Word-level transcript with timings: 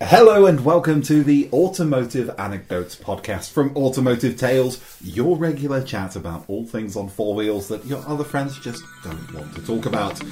Hello 0.00 0.46
and 0.46 0.64
welcome 0.64 1.02
to 1.02 1.24
the 1.24 1.48
Automotive 1.52 2.30
Anecdotes 2.38 2.94
podcast 2.94 3.50
from 3.50 3.76
Automotive 3.76 4.36
Tales, 4.36 4.80
your 5.02 5.36
regular 5.36 5.82
chat 5.82 6.14
about 6.14 6.44
all 6.46 6.64
things 6.64 6.94
on 6.94 7.08
four 7.08 7.34
wheels 7.34 7.66
that 7.66 7.84
your 7.84 8.06
other 8.06 8.22
friends 8.22 8.56
just 8.60 8.84
don't 9.02 9.34
want 9.34 9.52
to 9.56 9.62
talk 9.62 9.86
about. 9.86 10.22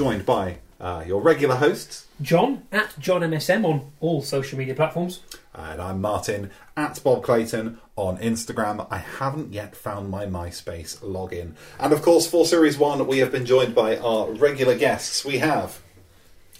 Joined 0.00 0.24
by 0.24 0.56
uh, 0.80 1.04
your 1.06 1.20
regular 1.20 1.56
hosts, 1.56 2.06
John 2.22 2.62
at 2.72 2.98
John 2.98 3.20
MSM 3.20 3.66
on 3.66 3.92
all 4.00 4.22
social 4.22 4.58
media 4.58 4.74
platforms. 4.74 5.20
and 5.54 5.78
I'm 5.78 6.00
Martin 6.00 6.50
at 6.74 6.98
Bob 7.04 7.22
Clayton 7.22 7.78
on 7.96 8.16
Instagram. 8.16 8.86
I 8.90 8.96
haven't 8.96 9.52
yet 9.52 9.76
found 9.76 10.08
my 10.08 10.24
MySpace 10.24 11.00
login. 11.00 11.52
And 11.78 11.92
of 11.92 12.00
course, 12.00 12.26
for 12.26 12.46
Series 12.46 12.78
1, 12.78 13.06
we 13.06 13.18
have 13.18 13.30
been 13.30 13.44
joined 13.44 13.74
by 13.74 13.98
our 13.98 14.30
regular 14.32 14.74
guests. 14.74 15.22
We 15.22 15.36
have 15.36 15.82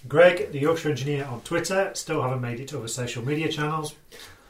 Greg, 0.07 0.51
the 0.51 0.59
Yorkshire 0.59 0.91
engineer 0.91 1.25
on 1.25 1.41
Twitter, 1.41 1.89
still 1.95 2.21
haven't 2.21 2.41
made 2.41 2.59
it 2.59 2.67
to 2.67 2.77
other 2.77 2.87
social 2.87 3.25
media 3.25 3.49
channels. 3.49 3.95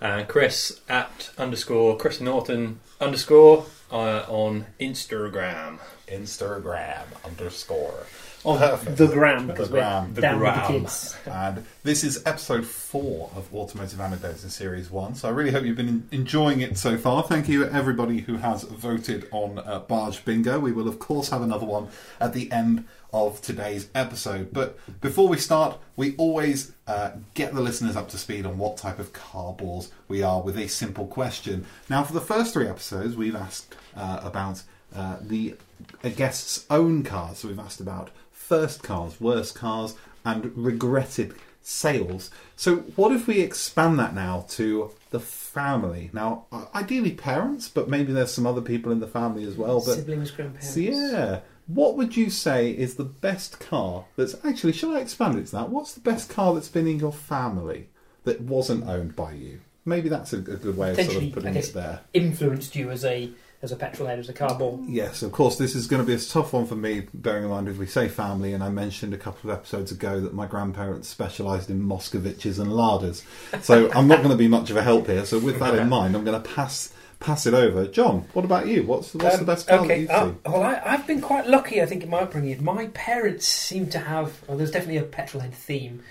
And 0.02 0.28
Chris 0.28 0.82
at 0.90 1.30
underscore 1.38 1.96
Chris 1.96 2.20
Norton 2.20 2.82
underscore 3.00 3.68
uh, 3.90 4.26
on 4.28 4.66
Instagram. 4.82 5.80
Instagram 6.10 7.06
underscore. 7.24 8.06
On 8.44 8.58
Perfect. 8.58 8.98
the 8.98 9.06
gram, 9.08 9.46
The 9.46 9.54
because 9.54 9.70
gram. 9.70 10.08
we're 10.08 10.14
The 10.16 10.22
down 10.22 10.40
with 10.40 10.48
the 10.56 10.62
gram. 10.62 10.68
kids. 10.82 11.16
And 11.28 11.66
this 11.84 12.04
is 12.04 12.24
episode 12.26 12.66
four 12.66 13.30
of 13.36 13.54
Automotive 13.54 14.00
Anecdotes 14.02 14.44
in 14.44 14.50
Series 14.50 14.90
1. 14.90 15.14
So 15.14 15.28
I 15.28 15.32
really 15.32 15.52
hope 15.52 15.64
you've 15.64 15.78
been 15.78 16.08
enjoying 16.12 16.62
it 16.62 16.76
so 16.76 16.98
far. 16.98 17.22
Thank 17.22 17.48
you, 17.48 17.66
everybody 17.66 18.22
who 18.22 18.38
has 18.38 18.64
voted 18.64 19.28
on 19.32 19.60
uh, 19.60 19.80
Barge 19.88 20.26
Bingo. 20.26 20.60
We 20.60 20.72
will, 20.72 20.88
of 20.88 20.98
course, 20.98 21.30
have 21.30 21.44
another 21.44 21.68
one 21.68 21.90
at 22.20 22.34
the 22.34 22.52
end 22.52 22.86
of 23.14 23.40
today's 23.44 23.90
episode. 23.94 24.52
But 24.52 24.76
before 25.02 25.28
we 25.28 25.38
start, 25.38 25.78
we 25.96 26.16
always 26.16 26.72
uh, 26.88 27.12
get 27.36 27.54
the 27.54 27.62
listeners 27.62 27.96
up 27.96 28.10
to 28.10 28.18
speed 28.18 28.48
on 28.48 28.58
what 28.58 28.76
type 28.78 28.98
of 28.98 29.14
car 29.14 29.54
balls 29.54 29.92
we 30.08 30.24
are 30.24 30.42
with 30.42 30.58
a 30.58 30.68
simple 30.68 31.06
question. 31.06 31.68
Now, 31.92 32.04
for 32.04 32.14
the 32.14 32.22
first 32.22 32.54
three 32.54 32.68
episodes, 32.68 33.16
we've 33.16 33.36
asked 33.36 33.76
uh, 33.96 34.22
about 34.24 34.64
uh, 34.96 35.18
the 35.22 35.56
a 36.04 36.10
guest's 36.10 36.66
own 36.72 37.04
cars. 37.04 37.38
So 37.40 37.48
we've 37.48 37.60
asked 37.60 37.80
about 37.80 38.10
first 38.52 38.84
cars, 38.84 39.22
worst 39.22 39.56
cars, 39.56 39.96
and 40.26 40.52
regretted 40.58 41.34
sales. 41.62 42.30
So 42.58 42.78
what 42.98 43.14
if 43.14 43.26
we 43.26 43.40
expand 43.40 43.98
that 44.00 44.14
now 44.14 44.46
to 44.50 44.92
the 45.12 45.22
family? 45.22 46.10
Now, 46.12 46.48
uh, 46.52 46.66
ideally 46.76 47.14
parents, 47.14 47.70
but 47.70 47.88
maybe 47.88 48.12
there's 48.12 48.34
some 48.34 48.46
other 48.46 48.60
people 48.60 48.92
in 48.92 49.00
the 49.00 49.08
family 49.08 49.46
as 49.46 49.56
well. 49.56 49.82
But 49.86 49.96
Siblings, 49.96 50.32
grandparents. 50.32 50.76
yeah, 50.76 51.40
what 51.68 51.96
would 51.96 52.18
you 52.18 52.30
say 52.30 52.72
is 52.72 52.96
the 52.96 53.06
best 53.06 53.62
car 53.62 54.04
that's 54.18 54.36
actually? 54.44 54.74
Shall 54.74 54.98
I 54.98 55.00
expand 55.00 55.40
it 55.40 55.46
to 55.48 55.52
that? 55.54 55.70
What's 55.70 55.94
the 55.94 56.02
best 56.02 56.30
car 56.30 56.54
that's 56.54 56.68
been 56.68 56.88
in 56.88 57.00
your 57.00 57.14
family 57.14 57.88
that 58.26 58.42
wasn't 58.42 58.86
owned 58.86 59.16
by 59.16 59.32
you? 59.32 59.62
Maybe 59.86 60.10
that's 60.10 60.34
a, 60.34 60.40
a 60.40 60.58
good 60.58 60.76
way 60.76 60.92
of 60.92 60.98
sort 60.98 61.24
of 61.24 61.32
putting 61.32 61.56
it 61.56 61.72
there. 61.74 62.02
Influenced 62.14 62.76
you 62.76 62.90
as 62.92 63.06
a 63.06 63.32
as 63.62 63.72
a 63.72 63.76
petrol 63.76 64.08
head, 64.08 64.18
as 64.20 64.28
a 64.28 64.34
car 64.34 64.58
ball. 64.58 64.84
Yes, 64.88 65.22
of 65.22 65.32
course, 65.32 65.58
this 65.58 65.76
is 65.76 65.86
going 65.88 66.02
to 66.02 66.06
be 66.08 66.14
a 66.16 66.20
tough 66.20 66.54
one 66.54 66.66
for 66.66 66.76
me, 66.76 67.08
bearing 67.14 67.44
in 67.44 67.50
mind 67.50 67.68
if 67.68 67.78
we 67.78 67.86
say 67.86 68.08
family, 68.08 68.54
and 68.54 68.64
I 68.64 68.70
mentioned 68.70 69.14
a 69.14 69.18
couple 69.18 69.52
of 69.52 69.58
episodes 69.58 69.92
ago 69.92 70.20
that 70.22 70.34
my 70.34 70.48
grandparents 70.48 71.08
specialised 71.10 71.70
in 71.70 71.82
Moscoviches 71.82 72.60
and 72.60 72.72
Ladas. 72.72 73.24
So 73.64 73.92
I'm 73.96 74.08
not 74.08 74.18
going 74.18 74.32
to 74.32 74.36
be 74.36 74.48
much 74.48 74.70
of 74.72 74.78
a 74.78 74.84
help 74.84 75.08
here. 75.08 75.26
So 75.26 75.38
with 75.40 75.60
that 75.60 75.76
in 75.76 75.90
mind, 75.90 76.16
I'm 76.16 76.24
going 76.24 76.42
to 76.42 76.50
pass 76.50 76.94
pass 77.20 77.46
it 77.46 77.54
over. 77.54 77.86
John, 77.86 78.26
what 78.34 78.46
about 78.46 78.66
you? 78.66 78.82
What's, 78.82 79.14
what's 79.14 79.36
the 79.36 79.42
Um, 79.42 79.46
best 79.46 79.68
car 79.68 79.80
okay, 79.82 80.00
you've 80.02 80.10
uh, 80.10 80.26
seen? 80.26 80.40
well, 80.44 80.64
I, 80.64 80.82
I've 80.84 81.06
been 81.06 81.22
quite 81.22 81.46
lucky, 81.46 81.80
I 81.80 81.86
think, 81.86 82.02
in 82.02 82.10
my 82.10 82.22
upbringing. 82.22 82.64
My 82.64 82.88
parents 82.88 83.46
seem 83.46 83.88
to 83.92 84.00
have, 84.00 84.42
well, 84.48 84.58
there's 84.58 84.72
definitely 84.72 84.98
a 84.98 85.04
petrol 85.04 85.44
head 85.44 85.54
theme. 85.54 86.02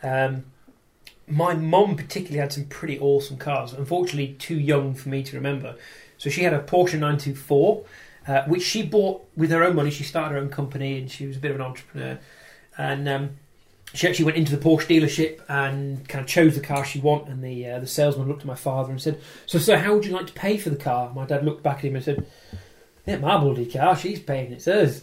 Um, 0.00 0.44
my 1.26 1.54
mum 1.54 1.96
particularly 1.96 2.38
had 2.38 2.52
some 2.52 2.66
pretty 2.66 3.00
awesome 3.00 3.36
cars. 3.36 3.72
Unfortunately, 3.72 4.34
too 4.38 4.58
young 4.58 4.94
for 4.94 5.08
me 5.08 5.24
to 5.24 5.36
remember. 5.36 5.74
So 6.20 6.28
she 6.28 6.42
had 6.42 6.52
a 6.52 6.58
Porsche 6.58 6.98
924, 6.98 7.84
uh, 8.28 8.42
which 8.42 8.62
she 8.62 8.82
bought 8.82 9.26
with 9.38 9.50
her 9.50 9.64
own 9.64 9.74
money. 9.74 9.90
She 9.90 10.04
started 10.04 10.34
her 10.34 10.38
own 10.38 10.50
company, 10.50 10.98
and 10.98 11.10
she 11.10 11.26
was 11.26 11.38
a 11.38 11.40
bit 11.40 11.50
of 11.50 11.56
an 11.56 11.62
entrepreneur. 11.62 12.18
And 12.76 13.08
um, 13.08 13.30
she 13.94 14.06
actually 14.06 14.26
went 14.26 14.36
into 14.36 14.54
the 14.54 14.62
Porsche 14.62 14.86
dealership 14.86 15.40
and 15.48 16.06
kind 16.10 16.22
of 16.22 16.28
chose 16.28 16.56
the 16.56 16.60
car 16.60 16.84
she 16.84 17.00
wanted. 17.00 17.28
And 17.28 17.42
the 17.42 17.66
uh, 17.66 17.78
the 17.78 17.86
salesman 17.86 18.28
looked 18.28 18.42
at 18.42 18.46
my 18.46 18.54
father 18.54 18.90
and 18.90 19.00
said, 19.00 19.18
"So, 19.46 19.58
sir, 19.58 19.78
how 19.78 19.94
would 19.94 20.04
you 20.04 20.12
like 20.12 20.26
to 20.26 20.34
pay 20.34 20.58
for 20.58 20.68
the 20.68 20.76
car?" 20.76 21.10
My 21.14 21.24
dad 21.24 21.42
looked 21.42 21.62
back 21.62 21.78
at 21.78 21.84
him 21.86 21.96
and 21.96 22.04
said, 22.04 22.26
"Yeah, 23.06 23.16
my 23.16 23.38
bloody 23.38 23.64
car. 23.64 23.96
She's 23.96 24.20
paying. 24.20 24.52
It's 24.52 24.66
hers." 24.66 25.02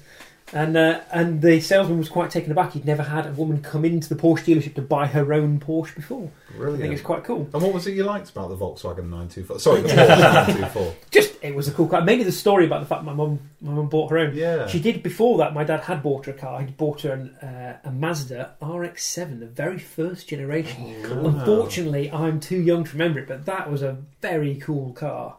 And 0.54 0.78
uh, 0.78 1.02
and 1.12 1.42
the 1.42 1.60
salesman 1.60 1.98
was 1.98 2.08
quite 2.08 2.32
taken 2.32 2.52
aback. 2.54 2.72
He'd 2.72 2.86
never 2.86 3.04
had 3.04 3.26
a 3.26 3.32
woman 3.32 3.62
come 3.62 3.84
into 3.84 4.08
the 4.08 4.16
Porsche 4.16 4.46
dealership 4.46 4.76
to 4.76 4.82
buy 4.82 5.06
her 5.06 5.34
own 5.34 5.60
Porsche 5.60 5.94
before. 5.94 6.32
Really, 6.56 6.78
I 6.78 6.82
think 6.82 6.94
it's 6.94 7.02
quite 7.02 7.26
cool. 7.26 7.50
And 7.54 7.62
what 7.62 7.74
was 7.74 7.86
it 7.86 7.96
you 7.96 8.06
liked 8.06 8.30
about 8.30 8.48
the 8.50 8.56
Volkswagen 8.56 9.10
924? 9.10 9.60
Sorry, 9.60 9.82
the 9.82 9.90
Porsche 9.90 10.08
924. 10.08 10.96
Just 11.12 11.34
it 11.42 11.54
was 11.54 11.68
a 11.68 11.72
cool 11.72 11.88
car. 11.88 12.02
Mainly 12.02 12.24
the 12.24 12.32
story 12.32 12.66
about 12.66 12.80
the 12.80 12.86
fact 12.86 13.04
my 13.04 13.14
mum 13.14 13.40
my 13.60 13.74
mum 13.74 13.90
bought 13.90 14.10
her 14.12 14.20
own. 14.20 14.36
Yeah. 14.36 14.68
She 14.68 14.80
did 14.80 15.04
before 15.04 15.38
that. 15.40 15.54
My 15.54 15.66
dad 15.66 15.82
had 15.82 16.02
bought 16.02 16.26
her 16.28 16.32
a 16.32 16.36
car. 16.36 16.62
He'd 16.62 16.78
bought 16.78 17.02
her 17.02 17.12
an, 17.12 17.36
uh, 17.46 17.80
a 17.84 17.92
Mazda 17.92 18.54
RX-7, 18.62 19.40
the 19.42 19.48
very 19.48 19.80
first 19.80 20.30
generation. 20.30 20.96
Oh, 21.08 21.26
Unfortunately, 21.26 22.10
I'm 22.10 22.40
too 22.40 22.62
young 22.62 22.86
to 22.86 22.92
remember 22.94 23.20
it, 23.20 23.28
but 23.28 23.46
that 23.48 23.70
was 23.70 23.82
a 23.84 23.98
very 24.22 24.56
cool 24.56 24.94
car. 24.94 25.36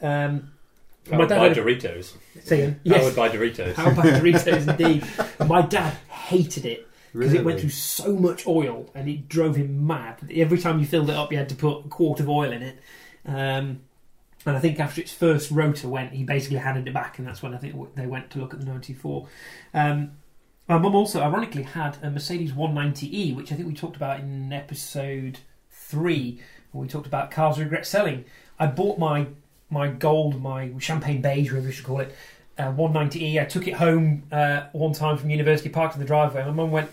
Um, 0.00 0.52
I 1.08 1.12
my 1.12 1.18
would 1.18 1.28
dad 1.28 1.38
buy 1.38 1.48
had 1.48 1.58
a- 1.58 1.62
Doritos. 1.64 2.14
saying, 2.42 2.70
I 2.74 2.78
yes, 2.84 3.04
would 3.04 3.16
buy 3.16 3.28
Doritos. 3.28 3.74
how 3.74 3.90
about 3.90 4.04
Doritos 4.22 4.68
indeed? 4.68 5.04
And 5.38 5.48
my 5.48 5.62
dad 5.62 5.94
hated 6.08 6.64
it 6.66 6.86
because 7.12 7.32
it 7.34 7.44
went 7.44 7.60
through 7.60 7.70
so 7.70 8.14
much 8.14 8.46
oil 8.46 8.90
and 8.94 9.08
it 9.08 9.28
drove 9.28 9.56
him 9.56 9.86
mad. 9.86 10.18
Every 10.34 10.58
time 10.58 10.78
you 10.80 10.86
filled 10.86 11.08
it 11.10 11.16
up, 11.16 11.32
you 11.32 11.38
had 11.38 11.48
to 11.50 11.54
put 11.54 11.86
a 11.86 11.88
quart 11.88 12.20
of 12.20 12.28
oil 12.28 12.52
in 12.52 12.62
it. 12.62 12.78
Um, 13.24 13.80
and 14.44 14.56
I 14.56 14.60
think 14.60 14.78
after 14.78 15.00
its 15.00 15.12
first 15.12 15.50
rotor 15.50 15.88
went, 15.88 16.12
he 16.12 16.22
basically 16.24 16.58
handed 16.58 16.86
it 16.86 16.94
back, 16.94 17.18
and 17.18 17.26
that's 17.26 17.42
when 17.42 17.52
I 17.54 17.56
think 17.58 17.94
they 17.96 18.06
went 18.06 18.30
to 18.30 18.38
look 18.38 18.54
at 18.54 18.60
the 18.60 18.66
94. 18.66 19.26
Um, 19.74 20.12
my 20.68 20.78
mum 20.78 20.94
also, 20.94 21.20
ironically, 21.20 21.62
had 21.62 21.96
a 22.02 22.10
Mercedes 22.10 22.52
190e, 22.52 23.34
which 23.34 23.50
I 23.50 23.56
think 23.56 23.66
we 23.66 23.74
talked 23.74 23.96
about 23.96 24.20
in 24.20 24.52
episode 24.52 25.38
three, 25.70 26.40
when 26.72 26.82
we 26.82 26.88
talked 26.88 27.06
about 27.08 27.30
cars 27.30 27.58
regret 27.58 27.86
selling. 27.86 28.24
I 28.58 28.66
bought 28.66 28.98
my 28.98 29.26
my 29.70 29.88
gold, 29.88 30.40
my 30.40 30.70
champagne 30.78 31.20
beige, 31.20 31.50
whatever 31.50 31.66
you 31.66 31.72
should 31.72 31.84
call 31.84 32.00
it, 32.00 32.14
uh, 32.58 32.72
190e. 32.72 33.40
I 33.40 33.44
took 33.44 33.66
it 33.66 33.74
home 33.74 34.24
uh, 34.32 34.64
one 34.72 34.92
time 34.92 35.18
from 35.18 35.30
university, 35.30 35.68
parked 35.68 35.94
in 35.94 36.00
the 36.00 36.06
driveway. 36.06 36.44
My 36.44 36.52
mum 36.52 36.70
went, 36.70 36.90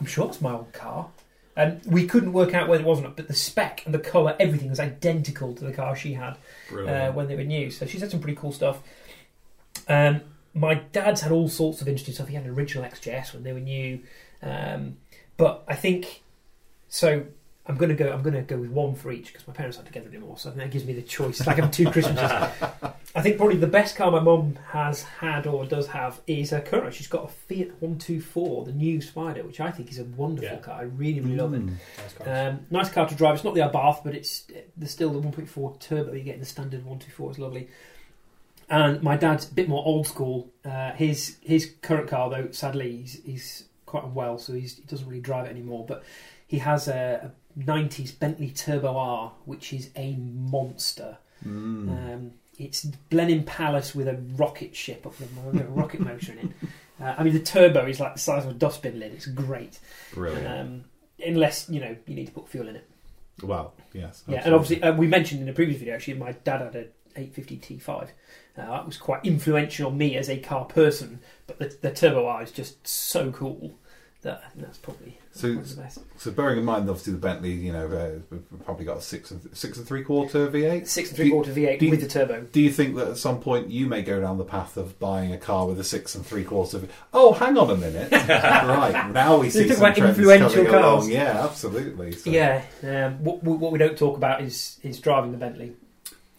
"I'm 0.00 0.06
sure 0.06 0.28
it's 0.28 0.40
my 0.40 0.52
old 0.52 0.72
car." 0.72 1.08
And 1.56 1.80
we 1.86 2.06
couldn't 2.06 2.34
work 2.34 2.52
out 2.52 2.68
whether 2.68 2.82
it 2.82 2.86
was 2.86 2.98
or 2.98 3.04
not, 3.04 3.16
but 3.16 3.28
the 3.28 3.34
spec 3.34 3.82
and 3.86 3.94
the 3.94 3.98
colour, 3.98 4.36
everything 4.38 4.68
was 4.68 4.78
identical 4.78 5.54
to 5.54 5.64
the 5.64 5.72
car 5.72 5.96
she 5.96 6.12
had 6.12 6.36
uh, 6.90 7.12
when 7.12 7.28
they 7.28 7.34
were 7.34 7.44
new. 7.44 7.70
So 7.70 7.86
she's 7.86 8.02
had 8.02 8.10
some 8.10 8.20
pretty 8.20 8.36
cool 8.36 8.52
stuff. 8.52 8.82
Um, 9.88 10.20
my 10.52 10.74
dad's 10.74 11.22
had 11.22 11.32
all 11.32 11.48
sorts 11.48 11.80
of 11.80 11.88
interesting 11.88 12.12
stuff. 12.12 12.28
He 12.28 12.34
had 12.34 12.44
an 12.44 12.50
original 12.50 12.84
XJS 12.84 13.32
when 13.32 13.42
they 13.42 13.54
were 13.54 13.60
new, 13.60 14.00
um, 14.42 14.98
but 15.38 15.64
I 15.66 15.74
think 15.74 16.22
so. 16.88 17.24
I'm 17.68 17.76
gonna 17.76 17.94
go. 17.94 18.12
I'm 18.12 18.22
gonna 18.22 18.42
go 18.42 18.56
with 18.58 18.70
one 18.70 18.94
for 18.94 19.10
each 19.10 19.32
because 19.32 19.46
my 19.48 19.52
parents 19.52 19.76
aren't 19.76 19.88
together 19.88 20.08
anymore. 20.08 20.38
So 20.38 20.48
I 20.50 20.52
think 20.52 20.62
that 20.64 20.70
gives 20.70 20.84
me 20.84 20.92
the 20.92 21.02
choice. 21.02 21.38
It's 21.40 21.46
like 21.46 21.56
having 21.56 21.70
two 21.72 21.90
Christmases. 21.90 22.30
I 23.14 23.22
think 23.22 23.38
probably 23.38 23.56
the 23.56 23.66
best 23.66 23.96
car 23.96 24.10
my 24.10 24.20
mum 24.20 24.58
has 24.70 25.02
had 25.02 25.46
or 25.46 25.64
does 25.64 25.88
have 25.88 26.20
is 26.26 26.52
a 26.52 26.60
current. 26.60 26.94
She's 26.94 27.06
got 27.08 27.24
a 27.24 27.28
Fiat 27.28 27.70
124, 27.80 28.66
the 28.66 28.72
new 28.72 29.00
Spider, 29.00 29.42
which 29.42 29.58
I 29.58 29.70
think 29.72 29.90
is 29.90 29.98
a 29.98 30.04
wonderful 30.04 30.50
Yeah. 30.50 30.58
car. 30.58 30.74
I 30.80 30.82
really, 30.82 31.20
really 31.20 31.36
love 31.36 31.54
it. 31.54 31.66
Mm. 31.66 31.74
Nice. 32.20 32.28
Um, 32.52 32.60
nice 32.70 32.88
car 32.90 33.08
to 33.08 33.14
drive. 33.14 33.34
It's 33.36 33.44
not 33.44 33.54
the 33.54 33.62
Abarth, 33.62 34.04
but 34.04 34.14
it's 34.14 34.44
there's 34.76 34.90
still 34.92 35.10
the 35.10 35.20
1.4 35.26 35.80
turbo. 35.80 36.12
You 36.12 36.22
get 36.22 36.34
in 36.34 36.40
the 36.40 36.46
standard 36.46 36.80
124. 36.84 37.30
It's 37.30 37.38
lovely. 37.38 37.68
And 38.68 39.02
my 39.02 39.16
dad's 39.16 39.50
a 39.50 39.54
bit 39.54 39.68
more 39.68 39.84
old 39.84 40.06
school. 40.06 40.50
Uh, 40.64 40.92
his 40.92 41.36
his 41.40 41.72
current 41.82 42.08
car, 42.08 42.28
though, 42.30 42.50
sadly, 42.50 42.96
he's, 42.98 43.22
he's 43.24 43.64
quite 43.86 44.04
unwell, 44.04 44.38
so 44.38 44.52
he's, 44.52 44.76
he 44.76 44.82
doesn't 44.82 45.06
really 45.08 45.20
drive 45.20 45.46
it 45.46 45.50
anymore. 45.50 45.84
But 45.86 46.02
he 46.48 46.58
has 46.58 46.88
a, 46.88 47.30
a 47.32 47.45
90s 47.58 48.18
Bentley 48.18 48.50
Turbo 48.50 48.96
R, 48.96 49.32
which 49.44 49.72
is 49.72 49.90
a 49.96 50.14
monster. 50.16 51.18
Mm. 51.44 52.14
Um, 52.14 52.32
it's 52.58 52.84
Blenheim 52.84 53.44
Palace 53.44 53.94
with 53.94 54.08
a 54.08 54.18
rocket 54.36 54.74
ship 54.74 55.06
up 55.06 55.14
the 55.16 55.62
a 55.62 55.66
rocket 55.66 56.00
motor 56.00 56.32
in 56.32 56.38
it. 56.38 56.50
Uh, 56.98 57.14
I 57.18 57.24
mean, 57.24 57.34
the 57.34 57.40
turbo 57.40 57.86
is 57.86 58.00
like 58.00 58.14
the 58.14 58.18
size 58.18 58.46
of 58.46 58.52
a 58.52 58.54
dustbin 58.54 58.98
lid. 58.98 59.12
It's 59.12 59.26
great, 59.26 59.78
Brilliant. 60.14 60.46
um, 60.46 60.84
unless 61.22 61.68
you 61.68 61.78
know 61.78 61.94
you 62.06 62.14
need 62.14 62.24
to 62.24 62.32
put 62.32 62.48
fuel 62.48 62.68
in 62.68 62.76
it. 62.76 62.88
well, 63.42 63.74
yes. 63.92 64.24
Yeah, 64.26 64.40
and 64.42 64.54
obviously 64.54 64.82
uh, 64.82 64.94
we 64.94 65.06
mentioned 65.06 65.42
in 65.42 65.48
a 65.50 65.52
previous 65.52 65.78
video 65.78 65.94
actually 65.94 66.14
my 66.14 66.32
dad 66.32 66.62
had 66.62 66.74
a 66.74 66.86
850 67.14 67.58
T5. 67.58 67.88
Uh, 68.00 68.06
that 68.54 68.86
was 68.86 68.96
quite 68.96 69.24
influential 69.26 69.88
on 69.88 69.98
me 69.98 70.16
as 70.16 70.30
a 70.30 70.38
car 70.38 70.64
person, 70.64 71.20
but 71.46 71.58
the, 71.58 71.76
the 71.82 71.90
Turbo 71.90 72.26
R 72.26 72.42
is 72.42 72.50
just 72.50 72.88
so 72.88 73.30
cool 73.30 73.78
that 74.22 74.42
that's 74.56 74.78
probably 74.78 75.18
So- 75.36 75.48
one 75.48 75.58
of 75.58 75.76
the 75.76 75.82
best. 75.82 75.98
So 76.18 76.30
bearing 76.30 76.58
in 76.58 76.64
mind, 76.64 76.88
obviously 76.88 77.12
the 77.12 77.18
Bentley, 77.18 77.52
you 77.52 77.72
know, 77.72 77.86
uh, 77.88 78.18
we've 78.30 78.64
probably 78.64 78.86
got 78.86 78.96
a 78.96 79.02
six 79.02 79.30
and 79.30 79.40
six 79.52 79.76
and 79.76 79.86
three 79.86 80.02
quarter 80.02 80.48
V8. 80.48 80.86
Six 80.88 81.10
and 81.10 81.16
three 81.16 81.30
quarter 81.30 81.52
V8 81.52 81.78
do 81.78 81.84
you- 81.84 81.90
with 81.90 82.00
the 82.00 82.08
turbo. 82.08 82.40
Do 82.50 82.60
you 82.60 82.70
think 82.70 82.96
that 82.96 83.08
at 83.08 83.16
some 83.18 83.40
point 83.40 83.68
you 83.68 83.86
may 83.86 84.00
go 84.02 84.18
down 84.20 84.38
the 84.38 84.44
path 84.44 84.76
of 84.78 84.98
buying 84.98 85.32
a 85.32 85.38
car 85.38 85.66
with 85.66 85.78
a 85.78 85.84
six 85.84 86.14
and 86.14 86.24
three 86.24 86.42
quarter? 86.44 86.78
V- 86.78 86.88
oh, 87.12 87.32
hang 87.34 87.58
on 87.58 87.68
a 87.70 87.76
minute! 87.76 88.10
right 88.28 89.10
now 89.12 89.36
we 89.38 89.50
see 89.50 89.68
some 89.68 89.76
about 89.76 89.96
trends 89.96 90.18
influential 90.18 90.64
coming 90.64 90.74
along. 90.74 91.10
Yeah, 91.10 91.44
absolutely. 91.44 92.12
So- 92.12 92.30
Yeah, 92.30 92.62
um, 92.82 93.22
what, 93.22 93.42
what 93.42 93.72
we 93.72 93.78
don't 93.78 93.98
talk 93.98 94.16
about 94.16 94.40
is 94.40 94.78
is 94.82 94.98
driving 95.00 95.32
the 95.32 95.38
Bentley. 95.38 95.74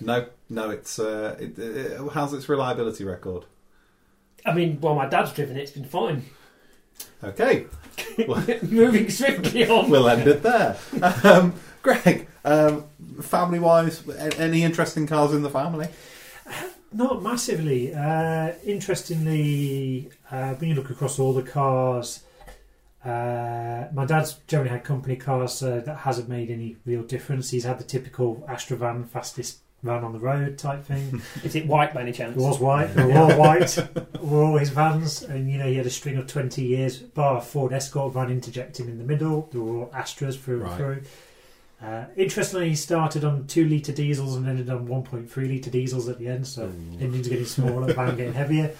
No, 0.01 0.25
no, 0.49 0.69
it's 0.71 0.97
uh, 0.97 1.35
it, 1.39 1.57
it, 1.59 2.01
how's 2.13 2.33
its 2.33 2.49
reliability 2.49 3.03
record? 3.03 3.45
I 4.45 4.53
mean, 4.53 4.79
while 4.81 4.95
my 4.95 5.07
dad's 5.07 5.33
driven 5.33 5.57
it, 5.57 5.61
it's 5.61 5.71
been 5.71 5.85
fine. 5.85 6.23
Okay, 7.23 7.65
Moving 8.63 9.09
swiftly 9.09 9.69
on. 9.69 9.89
we'll 9.89 10.09
end 10.09 10.27
it 10.27 10.43
there. 10.43 10.77
Um, 11.23 11.53
Greg, 11.81 12.27
um, 12.43 12.85
family-wise, 13.21 14.07
any 14.37 14.63
interesting 14.63 15.07
cars 15.07 15.33
in 15.33 15.41
the 15.41 15.49
family? 15.49 15.87
Not 16.91 17.21
massively. 17.21 17.93
Uh, 17.93 18.53
interestingly, 18.65 20.09
uh, 20.31 20.53
when 20.55 20.69
you 20.69 20.75
look 20.75 20.89
across 20.89 21.19
all 21.19 21.33
the 21.33 21.43
cars, 21.43 22.23
uh, 23.03 23.87
my 23.93 24.05
dad's 24.05 24.33
generally 24.47 24.69
had 24.69 24.83
company 24.83 25.15
cars, 25.15 25.53
so 25.53 25.79
that 25.79 25.97
hasn't 25.99 26.29
made 26.29 26.49
any 26.49 26.77
real 26.85 27.03
difference. 27.03 27.49
He's 27.49 27.63
had 27.65 27.79
the 27.79 27.83
typical 27.83 28.45
Astra 28.47 28.77
van, 28.77 29.05
fastest 29.05 29.59
van 29.87 30.03
on 30.03 30.13
the 30.13 30.19
road 30.19 30.57
type 30.57 30.83
thing. 30.85 31.21
Is 31.43 31.55
it 31.55 31.65
white 31.65 31.93
by 31.93 32.01
any 32.03 32.11
chance? 32.11 32.37
It 32.37 32.39
was 32.39 32.59
white. 32.59 32.93
They 32.93 33.03
were 33.05 33.17
all 33.17 33.35
white. 33.37 33.75
were 34.21 34.43
all 34.43 34.57
his 34.57 34.69
vans, 34.69 35.23
and 35.23 35.49
you 35.51 35.57
know 35.57 35.65
he 35.67 35.75
had 35.77 35.85
a 35.87 35.89
string 35.89 36.17
of 36.17 36.27
twenty 36.27 36.63
years. 36.63 36.97
Bar 36.99 37.37
a 37.37 37.41
Ford 37.41 37.73
Escort 37.73 38.13
van 38.13 38.29
interjecting 38.29 38.87
in 38.87 38.99
the 38.99 39.03
middle. 39.03 39.49
They 39.51 39.59
were 39.59 39.77
all 39.79 39.87
Astras 39.87 40.39
through 40.39 40.59
Right. 40.59 40.69
and 40.71 40.77
through. 40.77 41.01
Uh, 41.81 42.05
interestingly, 42.15 42.69
he 42.69 42.75
started 42.75 43.23
on 43.23 43.45
two 43.47 43.67
litre 43.67 43.91
diesels 43.91 44.35
and 44.35 44.47
ended 44.47 44.69
on 44.69 44.87
one 44.87 45.03
point 45.03 45.29
three 45.31 45.47
litre 45.47 45.69
diesels 45.69 46.07
at 46.09 46.17
the 46.19 46.27
end. 46.27 46.45
So 46.47 46.63
engines 46.99 47.27
getting 47.27 47.45
smaller, 47.45 47.93
van 47.93 48.15
getting 48.17 48.33
heavier. 48.33 48.73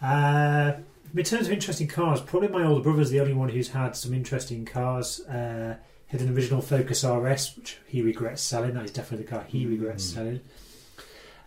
Uh, 0.00 0.72
in 1.14 1.24
terms 1.24 1.46
of 1.46 1.52
interesting 1.52 1.86
cars, 1.88 2.20
probably 2.22 2.48
my 2.48 2.64
older 2.64 2.82
brother's 2.82 3.10
the 3.10 3.20
only 3.20 3.34
one 3.34 3.50
who's 3.50 3.68
had 3.68 3.94
some 3.96 4.14
interesting 4.14 4.64
cars. 4.64 5.20
Uh, 5.26 5.76
he 6.12 6.18
had 6.18 6.26
an 6.28 6.34
original 6.36 6.60
Focus 6.60 7.02
RS, 7.04 7.56
which 7.56 7.78
he 7.86 8.02
regrets 8.02 8.42
selling. 8.42 8.74
That 8.74 8.84
is 8.84 8.92
definitely 8.92 9.24
the 9.24 9.30
car 9.30 9.44
he 9.48 9.66
regrets 9.66 10.06
Mm. 10.10 10.14
selling. 10.14 10.40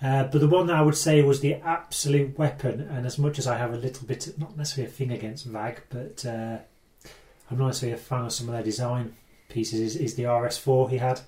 Uh, 0.02 0.24
but 0.26 0.40
the 0.42 0.48
one 0.48 0.68
that 0.68 0.76
I 0.76 0.82
would 0.82 0.98
say 0.98 1.22
was 1.22 1.40
the 1.40 1.54
absolute 1.56 2.38
weapon, 2.38 2.82
and 2.82 3.06
as 3.06 3.18
much 3.18 3.40
as 3.40 3.48
I 3.48 3.58
have 3.58 3.74
a 3.74 3.78
little 3.78 4.06
bit, 4.06 4.38
not 4.38 4.58
necessarily 4.58 4.92
a 4.92 4.94
thing 4.94 5.12
against 5.12 5.46
VAG, 5.46 5.82
but 5.90 6.26
uh, 6.26 6.58
I'm 7.50 7.58
not 7.58 7.68
necessarily 7.68 7.94
a 7.94 8.02
fan 8.02 8.26
of 8.26 8.34
some 8.34 8.50
of 8.50 8.54
their 8.56 8.64
design 8.64 9.16
pieces, 9.48 9.80
is, 9.80 9.96
is 9.96 10.16
the 10.16 10.24
RS4 10.24 10.90
he 10.90 10.98
had. 10.98 11.22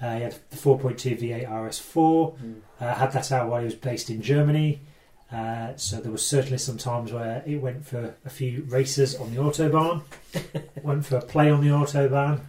Uh, 0.00 0.14
he 0.16 0.22
had 0.22 0.36
the 0.50 0.56
4.2 0.56 1.18
V8 1.18 1.48
RS4, 1.48 2.36
Mm. 2.38 2.54
uh, 2.80 2.94
had 2.94 3.12
that 3.12 3.32
out 3.32 3.48
while 3.50 3.60
he 3.60 3.64
was 3.64 3.74
based 3.74 4.10
in 4.10 4.22
Germany. 4.22 4.80
Uh, 5.32 5.74
so 5.76 6.00
there 6.00 6.12
was 6.12 6.24
certainly 6.24 6.56
some 6.56 6.78
times 6.78 7.12
where 7.12 7.42
it 7.46 7.56
went 7.60 7.84
for 7.84 8.14
a 8.24 8.30
few 8.30 8.62
races 8.68 9.16
on 9.16 9.34
the 9.34 9.40
autobahn, 9.40 10.02
It 10.54 10.70
went 10.84 11.04
for 11.04 11.16
a 11.16 11.20
play 11.22 11.50
on 11.50 11.60
the 11.62 11.68
autobahn. 11.70 12.40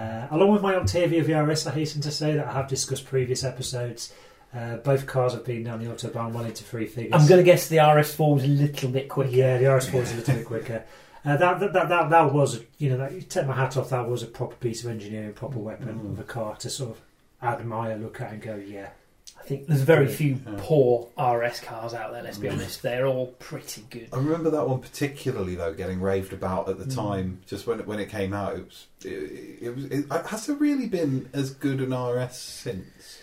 Uh, 0.00 0.28
along 0.30 0.50
with 0.52 0.62
my 0.62 0.74
Octavia 0.76 1.22
VRS, 1.22 1.66
I 1.70 1.74
hasten 1.74 2.00
to 2.02 2.10
say 2.10 2.34
that 2.34 2.46
I 2.46 2.52
have 2.52 2.68
discussed 2.68 3.04
previous 3.04 3.44
episodes. 3.44 4.14
Uh, 4.54 4.76
both 4.78 5.06
cars 5.06 5.32
have 5.34 5.44
been 5.44 5.64
down 5.64 5.78
the 5.78 5.90
autobahn 5.90 6.32
well 6.32 6.44
into 6.44 6.64
three 6.64 6.86
figures. 6.86 7.12
I'm 7.12 7.28
going 7.28 7.38
to 7.38 7.44
guess 7.44 7.68
the 7.68 7.76
RS4 7.76 8.34
was 8.34 8.44
a 8.44 8.48
little 8.48 8.88
bit 8.90 9.08
quicker. 9.08 9.30
Yeah, 9.30 9.58
the 9.58 9.64
RS4 9.66 10.02
is 10.02 10.12
a 10.12 10.16
little 10.16 10.34
bit 10.36 10.46
quicker. 10.46 10.84
Uh, 11.24 11.36
that, 11.36 11.60
that, 11.60 11.72
that, 11.74 11.88
that, 11.90 12.10
that 12.10 12.32
was, 12.32 12.62
you 12.78 12.88
know, 12.88 12.96
that, 12.96 13.12
you 13.12 13.20
take 13.20 13.46
my 13.46 13.54
hat 13.54 13.76
off, 13.76 13.90
that 13.90 14.08
was 14.08 14.22
a 14.22 14.26
proper 14.26 14.56
piece 14.56 14.82
of 14.82 14.90
engineering, 14.90 15.34
proper 15.34 15.58
weapon 15.58 15.88
Mm. 15.88 16.12
of 16.12 16.18
a 16.18 16.24
car 16.24 16.56
to 16.56 16.70
sort 16.70 16.92
of 16.96 17.00
admire, 17.42 17.96
look 17.96 18.20
at, 18.22 18.32
and 18.32 18.40
go, 18.40 18.56
yeah. 18.56 18.88
I 19.40 19.42
think 19.44 19.66
there's 19.66 19.80
very 19.82 20.06
few 20.06 20.34
Yeah. 20.46 20.54
poor 20.58 21.08
RS 21.16 21.60
cars 21.60 21.94
out 21.94 22.12
there. 22.12 22.22
Let's 22.22 22.38
be 22.38 22.48
Mm. 22.48 22.52
honest, 22.52 22.82
they're 22.82 23.06
all 23.06 23.28
pretty 23.38 23.84
good. 23.90 24.08
I 24.12 24.18
remember 24.18 24.50
that 24.50 24.68
one 24.68 24.80
particularly 24.80 25.54
though, 25.56 25.72
getting 25.72 26.00
raved 26.00 26.32
about 26.32 26.68
at 26.68 26.78
the 26.78 26.84
Mm. 26.84 26.94
time, 26.94 27.40
just 27.46 27.66
when 27.66 27.80
it, 27.80 27.86
when 27.86 27.98
it 27.98 28.08
came 28.10 28.32
out. 28.32 28.56
It 28.56 28.66
was, 28.66 28.86
it, 29.04 29.58
it 29.62 29.74
was. 29.74 29.84
It, 29.86 30.26
has 30.28 30.46
there 30.46 30.56
really 30.56 30.86
been 30.86 31.28
as 31.32 31.50
good 31.50 31.80
an 31.80 31.92
RS 31.92 32.36
since? 32.36 33.18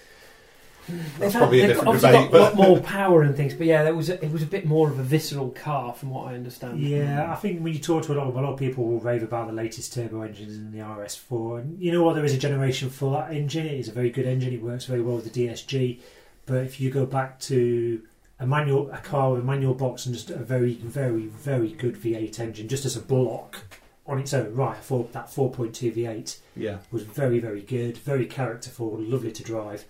That's 0.87 1.19
They've 1.19 1.31
probably 1.33 1.61
a 1.61 1.67
different 1.67 1.87
obviously 1.89 2.11
debate, 2.11 2.31
got 2.31 2.39
a 2.39 2.43
lot 2.43 2.55
more 2.55 2.79
power 2.79 3.21
and 3.21 3.35
things, 3.35 3.53
but 3.53 3.67
yeah, 3.67 3.83
there 3.83 3.93
was 3.95 4.09
a, 4.09 4.23
it 4.23 4.31
was 4.31 4.41
a 4.41 4.45
bit 4.45 4.65
more 4.65 4.89
of 4.89 4.97
a 4.97 5.03
visceral 5.03 5.49
car, 5.51 5.93
from 5.93 6.11
what 6.11 6.27
I 6.31 6.35
understand. 6.35 6.79
Yeah, 6.79 7.31
I 7.31 7.35
think 7.35 7.61
when 7.61 7.73
you 7.73 7.79
talk 7.79 8.03
to 8.05 8.13
a 8.13 8.15
lot 8.15 8.27
of 8.27 8.35
a 8.35 8.41
lot 8.41 8.53
of 8.53 8.59
people 8.59 8.85
will 8.85 8.99
rave 8.99 9.23
about 9.23 9.47
the 9.47 9.53
latest 9.53 9.93
turbo 9.93 10.21
engines 10.21 10.55
in 10.55 10.71
the 10.71 10.79
RS4, 10.79 11.59
and 11.61 11.81
you 11.81 11.91
know 11.91 12.03
what? 12.03 12.15
There 12.15 12.25
is 12.25 12.33
a 12.33 12.37
generation 12.37 12.89
for 12.89 13.11
that 13.19 13.31
engine. 13.33 13.65
It 13.65 13.79
is 13.79 13.87
a 13.89 13.91
very 13.91 14.09
good 14.09 14.25
engine. 14.25 14.53
It 14.53 14.61
works 14.61 14.85
very 14.85 15.01
well 15.01 15.15
with 15.17 15.31
the 15.31 15.47
DSG. 15.47 15.99
But 16.45 16.63
if 16.63 16.79
you 16.79 16.89
go 16.89 17.05
back 17.05 17.39
to 17.41 18.01
a 18.39 18.47
manual, 18.47 18.89
a 18.91 18.97
car 18.99 19.31
with 19.31 19.41
a 19.41 19.43
manual 19.43 19.73
box 19.73 20.05
and 20.05 20.15
just 20.15 20.29
a 20.29 20.37
very, 20.37 20.75
very, 20.75 21.25
very 21.25 21.73
good 21.73 21.95
V8 21.95 22.39
engine, 22.39 22.67
just 22.69 22.85
as 22.85 22.95
a 22.95 23.01
block 23.01 23.57
on 24.05 24.19
its 24.19 24.33
own, 24.33 24.53
right? 24.55 24.77
For 24.77 25.09
that 25.11 25.27
4.2 25.27 25.93
V8 25.93 26.37
Yeah. 26.55 26.77
was 26.91 27.03
very, 27.03 27.39
very 27.39 27.61
good, 27.61 27.97
very 27.97 28.25
characterful, 28.25 28.95
lovely 28.97 29.33
to 29.33 29.43
drive. 29.43 29.83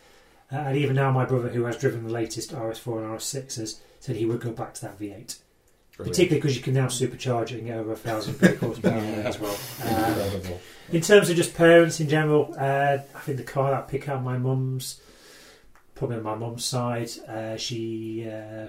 Uh, 0.52 0.56
and 0.58 0.78
even 0.78 0.96
now, 0.96 1.12
my 1.12 1.26
brother, 1.26 1.50
who 1.50 1.66
has 1.66 1.78
driven 1.78 2.06
the 2.06 2.14
latest 2.14 2.54
RS4 2.54 2.98
and 3.00 3.20
RS6s, 3.20 3.80
said 4.00 4.16
he 4.16 4.26
would 4.26 4.40
go 4.40 4.52
back 4.52 4.74
to 4.76 4.82
that 4.82 5.00
V8. 5.00 5.38
Particularly 5.98 6.36
because 6.36 6.56
you 6.56 6.62
can 6.62 6.76
now 6.76 6.86
supercharge 6.86 7.52
it 7.52 7.58
and 7.58 7.66
get 7.66 7.78
over 7.78 7.94
a 7.94 7.96
thousand 7.96 8.38
brake 8.40 8.60
horsepower 8.60 8.94
as 8.94 9.40
well. 9.40 9.58
Uh, 9.84 10.30
in 10.92 11.02
terms 11.02 11.30
of 11.30 11.36
just 11.36 11.56
parents 11.56 12.00
in 12.00 12.08
general, 12.08 12.56
uh, 12.58 12.98
I 13.16 13.20
think 13.20 13.38
the 13.38 13.44
car 13.44 13.72
that 13.72 13.80
I 13.80 13.82
pick 13.82 14.08
out 14.08 14.24
my 14.24 14.38
mum's, 14.38 15.02
probably 15.96 16.18
on 16.18 16.24
my 16.24 16.36
mum's 16.36 16.64
side, 16.64 17.10
uh, 17.28 17.58
she 17.58 18.30
uh, 18.30 18.68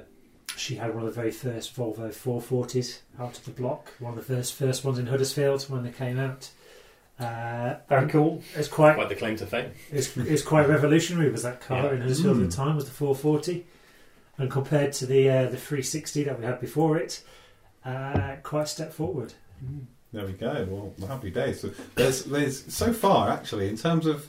she 0.57 0.75
had 0.75 0.95
one 0.95 1.05
of 1.05 1.15
the 1.15 1.21
very 1.21 1.31
first 1.31 1.77
Volvo 1.77 2.09
440s 2.09 3.01
out 3.21 3.39
of 3.39 3.45
the 3.45 3.51
block, 3.53 3.93
one 4.01 4.19
of 4.19 4.27
the 4.27 4.35
first 4.35 4.55
first 4.55 4.85
ones 4.85 4.99
in 4.99 5.07
Huddersfield 5.07 5.63
when 5.65 5.85
they 5.85 5.93
came 5.93 6.19
out. 6.19 6.51
Uh, 7.19 7.75
Very 7.89 8.09
cool. 8.09 8.43
It's 8.55 8.69
quite 8.69 8.95
Quite 8.95 9.09
the 9.09 9.17
claim 9.17 9.37
to 9.37 9.47
fame. 9.47 9.73
it's, 9.91 10.17
it's 10.17 10.43
quite 10.43 10.69
revolutionary. 10.69 11.31
Was 11.31 11.43
that 11.43 11.61
car 11.61 11.85
Yeah. 11.87 11.93
in 11.95 12.01
Huddersfield 12.03 12.37
at 12.39 12.43
Mm. 12.45 12.51
the 12.51 12.57
time? 12.57 12.77
Was 12.77 12.85
the 12.85 12.93
440, 12.93 13.67
and 14.39 14.51
compared 14.51 14.93
to 14.95 15.07
the 15.07 15.29
uh, 15.29 15.43
the 15.51 15.57
360 15.57 16.23
that 16.25 16.39
we 16.39 16.45
had 16.45 16.61
before 16.61 16.97
it, 16.97 17.23
uh, 17.85 18.37
quite 18.45 18.63
a 18.63 18.67
step 18.67 18.93
forward. 18.93 19.35
There 20.13 20.25
we 20.27 20.33
go. 20.33 20.67
Well, 20.99 21.09
happy 21.09 21.31
days. 21.31 21.61
So 21.61 21.71
there's, 21.97 22.25
there's 22.25 22.73
so 22.73 22.93
far 22.93 23.31
actually 23.31 23.69
in 23.69 23.77
terms 23.77 24.07
of. 24.07 24.29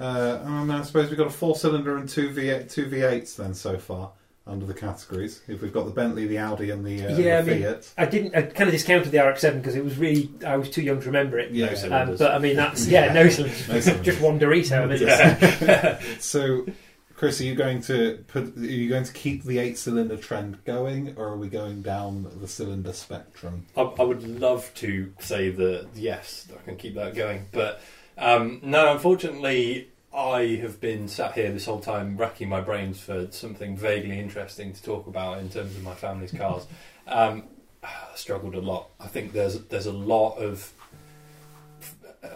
Uh, 0.00 0.40
I, 0.44 0.48
mean, 0.48 0.70
I 0.70 0.82
suppose 0.82 1.10
we've 1.10 1.18
got 1.18 1.28
a 1.28 1.30
four-cylinder 1.30 1.96
and 1.96 2.08
two 2.08 2.30
V8, 2.30 2.68
two 2.72 2.86
V8s 2.86 3.36
then 3.36 3.54
so 3.54 3.78
far 3.78 4.10
under 4.46 4.66
the 4.66 4.74
categories. 4.74 5.40
If 5.46 5.62
we've 5.62 5.72
got 5.72 5.84
the 5.84 5.92
Bentley, 5.92 6.26
the 6.26 6.38
Audi, 6.38 6.70
and 6.70 6.84
the, 6.84 7.06
uh, 7.06 7.16
Yeah, 7.16 7.40
the 7.42 7.52
I 7.52 7.54
mean- 7.54 7.62
Fiat. 7.62 7.92
I 7.96 8.06
didn't. 8.06 8.34
I 8.34 8.42
kind 8.42 8.68
of 8.68 8.72
discounted 8.72 9.12
the 9.12 9.18
RX-7 9.18 9.58
because 9.58 9.76
it 9.76 9.84
was 9.84 9.96
really. 9.98 10.30
I 10.46 10.56
was 10.56 10.68
too 10.70 10.82
young 10.82 11.00
to 11.00 11.06
remember 11.06 11.38
it. 11.38 11.52
Yeah. 11.52 11.72
No 11.88 12.02
Um, 12.02 12.16
but 12.16 12.32
I 12.32 12.38
mean, 12.38 12.56
that's 12.56 12.86
yeah, 12.88 13.12
no. 13.12 13.22
No 13.68 13.80
just 14.02 14.20
one 14.20 14.40
Dorito. 14.40 14.82
And 14.82 14.92
it's, 14.92 15.02
Yeah. 15.02 16.00
So, 16.18 16.66
Chris, 17.14 17.40
are 17.40 17.44
you 17.44 17.54
going 17.54 17.80
to 17.82 18.24
put? 18.26 18.56
Are 18.56 18.60
you 18.60 18.88
going 18.88 19.04
to 19.04 19.12
keep 19.12 19.44
the 19.44 19.58
eight-cylinder 19.58 20.16
trend 20.16 20.64
going, 20.64 21.14
or 21.16 21.28
are 21.28 21.36
we 21.36 21.48
going 21.48 21.82
down 21.82 22.26
the 22.40 22.48
cylinder 22.48 22.92
spectrum? 22.92 23.66
I, 23.76 23.82
I 23.82 24.02
would 24.02 24.24
love 24.40 24.72
to 24.76 25.12
say 25.20 25.50
that 25.50 25.86
yes, 25.94 26.48
I 26.52 26.60
can 26.64 26.76
keep 26.76 26.96
that 26.96 27.14
going, 27.14 27.46
but 27.52 27.80
um, 28.18 28.58
no, 28.64 28.92
unfortunately, 28.92 29.91
I 30.14 30.56
have 30.60 30.80
been 30.80 31.08
sat 31.08 31.32
here 31.32 31.50
this 31.50 31.64
whole 31.64 31.80
time 31.80 32.16
racking 32.16 32.48
my 32.48 32.60
brains 32.60 33.00
for 33.00 33.28
something 33.30 33.76
vaguely 33.76 34.18
interesting 34.18 34.72
to 34.72 34.82
talk 34.82 35.06
about 35.06 35.38
in 35.38 35.48
terms 35.48 35.74
of 35.74 35.82
my 35.82 35.94
family's 35.94 36.32
cars. 36.32 36.66
Um, 37.04 37.48
I 37.82 37.88
struggled 38.14 38.54
a 38.54 38.60
lot. 38.60 38.88
I 39.00 39.08
think 39.08 39.32
there's 39.32 39.58
there's 39.64 39.86
a 39.86 39.92
lot 39.92 40.36
of. 40.36 40.72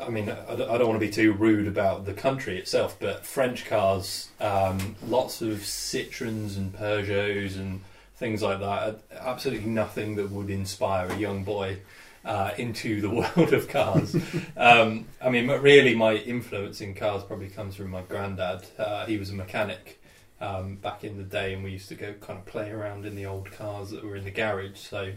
I 0.00 0.08
mean, 0.08 0.28
I 0.28 0.56
don't, 0.56 0.68
I 0.68 0.76
don't 0.76 0.88
want 0.88 1.00
to 1.00 1.06
be 1.06 1.12
too 1.12 1.32
rude 1.32 1.68
about 1.68 2.04
the 2.04 2.12
country 2.12 2.58
itself, 2.58 2.96
but 2.98 3.24
French 3.24 3.64
cars, 3.64 4.30
um, 4.40 4.96
lots 5.06 5.40
of 5.40 5.58
Citroens 5.58 6.56
and 6.56 6.74
Peugeots 6.74 7.54
and 7.54 7.80
things 8.16 8.42
like 8.42 8.58
that. 8.58 8.98
Absolutely 9.12 9.70
nothing 9.70 10.16
that 10.16 10.32
would 10.32 10.50
inspire 10.50 11.06
a 11.06 11.16
young 11.16 11.44
boy 11.44 11.78
uh, 12.26 12.50
into 12.58 13.00
the 13.00 13.08
world 13.36 13.54
of 13.54 13.68
cars. 13.68 14.14
um, 14.58 15.06
I 15.22 15.30
mean, 15.30 15.48
really, 15.48 15.94
my 15.94 16.16
influence 16.16 16.82
in 16.82 16.94
cars 16.94 17.24
probably 17.24 17.48
comes 17.48 17.76
from 17.76 17.88
my 17.90 18.02
granddad. 18.02 18.66
Uh, 18.78 19.06
he 19.06 19.16
was 19.16 19.30
a 19.30 19.34
mechanic 19.34 20.02
um, 20.40 20.76
back 20.76 21.04
in 21.04 21.16
the 21.16 21.22
day, 21.22 21.54
and 21.54 21.64
we 21.64 21.70
used 21.70 21.88
to 21.88 21.94
go 21.94 22.12
kind 22.20 22.38
of 22.38 22.44
play 22.44 22.70
around 22.70 23.06
in 23.06 23.14
the 23.16 23.24
old 23.24 23.50
cars 23.52 23.90
that 23.90 24.04
were 24.04 24.16
in 24.16 24.24
the 24.24 24.30
garage. 24.30 24.78
So 24.78 25.12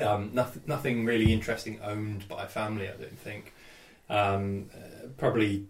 Um, 0.00 0.30
nothing, 0.32 0.62
nothing 0.66 1.04
really 1.04 1.32
interesting 1.32 1.80
owned 1.82 2.28
by 2.28 2.46
family, 2.46 2.88
I 2.88 2.92
don't 2.96 3.18
think. 3.18 3.52
Um, 4.08 4.70
uh, 4.72 5.08
probably 5.18 5.66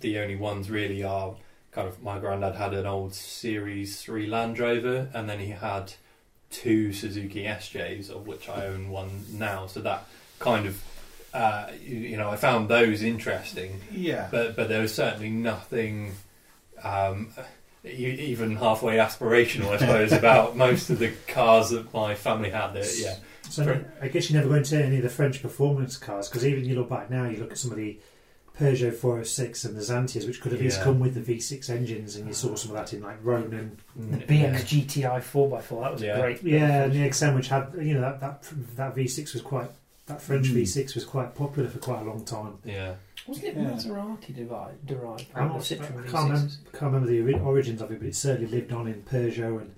the 0.00 0.18
only 0.18 0.36
ones 0.36 0.70
really 0.70 1.02
are 1.02 1.34
kind 1.72 1.88
of 1.88 2.02
my 2.02 2.18
granddad 2.18 2.54
had 2.54 2.72
an 2.72 2.86
old 2.86 3.12
Series 3.14 4.00
3 4.00 4.26
Land 4.26 4.58
Rover, 4.58 5.10
and 5.12 5.28
then 5.28 5.40
he 5.40 5.50
had 5.50 5.92
two 6.50 6.92
Suzuki 6.92 7.44
SJs, 7.44 8.10
of 8.10 8.26
which 8.26 8.48
I 8.48 8.66
own 8.66 8.88
one 8.90 9.24
now. 9.32 9.66
So 9.66 9.80
that 9.80 10.04
kind 10.38 10.66
of, 10.66 10.82
uh, 11.34 11.70
you, 11.82 11.96
you 11.96 12.16
know, 12.16 12.30
I 12.30 12.36
found 12.36 12.68
those 12.68 13.02
interesting, 13.02 13.80
Yeah. 13.90 14.28
but 14.30 14.56
but 14.56 14.68
there 14.68 14.80
was 14.82 14.94
certainly 14.94 15.30
nothing. 15.30 16.12
Um, 16.82 17.32
even 17.84 18.56
halfway 18.56 18.96
aspirational, 18.96 19.68
I 19.70 19.76
suppose, 19.76 20.12
about 20.24 20.56
most 20.56 20.90
of 20.90 20.98
the 20.98 21.12
cars 21.28 21.70
that 21.70 21.92
my 21.94 22.14
family 22.16 22.50
had. 22.50 22.72
There, 22.72 22.84
yeah, 22.96 23.14
So 23.48 23.62
For- 23.64 23.92
I 24.02 24.08
guess 24.08 24.28
you 24.28 24.36
never 24.36 24.48
go 24.48 24.56
into 24.56 24.82
any 24.84 24.96
of 24.96 25.02
the 25.04 25.08
French 25.08 25.40
performance 25.40 25.96
cars 25.96 26.28
because 26.28 26.44
even 26.44 26.64
you 26.64 26.74
look 26.74 26.88
back 26.90 27.10
now, 27.10 27.28
you 27.28 27.36
look 27.38 27.52
at 27.52 27.58
some 27.58 27.70
of 27.70 27.76
the 27.76 27.96
Peugeot 28.58 28.94
406 28.94 29.64
and 29.64 29.76
the 29.76 29.80
Xantias, 29.82 30.26
which 30.26 30.40
could 30.40 30.52
have 30.52 30.62
easily 30.62 30.80
Yeah. 30.80 30.84
come 30.84 31.00
with 31.00 31.14
the 31.14 31.20
V6 31.20 31.68
engines, 31.68 32.16
and 32.16 32.26
you 32.26 32.32
saw 32.32 32.54
some 32.54 32.70
of 32.70 32.76
that 32.78 32.92
in 32.94 33.02
like 33.02 33.18
Ronin. 33.22 33.76
The 33.94 34.16
Mm, 34.16 34.26
BX 34.26 34.64
GTI 34.64 35.20
4x4, 35.20 35.80
that 35.82 35.92
was 35.92 36.02
Yeah. 36.02 36.20
great. 36.20 36.42
Yeah, 36.42 36.84
and 36.84 36.92
the 36.92 37.02
XM, 37.04 37.34
which 37.34 37.48
had 37.48 37.68
you 37.78 37.94
know 37.94 38.00
that 38.00 38.20
that, 38.20 38.42
that 38.76 38.94
V6 38.94 39.32
was 39.34 39.42
quite 39.42 39.70
that 40.06 40.22
French 40.22 40.46
Mm. 40.48 40.54
V6 40.62 40.94
was 40.94 41.04
quite 41.04 41.34
popular 41.34 41.68
for 41.68 41.78
quite 41.80 42.00
a 42.00 42.04
long 42.04 42.24
time. 42.24 42.54
yeah. 42.64 42.94
Wasn't 43.26 43.44
it 43.44 43.56
Yeah. 43.56 43.64
Maserati 43.72 44.36
derived? 44.36 44.86
derived 44.86 45.26
I'm 45.34 45.48
not, 45.48 45.60
the 45.64 45.74
I 45.74 45.78
can't 45.78 45.96
V6s? 46.06 46.12
remember, 46.12 46.52
can't 46.72 46.82
remember 46.92 47.06
the 47.08 47.20
ori- 47.22 47.40
origins 47.40 47.82
of 47.82 47.90
it, 47.90 47.98
but 47.98 48.06
it 48.08 48.14
certainly 48.14 48.48
lived 48.48 48.72
on 48.72 48.86
in 48.86 49.02
Peugeot 49.02 49.60
and 49.62 49.74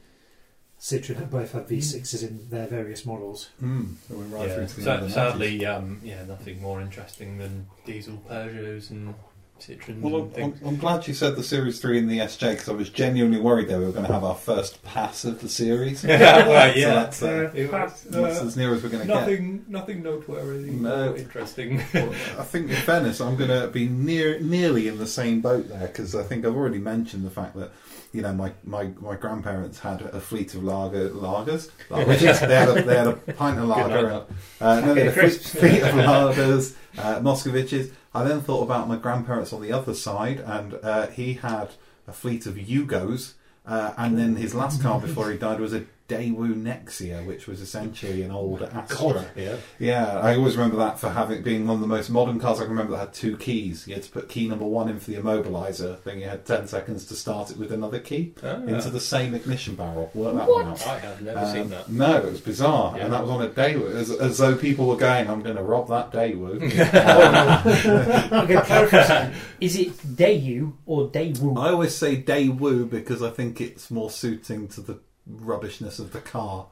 Citroen. 0.81 1.17
Have 1.17 1.31
both 1.31 1.53
had 1.53 1.69
V6s 1.69 2.27
in 2.27 2.49
their 2.51 2.67
various 2.67 3.05
models. 3.05 3.51
Mm. 3.63 3.95
So 4.09 4.15
we're 4.15 4.25
right 4.25 4.49
yeah. 4.49 4.55
through 4.55 4.67
to 4.67 4.77
the 4.77 4.83
Sa- 4.83 4.93
end 4.93 5.03
of 5.03 5.09
the 5.09 5.15
sadly, 5.15 5.67
um, 5.67 6.01
yeah, 6.05 6.25
nothing 6.25 6.63
more 6.63 6.81
interesting 6.81 7.39
than 7.39 7.67
diesel 7.85 8.23
Peugeots 8.29 8.91
and 8.91 9.15
Citroens 9.61 10.01
Well, 10.01 10.31
I'm. 10.37 10.55
I'm 10.65 10.77
glad 10.77 11.07
you 11.09 11.15
said 11.15 11.37
the 11.37 11.43
Series 11.43 11.81
3 11.81 11.99
and 11.99 12.11
the 12.11 12.19
SJ 12.19 12.53
because 12.53 12.69
I 12.69 12.73
was 12.73 12.91
genuinely 12.91 13.41
worried 13.41 13.69
that 13.69 13.79
we 13.79 13.85
were 13.85 13.93
going 13.93 14.07
to 14.07 14.13
have 14.13 14.25
our 14.25 14.35
first 14.35 14.83
pass 14.85 15.25
of 15.25 15.41
the 15.41 15.49
series. 15.49 16.05
Yeah, 16.09 16.47
well, 16.49 16.73
So 16.73 16.79
yeah. 16.79 16.95
that's, 16.95 17.23
uh, 17.23 17.51
It 17.55 17.73
was, 17.73 18.03
that's 18.05 18.41
uh, 18.41 18.45
as 18.47 18.57
near 18.57 18.75
as 18.75 18.83
we're 18.83 18.89
going 18.89 19.03
to 19.03 19.07
get. 19.09 19.15
nothing, 19.21 19.65
nothing 19.69 20.03
noteworthy. 20.03 20.71
No. 20.71 21.15
interesting. 21.15 21.83
Well, 21.95 22.11
I 22.39 22.45
think, 22.45 22.71
in 22.71 22.77
fairness, 22.77 23.21
I'm 23.21 23.37
going 23.37 23.51
to 23.51 23.69
be 23.69 23.89
near, 23.89 24.39
nearly 24.41 24.89
in 24.89 24.99
the 24.99 25.07
same 25.07 25.41
boat 25.41 25.69
there 25.69 25.87
because 25.89 26.15
I 26.15 26.23
think 26.23 26.45
I've 26.47 26.55
already 26.57 26.79
mentioned 26.79 27.25
the 27.25 27.31
fact 27.31 27.57
that 27.57 27.71
you 28.13 28.23
know 28.23 28.33
my, 28.33 28.53
my, 28.65 28.85
my 29.01 29.17
grandparents 29.17 29.79
had 29.81 30.01
a 30.01 30.21
fleet 30.21 30.55
of 30.55 30.65
lager 30.65 31.11
lagers. 31.11 31.71
lagers. 31.91 32.41
they, 32.47 32.55
had 32.55 32.69
a, 32.71 32.83
they 32.83 32.97
had 32.97 33.07
a 33.07 33.13
pint 33.13 33.59
of 33.59 33.65
lager. 33.69 34.03
night. 34.11 34.23
Uh, 34.61 34.81
no, 34.81 34.95
they 34.95 35.05
had 35.05 35.19
a 35.19 35.29
fleet, 35.29 35.41
fleet 35.41 35.83
of 35.83 35.95
lagers, 35.95 36.75
uh, 36.97 37.21
Moscoviches. 37.21 37.91
I 38.15 38.25
then 38.25 38.41
thought 38.41 38.63
about 38.63 38.89
my 38.89 38.97
grandparents 38.97 39.53
on 39.53 39.61
the 39.61 39.73
other 39.73 39.95
side, 39.95 40.41
and 40.41 40.75
uh, 40.83 41.09
he 41.09 41.35
had 41.35 41.71
a 42.07 42.13
fleet 42.13 42.47
of 42.47 42.55
Yugos. 42.55 43.35
Uh, 43.67 43.93
and 43.99 44.19
then 44.19 44.37
his 44.37 44.55
last 44.55 44.83
car 44.83 45.01
before 45.09 45.31
he 45.31 45.37
died 45.37 45.61
was 45.61 45.75
a 45.75 45.85
Daewoo 46.09 46.55
Nexia, 46.55 47.25
which 47.27 47.47
was 47.47 47.61
essentially 47.61 48.23
an 48.23 48.31
old 48.31 48.63
Astra. 48.63 49.27
yeah. 49.37 49.57
Yeah, 49.79 50.19
I 50.19 50.37
always 50.37 50.57
remember 50.57 50.79
that 50.79 50.99
for 50.99 51.11
having 51.11 51.43
being 51.43 51.67
one 51.67 51.75
of 51.75 51.81
the 51.83 51.87
most 51.87 52.09
modern 52.09 52.41
cars 52.41 52.59
I 52.59 52.63
can 52.63 52.71
remember 52.71 52.93
that 52.93 52.99
had 52.99 53.13
two 53.13 53.37
keys. 53.37 53.87
You 53.87 53.93
had 53.95 54.05
to 54.05 54.11
put 54.11 54.29
key 54.31 54.49
number 54.49 54.65
one 54.65 54.89
in 54.89 54.99
for 55.01 55.11
the 55.11 55.19
immobilizer, 55.19 56.03
then 56.05 56.19
you 56.19 56.27
had 56.27 56.47
ten 56.47 56.67
seconds 56.67 57.05
to 57.07 57.15
start 57.15 57.51
it 57.51 57.59
with 57.59 57.73
another 57.73 57.99
key 57.99 58.33
Ah. 58.43 58.55
into 58.63 58.89
the 58.89 59.01
same 59.01 59.35
ignition 59.35 59.75
barrel. 59.75 60.11
Work 60.15 60.35
that 60.37 60.49
What? 60.49 60.65
one 60.65 60.73
out. 60.73 60.87
I 60.87 60.99
have 60.99 61.21
never 61.21 61.39
Um, 61.41 61.53
seen 61.53 61.69
that. 61.71 61.91
No, 61.91 62.17
it 62.17 62.31
was 62.33 62.41
bizarre, 62.41 62.95
Yeah. 62.97 63.05
and 63.05 63.13
that 63.13 63.21
was 63.23 63.31
on 63.31 63.43
a 63.43 63.49
Daewoo, 63.49 63.95
as, 63.95 64.11
as 64.11 64.39
though 64.39 64.57
people 64.57 64.87
were 64.87 64.97
going, 64.97 65.29
"I'm 65.29 65.43
going 65.43 65.57
to 65.57 65.63
rob 65.63 65.89
that 65.89 66.11
Daewoo." 66.13 66.59
Okay. 68.39 69.33
Is 69.61 69.77
it 69.77 69.97
Daewoo 70.17 70.73
or 70.87 71.09
Daewoo? 71.09 71.59
I 71.59 71.71
always 71.71 71.95
say 71.95 72.21
Daewoo 72.23 72.89
because 72.89 73.23
I 73.23 73.31
think 73.31 73.61
it's 73.61 73.91
more 73.91 74.11
suiting 74.11 74.69
to 74.69 74.81
the 74.81 74.99
rubbishness 75.29 75.99
of 75.99 76.13
the 76.13 76.21
car. 76.21 76.67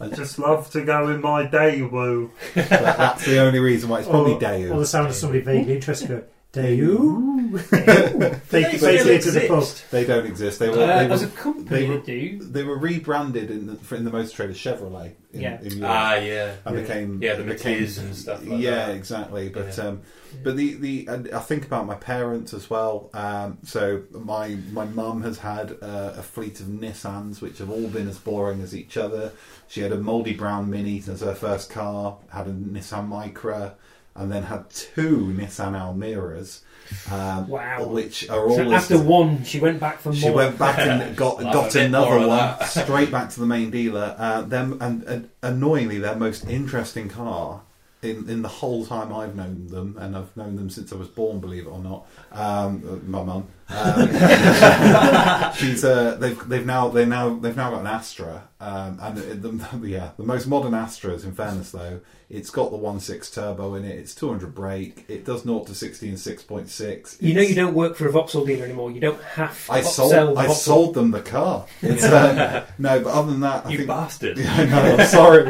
I 0.00 0.06
just, 0.08 0.18
Just 0.18 0.38
love 0.38 0.70
to 0.70 0.84
go 0.84 1.08
in 1.08 1.20
my 1.20 1.44
day 1.44 1.82
woo. 1.82 2.30
that's 2.54 3.24
the 3.26 3.40
only 3.40 3.58
reason 3.58 3.88
why 3.88 3.98
it's 4.00 4.08
probably 4.08 4.34
or, 4.34 4.38
Daewoo. 4.40 4.74
or 4.74 4.78
the 4.78 4.86
sound 4.86 5.08
of 5.08 5.14
somebody 5.14 5.40
vaguely 5.40 5.72
interested. 5.76 6.24
Go, 6.52 6.62
Do 6.62 6.68
you? 6.74 7.58
They 7.58 7.70
Take 7.70 8.78
still 8.78 8.80
basically 8.80 9.18
to 9.18 9.30
the 9.30 9.48
pub. 9.48 9.58
exist. 9.58 9.90
They 9.90 10.04
don't 10.06 10.24
exist. 10.26 10.58
They 10.58 10.68
were, 10.70 10.76
Uh, 10.82 10.86
they 10.86 11.10
as 11.10 11.22
a 11.22 11.28
company, 11.28 11.64
they 11.68 11.80
they, 11.82 11.88
were- 11.88 12.00
do. 12.00 12.38
they 12.40 12.62
were 12.64 12.78
rebranded 12.78 13.50
in 13.50 13.66
the, 13.66 13.74
for- 13.76 13.96
in 13.96 14.04
the 14.04 14.10
motor 14.10 14.30
trade 14.30 14.50
as 14.50 14.56
Chevrolet 14.56 15.12
in, 15.32 15.40
Yeah. 15.42 15.60
in 15.60 15.72
Europe. 15.78 15.90
Ah, 15.94 16.14
yeah. 16.16 16.54
and 16.64 16.74
Yeah. 16.76 16.80
became 16.82 17.22
Yeah, 17.22 17.34
the 17.34 17.44
became, 17.44 17.82
and 17.84 18.16
stuff 18.16 18.46
like 18.46 18.60
yeah, 18.60 18.86
that. 18.86 18.96
exactly. 18.96 19.50
But 19.50 19.76
Yeah. 19.76 19.84
um, 19.88 20.00
but 20.42 20.56
the 20.56 20.74
the 20.74 21.06
and 21.08 21.30
I 21.32 21.40
think 21.40 21.66
about 21.66 21.86
my 21.86 21.94
parents 21.96 22.54
as 22.54 22.70
well. 22.70 23.10
Um, 23.12 23.58
so 23.64 24.02
my 24.12 24.56
my 24.72 24.86
mum 24.86 25.22
has 25.22 25.38
had 25.38 25.72
uh, 25.82 26.14
a 26.16 26.22
fleet 26.22 26.60
of 26.60 26.66
Nissans, 26.66 27.42
which 27.42 27.58
have 27.58 27.70
all 27.70 27.88
been 27.88 28.08
as 28.08 28.18
boring 28.18 28.62
as 28.62 28.74
each 28.74 28.96
other. 28.96 29.32
She 29.68 29.80
had 29.82 29.92
a 29.92 29.98
mouldy 29.98 30.32
brown 30.34 30.70
Mini 30.70 31.02
as 31.10 31.20
her 31.20 31.34
first 31.34 31.68
car. 31.70 32.16
Had 32.30 32.46
a 32.46 32.52
Nissan 32.52 33.08
Micra, 33.08 33.72
and 34.14 34.30
then 34.32 34.42
had 34.44 34.68
two 34.70 35.32
Nissan 35.36 35.74
Almiras. 35.74 36.60
Um, 37.12 37.48
Wow. 37.48 37.86
Which 37.88 38.28
are 38.30 38.48
So 38.50 38.64
all 38.64 38.74
after 38.74 38.98
one, 38.98 39.44
she 39.44 39.60
went 39.60 39.78
back 39.78 39.98
for 40.00 40.08
more. 40.08 40.16
she 40.18 40.30
went 40.30 40.58
back 40.58 40.78
and 40.78 41.14
got 41.24 41.38
got 41.40 41.70
a 41.70 41.78
bit 41.78 41.90
more 41.90 42.16
another 42.16 42.26
one 42.28 42.66
straight 42.66 43.10
back 43.10 43.28
to 43.30 43.40
the 43.40 43.46
main 43.46 43.70
dealer. 43.70 44.16
Uh, 44.18 44.42
them 44.42 44.78
and, 44.80 45.02
and 45.04 45.28
annoyingly, 45.42 45.98
their 45.98 46.16
most 46.16 46.48
interesting 46.48 47.08
car 47.08 47.60
in 48.00 48.28
in 48.30 48.42
the 48.42 48.48
whole 48.48 48.86
time 48.86 49.12
I've 49.12 49.34
known 49.36 49.66
them, 49.66 49.96
and 49.98 50.16
I've 50.16 50.34
known 50.36 50.56
them 50.56 50.70
since 50.70 50.92
I 50.92 50.96
was 50.96 51.08
born, 51.08 51.40
believe 51.40 51.66
it 51.66 51.70
or 51.70 51.80
not. 51.80 52.06
Um, 52.32 53.02
my 53.10 53.22
mum. 53.22 53.48
Um, 53.70 54.08
she's 55.56 55.84
uh, 55.84 56.16
they've 56.18 56.48
they've 56.48 56.64
now 56.66 56.88
they 56.88 57.04
now 57.04 57.34
they've 57.38 57.56
now 57.56 57.70
got 57.70 57.80
an 57.80 57.86
Astra, 57.86 58.48
um, 58.60 58.98
and 59.02 59.18
it, 59.18 59.42
the, 59.42 59.86
yeah, 59.86 60.10
the 60.16 60.22
most 60.24 60.46
modern 60.46 60.72
Astras. 60.72 61.24
In 61.24 61.32
fairness, 61.34 61.70
though, 61.72 62.00
it's 62.30 62.48
got 62.50 62.70
the 62.70 62.78
1.6 62.78 63.34
turbo 63.34 63.74
in 63.74 63.84
it. 63.84 63.98
It's 63.98 64.14
200 64.14 64.54
brake. 64.54 65.04
It 65.08 65.24
does 65.24 65.42
0 65.42 65.64
to 65.64 65.74
60 65.74 66.08
in 66.08 66.14
6.6. 66.14 67.20
You 67.22 67.34
know 67.34 67.40
you 67.42 67.54
don't 67.54 67.74
work 67.74 67.96
for 67.96 68.06
a 68.08 68.10
Vauxhall 68.12 68.46
dealer 68.46 68.64
anymore. 68.64 68.90
You 68.90 69.00
don't 69.00 69.22
have 69.22 69.66
to 69.66 69.72
I 69.72 69.80
sold. 69.82 70.12
the 70.12 70.20
I 70.20 70.46
Vauxhall. 70.46 70.54
sold 70.54 70.94
them 70.94 71.10
the 71.10 71.20
car. 71.22 71.66
It's, 71.82 72.04
uh, 72.04 72.66
no, 72.78 73.00
but 73.00 73.10
other 73.12 73.30
than 73.32 73.40
that, 73.40 73.66
I 73.66 73.70
You 73.70 73.76
think. 73.78 73.88
bastard. 73.88 74.38
I 74.46 74.64
know, 74.64 74.96
I'm 74.98 75.06
sorry. 75.06 75.44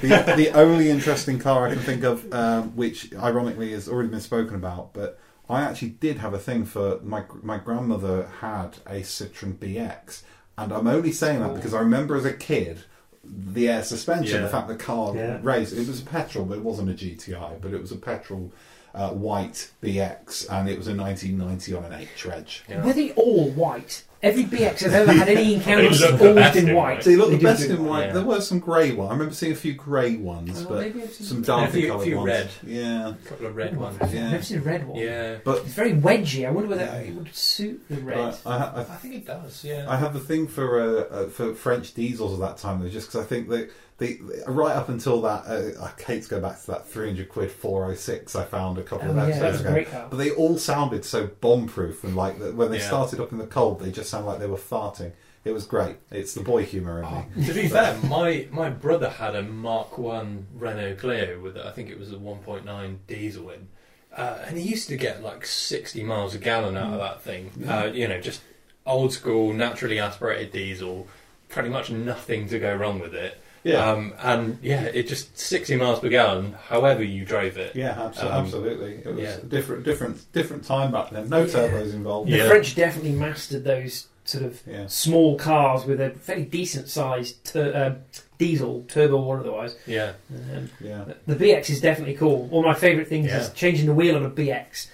The, 0.00 0.34
the 0.36 0.50
only 0.54 0.90
interesting 0.90 1.38
car 1.40 1.66
I 1.68 1.74
can 1.74 1.82
think 1.82 2.04
of, 2.04 2.32
um, 2.32 2.76
which 2.76 3.12
ironically 3.14 3.72
has 3.72 3.88
already 3.88 4.10
been 4.10 4.20
spoken 4.20 4.54
about, 4.54 4.92
but 4.94 5.18
I 5.48 5.60
actually 5.62 5.90
did 5.90 6.18
have 6.18 6.32
a 6.34 6.38
thing 6.38 6.64
for 6.64 7.00
my 7.02 7.24
my 7.42 7.58
grandmother 7.58 8.26
had 8.40 8.78
a 8.86 9.00
Citroen 9.02 9.54
BX, 9.54 10.22
and 10.56 10.72
I'm 10.72 10.86
only 10.86 11.12
saying 11.12 11.40
that 11.40 11.54
because 11.54 11.74
I 11.74 11.80
remember 11.80 12.16
as 12.16 12.24
a 12.24 12.32
kid 12.32 12.84
the 13.26 13.68
air 13.68 13.82
suspension, 13.82 14.36
Yeah. 14.36 14.42
the 14.42 14.48
fact 14.50 14.68
the 14.68 14.76
car 14.76 15.14
Yeah. 15.16 15.38
raised. 15.42 15.72
It 15.76 15.86
was 15.88 16.02
a 16.02 16.04
petrol, 16.04 16.44
but 16.44 16.58
it 16.58 16.64
wasn't 16.64 16.90
a 16.90 16.94
GTI, 16.94 17.54
but 17.60 17.72
it 17.72 17.80
was 17.80 17.90
a 17.92 17.96
petrol 17.96 18.52
uh, 18.94 19.10
white 19.10 19.70
BX, 19.82 20.46
and 20.52 20.68
it 20.68 20.78
was 20.78 20.86
a 20.88 20.94
1990 20.94 21.74
on 21.74 21.84
an 21.84 22.00
H 22.00 22.24
reg. 22.26 22.46
Yeah. 22.68 22.84
Were 22.84 22.92
they 22.92 23.12
all 23.14 23.50
white? 23.50 24.04
Every 24.24 24.44
BX 24.44 24.86
I've 24.86 24.92
ever 24.94 25.12
had 25.12 25.28
any 25.28 25.54
encounters 25.54 26.00
They 26.00 26.06
has 26.06 26.12
look 26.12 26.20
the 26.20 26.28
always 26.28 26.44
best 26.44 26.54
been 26.54 26.68
in 26.68 26.74
white. 26.74 26.94
white. 26.96 27.04
They 27.04 27.16
look 27.16 27.30
the 27.30 27.36
do 27.38 27.42
best 27.44 27.68
do- 27.68 27.74
in 27.74 27.84
white. 27.84 28.06
Yeah. 28.06 28.12
There 28.14 28.22
were 28.24 28.40
some 28.40 28.58
grey 28.58 28.92
ones. 28.92 29.10
I 29.10 29.12
remember 29.12 29.34
seeing 29.34 29.52
a 29.52 29.56
few 29.56 29.74
grey 29.74 30.16
ones, 30.16 30.64
Oh, 30.64 30.68
but 30.70 30.78
maybe 30.80 31.02
I've 31.02 31.12
seen 31.12 31.26
some 31.26 31.36
some- 31.36 31.42
darker 31.42 31.68
A 31.68 31.72
few- 31.80 31.88
coloured 31.88 32.04
few 32.04 32.16
ones. 32.16 32.26
red. 32.28 32.48
Yeah, 32.66 33.08
A 33.10 33.14
couple 33.28 33.46
of 33.46 33.56
red 33.56 33.76
ones. 33.76 33.98
I've 34.00 34.14
Yeah. 34.14 34.30
never 34.30 34.42
seen 34.42 34.58
a 34.58 34.62
red 34.62 34.86
one. 34.88 34.98
Yeah. 35.00 35.36
but 35.44 35.58
It's 35.64 35.74
very 35.74 35.92
wedgy. 35.92 36.46
I 36.46 36.50
wonder 36.50 36.70
whether 36.70 36.84
it 36.84 37.14
would 37.14 37.34
suit 37.34 37.82
the 37.88 37.96
red. 37.96 38.18
I, 38.18 38.32
I, 38.46 38.58
ha- 38.58 38.72
I 38.76 38.82
think 38.96 39.14
it 39.14 39.26
does, 39.26 39.62
yeah. 39.64 39.84
I, 39.88 39.94
I 39.94 39.96
have 39.96 40.14
the 40.14 40.20
thing 40.20 40.46
for 40.48 40.80
uh, 40.80 41.14
uh, 41.14 41.28
for 41.28 41.54
French 41.54 41.94
diesels 41.94 42.34
at 42.34 42.40
that 42.40 42.56
time, 42.58 42.82
though, 42.82 42.88
just 42.88 43.08
because 43.08 43.24
I 43.24 43.28
think 43.28 43.48
that 43.50 43.70
they, 43.98 44.18
right 44.46 44.74
up 44.74 44.88
until 44.88 45.20
that, 45.22 45.44
uh, 45.46 45.82
I 45.84 46.00
hate 46.02 46.24
to 46.24 46.28
go 46.28 46.40
back 46.40 46.60
to 46.62 46.66
that 46.72 46.88
300 46.88 47.28
quid 47.28 47.50
406 47.52 48.34
I 48.34 48.44
found 48.44 48.76
a 48.78 48.82
couple 48.82 49.08
Oh 49.08 49.10
of 49.12 49.16
yeah, 49.16 49.22
episodes 49.24 49.40
that 49.40 49.50
was 49.52 49.60
a 49.60 49.64
ago. 49.64 49.72
great. 49.72 50.10
But 50.10 50.16
they 50.16 50.30
all 50.32 50.58
sounded 50.58 51.04
so 51.04 51.26
bomb 51.40 51.66
proof, 51.68 52.02
and 52.04 52.16
like 52.16 52.38
that 52.40 52.54
when 52.54 52.70
they 52.70 52.78
Yeah. 52.78 52.86
started 52.88 53.20
up 53.20 53.30
in 53.32 53.38
the 53.38 53.46
cold, 53.46 53.80
they 53.80 53.90
just 53.92 54.10
sounded 54.10 54.26
like 54.28 54.38
they 54.40 54.46
were 54.46 54.56
farting. 54.56 55.12
It 55.44 55.52
was 55.52 55.66
great. 55.66 55.96
It's 56.10 56.32
the 56.34 56.42
boy 56.42 56.64
humour 56.64 57.00
in 57.00 57.04
Oh, 57.04 57.24
me. 57.36 57.44
to 57.46 57.52
be 57.52 57.68
fair, 57.68 57.96
my, 58.04 58.48
my 58.50 58.70
brother 58.70 59.10
had 59.10 59.36
a 59.36 59.42
Mark 59.42 59.98
One 59.98 60.46
Renault 60.54 60.96
Clio 60.96 61.38
with 61.38 61.56
I 61.58 61.70
think 61.70 61.90
it 61.90 61.98
was 61.98 62.10
a 62.12 62.16
1.9 62.16 62.96
diesel 63.06 63.50
in, 63.50 63.68
uh, 64.16 64.38
and 64.46 64.56
he 64.56 64.64
used 64.66 64.88
to 64.88 64.96
get 64.96 65.22
like 65.22 65.44
60 65.44 66.02
miles 66.02 66.34
a 66.34 66.38
gallon 66.38 66.76
out 66.78 66.94
of 66.94 66.98
that 66.98 67.20
thing. 67.22 67.50
Uh, 67.68 67.90
you 67.92 68.08
know, 68.08 68.20
just 68.20 68.40
old 68.86 69.12
school, 69.12 69.52
naturally 69.52 69.98
aspirated 70.00 70.50
diesel. 70.50 71.06
Pretty 71.50 71.68
much 71.68 71.90
nothing 71.90 72.48
to 72.48 72.58
go 72.58 72.74
wrong 72.74 72.98
with 72.98 73.14
it. 73.14 73.38
Yeah, 73.64 73.90
Um, 73.92 74.12
and 74.20 74.58
yeah, 74.62 74.82
it 74.84 75.08
just 75.08 75.38
60 75.38 75.76
miles 75.76 75.98
per 76.00 76.10
gallon, 76.10 76.52
however 76.68 77.02
you 77.02 77.24
drove 77.24 77.56
it. 77.56 77.74
yeah, 77.74 77.94
abso- 77.94 78.24
um, 78.24 78.44
absolutely. 78.44 78.96
It 78.96 79.06
was 79.14 79.20
yeah. 79.20 79.36
a 79.38 79.40
different, 79.46 79.84
different, 79.84 80.32
different 80.32 80.64
time 80.64 80.92
back 80.92 81.10
then. 81.10 81.30
No 81.30 81.40
Yeah. 81.40 81.46
turbos 81.46 81.94
involved. 81.94 82.30
The 82.30 82.36
Yeah. 82.36 82.48
French 82.48 82.74
definitely 82.76 83.12
mastered 83.12 83.64
those 83.64 84.06
sort 84.26 84.44
of 84.44 84.60
Yeah. 84.70 84.86
small 84.86 85.36
cars 85.38 85.86
with 85.86 85.98
a 86.00 86.10
fairly 86.10 86.44
decent 86.44 86.88
sized 86.88 87.42
tur- 87.44 87.72
um 87.74 87.96
diesel, 88.36 88.84
turbo 88.88 89.16
or 89.16 89.40
otherwise. 89.40 89.76
Yeah. 89.86 90.12
Um, 90.54 90.68
Yeah. 90.80 91.04
the 91.26 91.34
BX 91.36 91.70
is 91.70 91.80
definitely 91.80 92.14
cool. 92.14 92.44
One 92.48 92.64
of 92.64 92.68
my 92.68 92.74
favourite 92.74 93.08
things 93.08 93.28
Yeah. 93.28 93.40
is 93.40 93.50
changing 93.50 93.86
the 93.86 93.94
wheel 93.94 94.14
on 94.16 94.24
a 94.26 94.30
BX. 94.30 94.88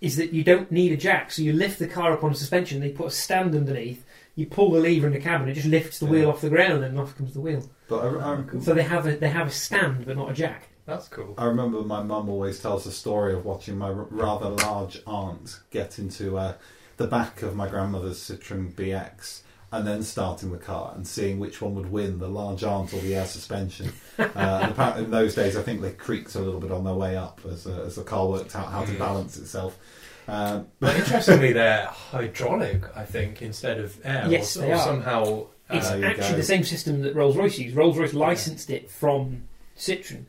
Is 0.00 0.16
that 0.16 0.32
you 0.32 0.44
don't 0.44 0.70
need 0.70 0.92
a 0.92 0.96
jack, 0.96 1.32
so 1.32 1.42
you 1.42 1.52
lift 1.52 1.80
the 1.80 1.88
car 1.88 2.12
up 2.12 2.22
on 2.22 2.30
a 2.30 2.34
suspension, 2.36 2.80
they 2.80 2.90
put 2.90 3.06
a 3.08 3.10
stand 3.10 3.56
underneath, 3.56 4.04
you 4.36 4.46
pull 4.46 4.70
the 4.70 4.78
lever 4.78 5.08
in 5.08 5.12
the 5.12 5.18
cabin, 5.18 5.48
it 5.48 5.54
just 5.54 5.66
lifts 5.66 5.98
the 5.98 6.06
Yeah. 6.06 6.12
wheel 6.12 6.28
off 6.30 6.40
the 6.42 6.48
ground, 6.50 6.84
and 6.84 6.96
off 7.00 7.16
comes 7.16 7.32
the 7.34 7.40
wheel. 7.40 7.68
But 7.88 8.04
I, 8.04 8.34
I, 8.34 8.60
So 8.60 8.74
they 8.74 8.82
have 8.82 9.06
a 9.06 9.16
they 9.16 9.28
have 9.30 9.48
a 9.48 9.50
stand, 9.50 10.06
but 10.06 10.16
not 10.16 10.30
a 10.30 10.34
jack. 10.34 10.68
That's 10.86 11.08
cool. 11.08 11.34
I 11.36 11.44
remember 11.44 11.82
my 11.82 12.02
mum 12.02 12.28
always 12.28 12.60
tells 12.60 12.84
the 12.84 12.92
story 12.92 13.34
of 13.34 13.44
watching 13.44 13.76
my 13.76 13.88
r- 13.88 14.06
rather 14.10 14.48
large 14.48 15.02
aunt 15.06 15.60
get 15.70 15.98
into 15.98 16.38
uh, 16.38 16.54
the 16.96 17.06
back 17.06 17.42
of 17.42 17.54
my 17.54 17.68
grandmother's 17.68 18.18
Citroen 18.18 18.72
BX 18.72 19.42
and 19.70 19.86
then 19.86 20.02
starting 20.02 20.50
the 20.50 20.56
car 20.56 20.92
and 20.96 21.06
seeing 21.06 21.38
which 21.38 21.60
one 21.60 21.74
would 21.74 21.92
win, 21.92 22.18
the 22.18 22.26
large 22.28 22.64
aunt 22.64 22.94
or 22.94 23.00
the 23.00 23.14
air 23.14 23.26
suspension. 23.26 23.92
uh, 24.18 24.22
and 24.62 24.72
apparently 24.72 25.04
in 25.04 25.10
those 25.10 25.34
days, 25.34 25.58
I 25.58 25.62
think 25.62 25.82
they 25.82 25.92
creaked 25.92 26.34
a 26.36 26.40
little 26.40 26.58
bit 26.60 26.72
on 26.72 26.84
their 26.84 26.94
way 26.94 27.16
up 27.16 27.40
as, 27.50 27.66
uh, 27.66 27.82
as 27.86 27.96
the 27.96 28.02
car 28.02 28.26
worked 28.26 28.56
out 28.56 28.72
how 28.72 28.84
to 28.86 28.92
Mm. 28.92 28.98
balance 28.98 29.36
itself. 29.36 29.78
Um, 30.26 30.68
But 30.80 30.96
interestingly, 31.00 31.52
they're 31.52 31.84
hydraulic, 31.86 32.82
I 32.96 33.04
think, 33.04 33.42
instead 33.42 33.78
of 33.78 33.98
air. 34.04 34.24
Yes, 34.30 34.56
or, 34.56 34.60
they 34.60 34.70
or 34.72 34.76
are. 34.76 34.84
somehow. 34.84 35.46
It's 35.70 35.88
there 35.88 35.98
you 35.98 36.04
actually 36.06 36.30
go. 36.30 36.36
the 36.36 36.42
same 36.42 36.64
system 36.64 37.02
that 37.02 37.14
Rolls 37.14 37.36
Royce 37.36 37.58
used. 37.58 37.76
Rolls 37.76 37.98
Royce 37.98 38.14
licensed 38.14 38.70
it 38.70 38.90
from 38.90 39.42
Citroen. 39.76 40.24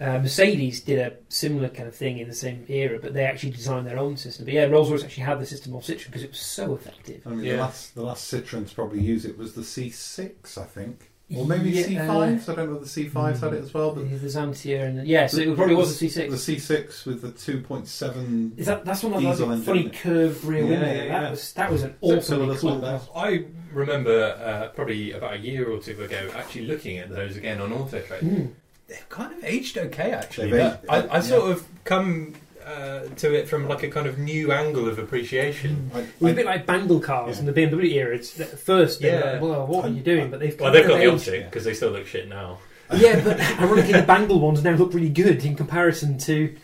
Uh, 0.00 0.18
Mercedes 0.18 0.80
did 0.80 0.98
a 0.98 1.12
similar 1.28 1.68
kind 1.68 1.86
of 1.86 1.94
thing 1.94 2.18
in 2.18 2.26
the 2.26 2.34
same 2.34 2.64
era, 2.68 2.98
but 3.00 3.14
they 3.14 3.22
actually 3.24 3.50
designed 3.52 3.86
their 3.86 3.98
own 3.98 4.16
system. 4.16 4.44
But 4.46 4.54
yeah, 4.54 4.64
Rolls 4.64 4.90
Royce 4.90 5.04
actually 5.04 5.22
had 5.22 5.38
the 5.38 5.46
system 5.46 5.74
of 5.76 5.82
Citroen 5.84 6.06
because 6.06 6.24
it 6.24 6.30
was 6.30 6.40
so 6.40 6.74
effective. 6.74 7.22
I 7.24 7.30
mean, 7.30 7.44
Yeah. 7.44 7.52
the 7.56 7.58
last 7.62 7.94
the 7.94 8.02
last 8.02 8.32
Citroen 8.32 8.68
to 8.68 8.74
probably 8.74 9.00
use 9.00 9.24
it 9.24 9.38
was 9.38 9.52
the 9.54 9.62
C6, 9.62 10.58
I 10.58 10.64
think, 10.64 11.11
or 11.34 11.46
maybe 11.46 11.70
Yeah, 11.70 11.84
C5s. 11.86 12.48
I 12.48 12.54
don't 12.54 12.70
know 12.70 12.76
if 12.80 12.92
the 12.92 13.04
C5s 13.08 13.40
had 13.40 13.54
it 13.54 13.62
as 13.64 13.72
well, 13.74 13.90
Uh, 13.90 13.94
but 13.94 14.10
the 14.10 14.26
Xantia 14.28 14.84
and 14.86 15.06
yeah, 15.06 15.26
so 15.26 15.38
it 15.38 15.54
probably 15.56 15.74
was 15.74 15.96
a 15.96 16.06
the 16.06 16.08
C6. 16.08 16.28
C6 16.30 17.06
with 17.06 17.22
the 17.22 17.28
2.7 17.28 18.58
Is 18.58 18.66
that 18.66 18.84
that's 18.84 19.02
one 19.02 19.14
of 19.14 19.20
Diesel 19.20 19.48
those 19.48 19.58
engine. 19.60 19.64
funny 19.64 19.90
curved 19.90 20.44
rear 20.44 20.62
Yeah, 20.64 20.68
window? 20.70 20.86
yeah, 20.86 20.94
that 21.08 21.22
yeah. 21.22 21.30
was 21.30 21.52
that 21.54 21.70
was 21.72 21.82
an 21.84 21.94
So 22.02 22.16
awesomely 22.16 22.56
cool 22.56 22.74
like 22.76 22.80
that. 23.02 23.08
I 23.16 23.44
remember 23.72 24.36
uh, 24.44 24.68
probably 24.74 25.12
about 25.12 25.34
a 25.34 25.38
year 25.38 25.68
or 25.70 25.78
two 25.78 26.00
ago 26.02 26.30
actually 26.36 26.66
looking 26.66 26.98
at 26.98 27.08
those 27.10 27.36
again 27.36 27.60
on 27.60 27.72
Auto 27.72 28.00
Trade. 28.00 28.22
Mm. 28.22 28.52
They've 28.88 29.08
kind 29.08 29.32
of 29.32 29.42
aged 29.44 29.78
okay, 29.78 30.10
actually. 30.10 30.50
They've 30.50 30.60
aged- 30.72 30.78
I, 30.88 30.96
I 31.02 31.14
yeah. 31.14 31.20
sort 31.20 31.50
of 31.50 31.66
come 31.84 32.34
uh, 32.66 33.00
to 33.16 33.34
it 33.34 33.48
from 33.48 33.68
like 33.68 33.82
a 33.82 33.88
kind 33.88 34.06
of 34.06 34.18
new 34.18 34.52
angle 34.52 34.88
of 34.88 34.98
appreciation. 34.98 35.90
I, 35.94 36.00
It 36.00 36.06
was 36.20 36.30
a 36.30 36.32
I- 36.32 36.36
bit 36.36 36.46
like 36.46 36.66
Bangle 36.66 37.00
cars 37.00 37.36
Yeah. 37.36 37.40
in 37.40 37.46
the 37.46 37.52
BMW 37.52 37.92
era. 37.94 38.14
It's 38.14 38.38
at 38.40 38.58
first, 38.58 39.00
Yeah. 39.00 39.32
like, 39.32 39.42
well, 39.42 39.66
what 39.66 39.84
are 39.84 39.88
you 39.90 40.02
doing? 40.02 40.30
But 40.30 40.40
they've 40.40 40.58
Well, 40.58 40.72
they've 40.72 40.86
got 40.86 40.96
the 40.98 41.02
aged. 41.04 41.12
opposite 41.12 41.44
because 41.46 41.64
they 41.64 41.74
still 41.74 41.90
look 41.90 42.06
shit 42.06 42.28
now. 42.28 42.58
Yeah, 42.94 43.20
but 43.24 43.40
ironically, 43.60 43.92
the 43.92 44.02
Bangle 44.02 44.38
ones 44.40 44.62
now 44.62 44.74
look 44.76 44.92
really 44.92 45.08
good 45.08 45.44
in 45.44 45.54
comparison 45.56 46.18
to 46.18 46.54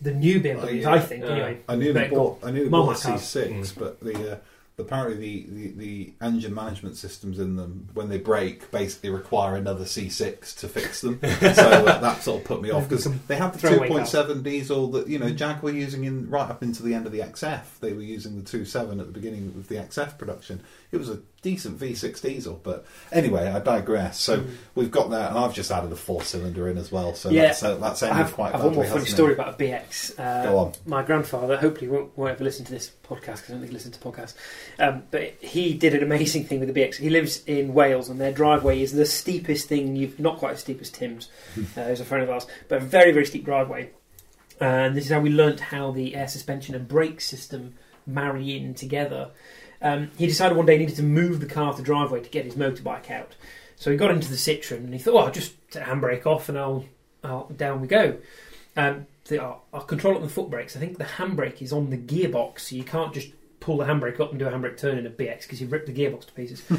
the 0.00 0.12
new 0.12 0.40
BMWs. 0.40 0.82
Yeah. 0.82 0.92
I 0.92 0.98
think, 0.98 1.24
Yeah. 1.24 1.30
anyway. 1.30 1.58
I 1.68 1.76
nearly 1.76 1.92
Better 1.94 2.14
bought 2.14 2.38
I 2.42 2.50
nearly 2.50 2.68
Mama 2.68 2.86
bought 2.92 3.04
a. 3.04 3.08
C6, 3.18 3.48
Mm. 3.72 3.78
but 3.78 4.00
the 4.00 4.32
uh, 4.32 4.36
apparently 4.78 5.16
the, 5.16 5.46
the, 5.48 5.70
the 5.72 6.12
engine 6.20 6.52
management 6.54 6.96
systems 6.96 7.38
in 7.38 7.56
them 7.56 7.88
when 7.94 8.10
they 8.10 8.18
break 8.18 8.70
basically 8.70 9.08
require 9.08 9.56
another 9.56 9.84
C6 9.84 10.58
to 10.58 10.68
fix 10.68 11.00
them. 11.00 11.18
so 11.22 11.26
uh, 11.28 11.98
that 11.98 12.22
sort 12.22 12.42
of 12.42 12.46
put 12.46 12.60
me 12.60 12.70
off 12.70 12.88
because 12.88 13.04
they 13.26 13.36
had 13.36 13.54
the 13.54 13.68
2.7 13.68 14.42
diesel 14.42 14.88
that 14.88 15.08
you 15.08 15.18
know 15.18 15.30
Jag 15.30 15.62
were 15.62 15.70
using 15.70 16.04
in 16.04 16.28
right 16.28 16.50
up 16.50 16.62
into 16.62 16.82
the 16.82 16.92
end 16.92 17.06
of 17.06 17.12
the 17.12 17.20
XF. 17.20 17.78
They 17.80 17.94
were 17.94 18.02
using 18.02 18.42
the 18.42 18.58
2.7 18.58 19.00
at 19.00 19.06
the 19.06 19.12
beginning 19.12 19.54
of 19.56 19.68
the 19.68 19.76
XF 19.76 20.18
production. 20.18 20.62
It 20.96 20.98
was 21.00 21.10
a 21.10 21.20
decent 21.42 21.78
V6 21.78 22.20
diesel, 22.22 22.60
but 22.62 22.84
anyway, 23.12 23.46
I 23.48 23.60
digress. 23.60 24.18
So 24.20 24.38
Mm. 24.40 24.46
we've 24.74 24.90
got 24.90 25.10
that, 25.10 25.30
and 25.30 25.38
I've 25.38 25.54
just 25.54 25.70
added 25.70 25.92
a 25.92 25.96
four 25.96 26.22
cylinder 26.22 26.68
in 26.68 26.76
as 26.78 26.90
well. 26.90 27.14
So 27.14 27.28
Yeah. 27.30 27.42
that's, 27.42 27.62
uh, 27.62 27.76
that's 27.76 28.02
I've, 28.02 28.32
quite 28.32 28.48
I 28.54 28.56
have 28.56 28.64
one 28.66 28.74
more 28.74 28.84
funny 28.84 29.04
story 29.04 29.32
it? 29.32 29.34
about 29.38 29.54
a 29.54 29.56
BX. 29.56 30.18
Uh, 30.18 30.42
Go 30.42 30.58
on. 30.58 30.72
My 30.86 31.02
grandfather, 31.04 31.56
hopefully, 31.58 31.88
won't, 31.88 32.16
won't 32.18 32.32
ever 32.32 32.42
listen 32.42 32.64
to 32.64 32.72
this 32.72 32.90
podcast 33.08 33.20
because 33.42 33.50
I 33.50 33.52
don't 33.52 33.60
think 33.60 33.70
he 33.70 33.74
listens 33.74 33.96
to 33.96 34.02
podcasts. 34.02 34.34
Um, 34.80 35.02
but 35.12 35.34
he 35.40 35.74
did 35.74 35.94
an 35.94 36.02
amazing 36.02 36.46
thing 36.46 36.58
with 36.58 36.72
the 36.72 36.80
BX. 36.80 36.96
He 36.96 37.10
lives 37.10 37.44
in 37.46 37.74
Wales, 37.74 38.08
and 38.08 38.20
their 38.20 38.32
driveway 38.32 38.82
is 38.82 38.92
the 38.92 39.06
steepest 39.06 39.68
thing 39.68 39.94
you've 39.94 40.18
not 40.18 40.38
quite 40.38 40.54
as 40.54 40.60
steep 40.60 40.80
as 40.80 40.90
Tim's. 40.90 41.28
uh, 41.76 41.84
who's 41.84 42.00
a 42.00 42.04
friend 42.04 42.24
of 42.24 42.30
ours, 42.30 42.46
but 42.68 42.78
a 42.78 42.84
very 42.84 43.12
very 43.12 43.26
steep 43.26 43.44
driveway. 43.44 43.90
And 44.58 44.96
this 44.96 45.04
is 45.04 45.10
how 45.10 45.20
we 45.20 45.30
learnt 45.30 45.60
how 45.60 45.90
the 45.92 46.16
air 46.16 46.26
suspension 46.28 46.74
and 46.74 46.88
brake 46.88 47.20
system 47.20 47.74
marry 48.06 48.56
in 48.56 48.72
together. 48.74 49.28
Um, 49.82 50.10
he 50.16 50.26
decided 50.26 50.56
one 50.56 50.66
day 50.66 50.74
he 50.74 50.78
needed 50.80 50.96
to 50.96 51.02
move 51.02 51.40
the 51.40 51.46
car 51.46 51.64
off 51.68 51.76
the 51.76 51.82
driveway 51.82 52.22
to 52.22 52.28
get 52.30 52.44
his 52.44 52.54
motorbike 52.54 53.10
out. 53.10 53.34
So 53.76 53.90
he 53.90 53.96
got 53.96 54.10
into 54.10 54.28
the 54.28 54.36
Citroen 54.36 54.78
and 54.78 54.92
he 54.94 54.98
thought, 54.98 55.14
"Oh, 55.14 55.18
I'll 55.18 55.30
just 55.30 55.52
take 55.70 55.84
the 55.84 55.90
handbrake 55.90 56.24
off 56.26 56.48
and 56.48 56.58
I'll, 56.58 56.84
I'll 57.22 57.46
down 57.56 57.80
we 57.82 57.88
go." 57.88 58.16
Um, 58.76 59.06
so 59.24 59.36
I'll, 59.36 59.64
I'll 59.74 59.84
control 59.84 60.14
it 60.14 60.18
on 60.18 60.22
the 60.22 60.28
foot 60.30 60.48
brakes. 60.50 60.76
I 60.76 60.80
think 60.80 60.98
the 60.98 61.04
handbrake 61.04 61.60
is 61.62 61.72
on 61.72 61.90
the 61.90 61.98
gearbox, 61.98 62.60
so 62.60 62.76
you 62.76 62.84
can't 62.84 63.12
just 63.12 63.28
pull 63.60 63.76
the 63.78 63.84
handbrake 63.84 64.20
up 64.20 64.30
and 64.30 64.38
do 64.38 64.46
a 64.46 64.50
handbrake 64.50 64.76
turn 64.78 64.96
in 64.98 65.06
a 65.06 65.10
BX 65.10 65.42
because 65.42 65.60
you 65.60 65.66
rip 65.66 65.84
the 65.86 65.92
gearbox 65.92 66.26
to 66.26 66.32
pieces. 66.32 66.62
so 66.68 66.76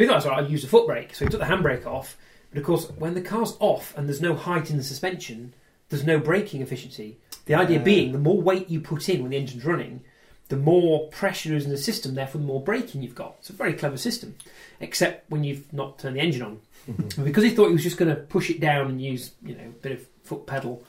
he 0.00 0.06
thought, 0.06 0.14
"That's 0.14 0.26
all 0.26 0.32
right, 0.32 0.44
I'll 0.44 0.50
use 0.50 0.62
the 0.62 0.68
foot 0.68 0.86
brake." 0.86 1.14
So 1.14 1.24
he 1.24 1.30
took 1.30 1.40
the 1.40 1.46
handbrake 1.46 1.84
off, 1.86 2.16
but 2.50 2.58
of 2.58 2.64
course, 2.64 2.88
when 2.98 3.14
the 3.14 3.20
car's 3.22 3.56
off 3.60 3.92
and 3.96 4.08
there's 4.08 4.20
no 4.22 4.34
height 4.34 4.70
in 4.70 4.76
the 4.78 4.82
suspension, 4.84 5.52
there's 5.90 6.04
no 6.06 6.18
braking 6.18 6.62
efficiency. 6.62 7.18
The 7.44 7.54
idea 7.54 7.78
Yeah. 7.78 7.84
being, 7.84 8.12
the 8.12 8.18
more 8.18 8.40
weight 8.40 8.70
you 8.70 8.80
put 8.80 9.08
in 9.08 9.20
when 9.22 9.32
the 9.32 9.36
engine's 9.36 9.64
running, 9.66 10.02
the 10.48 10.56
more 10.56 11.08
pressure 11.08 11.54
is 11.54 11.64
in 11.64 11.70
the 11.70 11.78
system, 11.78 12.14
therefore 12.14 12.40
the 12.40 12.46
more 12.46 12.62
braking 12.62 13.02
you've 13.02 13.14
got. 13.14 13.36
It's 13.38 13.50
a 13.50 13.54
very 13.54 13.72
clever 13.72 13.96
system, 13.96 14.34
except 14.80 15.30
when 15.30 15.44
you've 15.44 15.72
not 15.72 15.98
turned 15.98 16.16
the 16.16 16.20
engine 16.20 16.42
on. 16.42 16.60
And 16.86 17.24
because 17.24 17.44
he 17.44 17.50
thought 17.50 17.68
he 17.68 17.72
was 17.72 17.82
just 17.82 17.96
going 17.96 18.14
to 18.14 18.20
push 18.20 18.50
it 18.50 18.60
down 18.60 18.88
and 18.88 19.00
use, 19.00 19.32
you 19.42 19.54
know, 19.54 19.64
a 19.64 19.68
bit 19.68 19.92
of 19.92 20.06
foot 20.24 20.46
pedal 20.46 20.82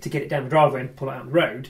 to 0.00 0.08
get 0.08 0.22
it 0.22 0.28
down 0.28 0.44
the 0.44 0.50
driveway 0.50 0.80
and 0.80 0.96
pull 0.96 1.08
it 1.08 1.12
out 1.12 1.20
on 1.22 1.26
the 1.26 1.32
road, 1.32 1.68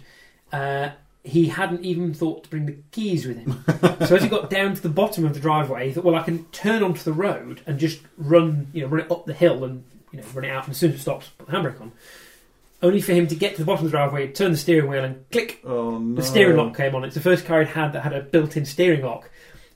uh, 0.52 0.90
he 1.22 1.46
hadn't 1.46 1.84
even 1.84 2.14
thought 2.14 2.44
to 2.44 2.50
bring 2.50 2.66
the 2.66 2.76
keys 2.92 3.26
with 3.26 3.38
him. 3.38 3.64
so 4.06 4.16
as 4.16 4.22
he 4.22 4.28
got 4.28 4.50
down 4.50 4.74
to 4.74 4.82
the 4.82 4.88
bottom 4.88 5.24
of 5.24 5.34
the 5.34 5.40
driveway, 5.40 5.88
he 5.88 5.92
thought, 5.92 6.04
well, 6.04 6.14
I 6.14 6.22
can 6.22 6.44
turn 6.46 6.82
onto 6.82 7.02
the 7.02 7.12
road 7.12 7.60
and 7.66 7.78
just 7.78 8.00
run, 8.16 8.68
you 8.72 8.82
know, 8.82 8.88
run 8.88 9.02
it 9.02 9.10
up 9.10 9.26
the 9.26 9.34
hill 9.34 9.64
and 9.64 9.84
you 10.12 10.20
know 10.20 10.26
run 10.34 10.44
it 10.44 10.50
out. 10.50 10.64
And 10.64 10.72
as 10.72 10.78
soon 10.78 10.92
as 10.92 10.96
it 10.96 11.02
stops, 11.02 11.28
put 11.38 11.48
the 11.48 11.52
handbrake 11.52 11.80
on. 11.80 11.92
Only 12.82 13.00
for 13.02 13.12
him 13.12 13.26
to 13.26 13.34
get 13.34 13.52
to 13.56 13.58
the 13.62 13.66
bottom 13.66 13.84
of 13.84 13.90
the 13.92 13.96
driveway, 13.96 14.28
turn 14.32 14.52
the 14.52 14.56
steering 14.56 14.88
wheel, 14.88 15.04
and 15.04 15.28
click, 15.30 15.60
Oh 15.64 15.98
no! 15.98 16.14
the 16.16 16.22
steering 16.22 16.56
lock 16.56 16.76
came 16.76 16.94
on. 16.94 17.04
It's 17.04 17.14
the 17.14 17.20
first 17.20 17.44
car 17.44 17.60
he'd 17.60 17.68
had 17.68 17.92
that 17.92 18.00
had 18.02 18.14
a 18.14 18.22
built-in 18.22 18.64
steering 18.64 19.02
lock, 19.02 19.28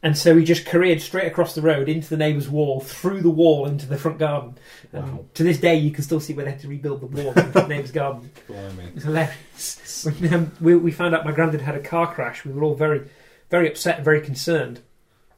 and 0.02 0.16
so 0.16 0.36
he 0.36 0.44
just 0.44 0.64
careered 0.64 1.02
straight 1.02 1.26
across 1.26 1.54
the 1.54 1.60
road 1.60 1.88
into 1.88 2.08
the 2.08 2.16
neighbour's 2.16 2.48
wall, 2.48 2.80
through 2.80 3.20
the 3.20 3.30
wall 3.30 3.66
into 3.66 3.84
the 3.86 3.98
front 3.98 4.18
garden. 4.18 4.54
And 4.92 5.04
Wow. 5.18 5.24
to 5.34 5.42
this 5.42 5.58
day, 5.58 5.76
you 5.76 5.90
can 5.90 6.02
still 6.02 6.20
see 6.20 6.32
where 6.32 6.44
they 6.46 6.52
had 6.52 6.60
to 6.60 6.68
rebuild 6.68 7.00
the 7.02 7.06
wall 7.06 7.32
in 7.34 7.52
the 7.52 7.66
neighbour's 7.66 7.90
garden. 7.92 8.30
Blimey. 8.46 8.92
It's 8.94 9.04
hilarious. 9.04 10.04
When 10.20 10.32
um, 10.34 10.52
we, 10.60 10.74
we 10.76 10.90
found 10.90 11.14
out 11.14 11.24
my 11.26 11.32
granddad 11.32 11.60
had 11.60 11.74
a 11.74 11.80
car 11.80 12.12
crash, 12.12 12.44
we 12.44 12.52
were 12.52 12.62
all 12.62 12.74
very, 12.74 13.02
very 13.50 13.68
upset 13.68 13.96
and 13.96 14.04
very 14.04 14.20
concerned. 14.22 14.80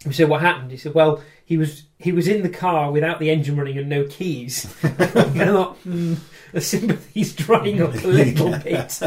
We 0.05 0.13
said, 0.13 0.29
"What 0.29 0.41
happened?" 0.41 0.71
He 0.71 0.77
said, 0.77 0.95
"Well, 0.95 1.21
he 1.45 1.57
was 1.57 1.83
he 1.99 2.13
was 2.13 2.29
in 2.29 2.43
the 2.43 2.49
car 2.49 2.91
without 2.93 3.19
the 3.21 3.31
engine 3.31 3.57
running 3.57 3.79
and 3.79 3.89
no 3.89 4.05
keys." 4.05 4.67
I 4.83 4.89
thought, 4.89 5.77
hmm, 5.79 6.15
the 6.53 6.61
sympathy's 6.61 7.35
drying 7.35 7.83
up 7.83 7.95
a 7.95 7.99
little 8.07 8.51
Yeah. 8.51 8.59
bit. 8.59 9.03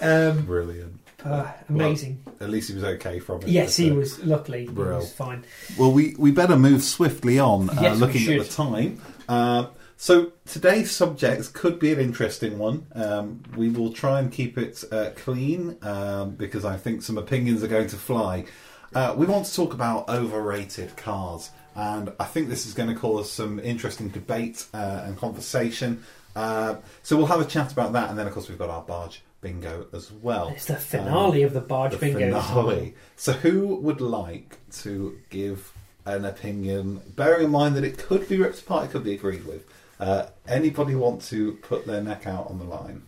Um, 0.00 0.44
Brilliant. 0.44 0.98
uh, 1.24 1.50
amazing. 1.68 2.22
At 2.40 2.50
least 2.50 2.68
he 2.68 2.74
was 2.74 2.84
okay 2.84 3.18
from 3.20 3.42
it. 3.42 3.48
yes, 3.48 3.76
he 3.76 3.90
was. 3.92 4.18
Luckily, 4.24 4.64
he 4.66 4.70
was 4.72 5.12
fine. 5.12 5.44
Well, 5.78 5.92
we, 5.92 6.14
we 6.18 6.30
better 6.32 6.56
move 6.56 6.82
swiftly 6.82 7.38
on, 7.38 7.70
uh, 7.70 7.78
Yes, 7.80 7.94
we 7.94 8.00
looking 8.06 8.32
at 8.32 8.46
the 8.46 8.52
time. 8.52 9.00
Uh, 9.28 9.66
so 9.96 10.32
today's 10.46 10.90
subject 10.90 11.52
could 11.54 11.78
be 11.78 11.92
an 11.92 12.00
interesting 12.00 12.58
one. 12.58 12.86
Um, 12.96 13.42
we 13.56 13.68
will 13.68 13.92
try 13.92 14.18
and 14.18 14.32
keep 14.32 14.58
it 14.58 14.82
uh, 14.90 15.10
clean 15.14 15.76
um, 15.82 16.30
because 16.34 16.64
I 16.64 16.76
think 16.76 17.02
some 17.02 17.16
opinions 17.18 17.62
are 17.62 17.68
going 17.68 17.86
to 17.86 17.96
fly. 17.96 18.44
Uh, 18.92 19.14
we 19.16 19.26
want 19.26 19.46
to 19.46 19.54
talk 19.54 19.72
about 19.72 20.08
overrated 20.08 20.96
cars, 20.96 21.50
and 21.74 22.12
I 22.18 22.24
think 22.24 22.48
this 22.48 22.66
is 22.66 22.74
going 22.74 22.88
to 22.88 22.94
cause 22.94 23.30
some 23.30 23.58
interesting 23.58 24.08
debate 24.08 24.66
uh, 24.74 25.02
and 25.04 25.16
conversation. 25.16 26.04
Uh, 26.34 26.76
so 27.02 27.16
we'll 27.16 27.26
have 27.26 27.40
a 27.40 27.44
chat 27.44 27.72
about 27.72 27.92
that, 27.92 28.10
and 28.10 28.18
then 28.18 28.26
of 28.26 28.32
course 28.32 28.48
we've 28.48 28.58
got 28.58 28.70
our 28.70 28.82
barge 28.82 29.22
bingo 29.40 29.86
as 29.92 30.10
well. 30.10 30.48
It's 30.48 30.66
the 30.66 30.76
finale 30.76 31.42
of 31.42 31.52
the 31.52 31.60
barge 31.60 31.92
the 31.92 31.98
bingo. 31.98 32.40
finale. 32.40 32.94
So, 33.16 33.32
who 33.32 33.76
would 33.76 34.00
like 34.00 34.58
to 34.78 35.18
give 35.28 35.72
an 36.06 36.24
opinion, 36.24 37.02
bearing 37.14 37.44
in 37.44 37.50
mind 37.50 37.76
that 37.76 37.84
it 37.84 37.98
could 37.98 38.28
be 38.28 38.38
ripped 38.38 38.60
apart, 38.60 38.86
it 38.86 38.90
could 38.92 39.04
be 39.04 39.14
agreed 39.14 39.44
with? 39.44 39.66
Uh, 40.00 40.26
anybody 40.48 40.94
want 40.94 41.22
to 41.22 41.52
put 41.62 41.86
their 41.86 42.02
neck 42.02 42.26
out 42.26 42.48
on 42.48 42.58
the 42.58 42.64
line? 42.64 43.02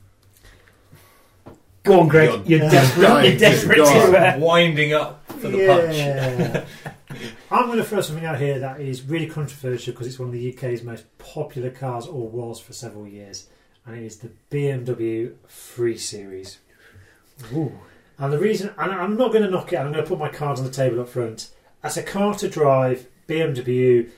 Go 1.85 2.01
on, 2.01 2.09
Greg. 2.09 2.31
You're 2.47 2.61
You're, 2.61 2.71
desperate. 2.71 3.29
You're 3.29 3.39
desperate 3.39 3.77
go 3.77 3.85
on. 3.85 4.13
to. 4.13 4.19
Uh, 4.19 4.39
Winding 4.39 4.93
up 4.95 5.27
for 5.33 5.49
the 5.49 5.67
punch. 5.67 6.67
I'm 7.55 7.67
going 7.67 7.79
to 7.79 7.85
throw 7.85 8.01
something 8.01 8.25
out 8.25 8.41
here 8.41 8.59
that 8.59 8.81
is 8.81 9.03
really 9.03 9.29
controversial 9.29 9.93
because 9.93 10.09
it's 10.09 10.19
one 10.19 10.27
of 10.27 10.35
the 10.35 10.53
UK's 10.53 10.83
most 10.83 11.07
popular 11.19 11.71
cars, 11.71 12.05
or 12.05 12.29
was 12.29 12.59
for 12.59 12.73
several 12.73 13.07
years, 13.07 13.47
and 13.87 13.97
it 13.97 14.03
is 14.03 14.17
the 14.17 14.33
BMW 14.51 15.35
3 15.47 15.97
Series. 15.97 16.59
Ooh. 17.53 17.79
And 18.19 18.33
the 18.33 18.41
reason, 18.41 18.75
and 18.77 18.91
I'm 18.91 19.17
not 19.17 19.31
going 19.31 19.45
to 19.45 19.51
knock 19.51 19.73
it, 19.73 19.77
I'm 19.77 19.93
going 19.93 20.03
to 20.03 20.09
put 20.09 20.19
my 20.19 20.31
cards 20.31 20.59
on 20.59 20.67
the 20.67 20.73
table 20.73 20.99
up 21.01 21.09
front. 21.09 21.51
as 21.85 21.97
a 21.97 22.03
car 22.03 22.35
to 22.35 22.49
drive, 22.49 23.07
BMW 23.29 24.11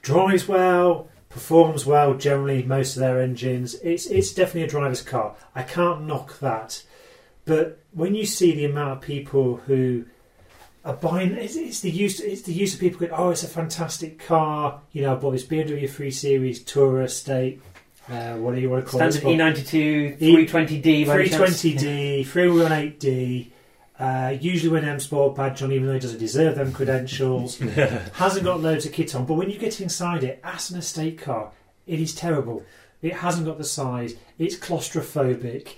drives 0.00 0.46
well, 0.46 1.08
performs 1.28 1.84
well. 1.84 2.14
Generally, 2.14 2.62
most 2.62 2.94
of 2.94 3.00
their 3.00 3.20
engines, 3.20 3.74
it's 3.82 4.06
it's 4.06 4.32
definitely 4.32 4.62
a 4.62 4.68
driver's 4.68 5.02
car. 5.02 5.34
I 5.52 5.64
can't 5.64 6.06
knock 6.06 6.38
that, 6.38 6.84
but 7.44 7.80
when 7.90 8.14
you 8.14 8.24
see 8.24 8.54
the 8.54 8.66
amount 8.66 8.92
of 8.92 9.00
people 9.00 9.56
who 9.66 10.04
are 10.84 10.94
buying, 10.94 11.32
it's, 11.32 11.56
it's 11.56 11.80
the 11.80 11.90
use 11.90 12.20
it's 12.20 12.42
the 12.42 12.52
use 12.52 12.74
of 12.74 12.80
people 12.80 13.00
going, 13.00 13.12
oh, 13.12 13.30
it's 13.30 13.42
a 13.42 13.48
fantastic 13.48 14.18
car. 14.18 14.80
You 14.92 15.02
know, 15.02 15.12
I 15.12 15.16
bought 15.16 15.30
this 15.30 15.44
BMW 15.44 15.88
3 15.88 16.10
Series 16.10 16.62
Tourer 16.62 17.04
Estate. 17.04 17.60
Uh, 18.08 18.34
what 18.34 18.54
do 18.54 18.60
you 18.60 18.68
want 18.68 18.84
to 18.84 18.90
call 18.90 19.00
it? 19.00 19.12
Standard 19.12 19.56
E92, 19.56 20.20
E- 20.20 20.46
320D, 20.46 21.06
by 21.06 21.20
any 21.20 21.28
chance? 21.30 21.62
320D, 21.62 22.26
318D. 22.26 23.50
Uh, 23.98 24.36
usually 24.40 24.70
with 24.70 24.82
an 24.82 24.90
M 24.90 25.00
Sport 25.00 25.36
badge 25.36 25.62
on, 25.62 25.72
even 25.72 25.86
though 25.86 25.94
he 25.94 26.00
doesn't 26.00 26.18
deserve 26.18 26.56
them 26.56 26.72
credentials. 26.72 27.58
hasn't 28.14 28.44
got 28.44 28.60
loads 28.60 28.84
of 28.84 28.92
kit 28.92 29.14
on, 29.14 29.24
but 29.24 29.34
when 29.34 29.48
you 29.48 29.58
get 29.58 29.80
inside 29.80 30.24
it, 30.24 30.40
as 30.42 30.70
an 30.70 30.78
estate 30.78 31.18
car, 31.18 31.52
it 31.86 32.00
is 32.00 32.14
terrible. 32.14 32.64
It 33.00 33.14
hasn't 33.14 33.46
got 33.46 33.56
the 33.56 33.64
size. 33.64 34.14
It's 34.38 34.56
claustrophobic, 34.56 35.74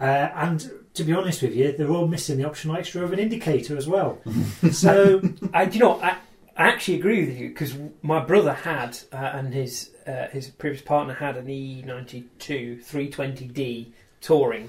uh, 0.00 0.04
and 0.34 0.70
to 0.98 1.04
be 1.04 1.14
honest 1.14 1.42
with 1.42 1.54
you, 1.54 1.72
they're 1.72 1.90
all 1.90 2.08
missing 2.08 2.38
the 2.38 2.44
optional 2.44 2.76
extra 2.76 3.02
of 3.02 3.12
an 3.12 3.18
indicator 3.18 3.76
as 3.76 3.88
well. 3.88 4.18
so 4.72 5.22
I, 5.54 5.64
do 5.64 5.78
you 5.78 5.84
know, 5.84 6.00
I, 6.00 6.16
I 6.56 6.68
actually 6.68 6.98
agree 6.98 7.24
with 7.24 7.38
you 7.38 7.48
because 7.48 7.74
my 8.02 8.18
brother 8.18 8.52
had 8.52 8.98
uh, 9.12 9.16
and 9.16 9.54
his 9.54 9.90
uh, 10.06 10.26
his 10.28 10.48
previous 10.48 10.82
partner 10.82 11.14
had 11.14 11.36
an 11.36 11.48
E 11.48 11.82
E92 11.86 12.84
320D 12.84 13.86
touring, 14.20 14.68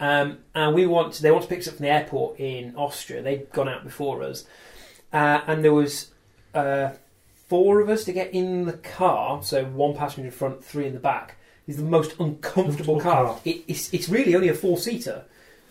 um, 0.00 0.38
and 0.54 0.74
we 0.74 0.86
want 0.86 1.12
to, 1.14 1.22
they 1.22 1.30
want 1.30 1.42
to 1.42 1.48
pick 1.48 1.58
us 1.58 1.68
up 1.68 1.74
from 1.74 1.84
the 1.84 1.90
airport 1.90 2.40
in 2.40 2.74
Austria. 2.76 3.22
They'd 3.22 3.52
gone 3.52 3.68
out 3.68 3.84
before 3.84 4.22
us, 4.22 4.46
uh, 5.12 5.42
and 5.46 5.62
there 5.62 5.74
was 5.74 6.12
uh, 6.54 6.92
four 7.48 7.80
of 7.80 7.90
us 7.90 8.04
to 8.04 8.12
get 8.12 8.32
in 8.32 8.64
the 8.64 8.72
car. 8.72 9.42
So 9.42 9.66
one 9.66 9.94
passenger 9.94 10.26
in 10.26 10.32
front, 10.32 10.64
three 10.64 10.86
in 10.86 10.94
the 10.94 11.00
back. 11.00 11.36
Is 11.66 11.76
the 11.76 11.82
most 11.82 12.12
uncomfortable 12.18 12.98
Comfortable 12.98 13.00
car. 13.00 13.24
car. 13.26 13.40
It, 13.44 13.64
it's 13.68 13.92
it's 13.92 14.08
really 14.08 14.34
only 14.34 14.48
a 14.48 14.54
four 14.54 14.78
seater. 14.78 15.26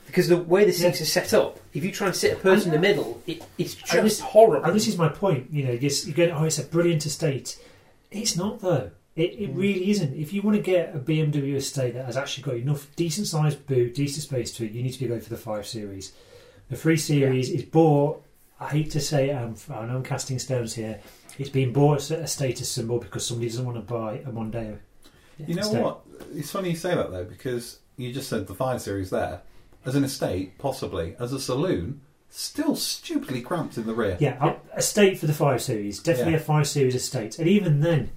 Because 0.07 0.27
the 0.29 0.37
way 0.37 0.65
the 0.65 0.71
seats 0.71 0.99
are 1.01 1.05
set 1.05 1.33
up, 1.33 1.59
if 1.73 1.83
you 1.83 1.91
try 1.91 2.07
and 2.07 2.15
sit 2.15 2.33
a 2.33 2.35
person 2.37 2.73
in 2.73 2.81
the 2.81 2.87
middle, 2.87 3.21
it, 3.27 3.43
it's 3.57 3.75
just 3.75 3.93
And 3.93 4.05
this- 4.05 4.19
horrible. 4.19 4.65
And 4.65 4.75
this 4.75 4.87
is 4.87 4.97
my 4.97 5.09
point. 5.09 5.51
You 5.51 5.65
know, 5.65 5.71
you're, 5.73 5.91
you're 5.91 6.15
going, 6.15 6.31
oh, 6.31 6.45
it's 6.45 6.57
a 6.59 6.63
brilliant 6.63 7.05
estate. 7.05 7.59
It's 8.09 8.35
not 8.35 8.59
though. 8.61 8.91
It, 9.15 9.31
it 9.33 9.53
Mm. 9.53 9.57
really 9.57 9.89
isn't. 9.91 10.15
If 10.15 10.31
you 10.33 10.41
want 10.41 10.55
to 10.57 10.61
get 10.63 10.95
a 10.95 10.99
BMW 10.99 11.55
estate 11.55 11.93
that 11.95 12.05
has 12.05 12.15
actually 12.17 12.43
got 12.43 12.55
enough 12.55 12.87
decent 12.95 13.27
sized 13.27 13.65
boot, 13.67 13.95
decent 13.95 14.23
space 14.23 14.51
to 14.53 14.65
it, 14.65 14.71
you 14.71 14.81
need 14.81 14.91
to 14.93 14.99
be 14.99 15.07
going 15.07 15.21
for 15.21 15.29
the 15.29 15.37
five 15.37 15.67
series. 15.67 16.13
The 16.69 16.75
three 16.77 16.97
series 16.97 17.49
is 17.49 17.63
bought. 17.63 18.23
I 18.59 18.69
hate 18.69 18.91
to 18.91 19.01
say 19.01 19.29
it, 19.29 19.35
I'm, 19.35 19.55
I 19.71 19.85
know 19.85 19.97
I'm 19.97 20.03
casting 20.03 20.39
stones 20.39 20.73
here. 20.75 20.99
It's 21.37 21.49
been 21.49 21.71
bought 21.73 21.97
as 21.97 22.11
a 22.11 22.27
status 22.27 22.71
symbol 22.71 22.97
because 22.99 23.25
somebody 23.27 23.49
doesn't 23.49 23.65
want 23.65 23.77
to 23.77 23.81
buy 23.93 24.15
a 24.25 24.31
Mondeo. 24.31 24.77
You 25.45 25.53
know 25.55 25.61
Estate. 25.61 25.81
what? 25.83 25.99
It's 26.33 26.49
funny 26.51 26.69
you 26.71 26.75
say 26.75 26.95
that 26.95 27.11
though, 27.11 27.23
because 27.25 27.79
you 27.97 28.11
just 28.13 28.29
said 28.29 28.47
the 28.47 28.55
five 28.55 28.81
series 28.81 29.09
there. 29.11 29.41
As 29.87 29.95
an 29.95 30.03
estate, 30.03 30.57
possibly. 30.57 31.15
As 31.17 31.31
a 31.31 31.39
saloon, 31.39 32.01
still 32.29 32.75
stupidly 32.75 33.41
cramped 33.41 33.77
in 33.77 33.87
the 33.87 33.93
rear. 33.93 34.17
Yeah, 34.19 34.55
a 34.73 34.77
estate 34.77 35.17
for 35.17 35.27
the 35.27 35.33
five 35.33 35.61
series. 35.61 35.99
Definitely 35.99 36.33
Yeah. 36.33 36.39
a 36.39 36.41
five 36.41 36.67
series 36.67 36.93
estate. 36.93 37.39
And 37.39 37.47
even 37.47 37.79
then, 37.79 38.11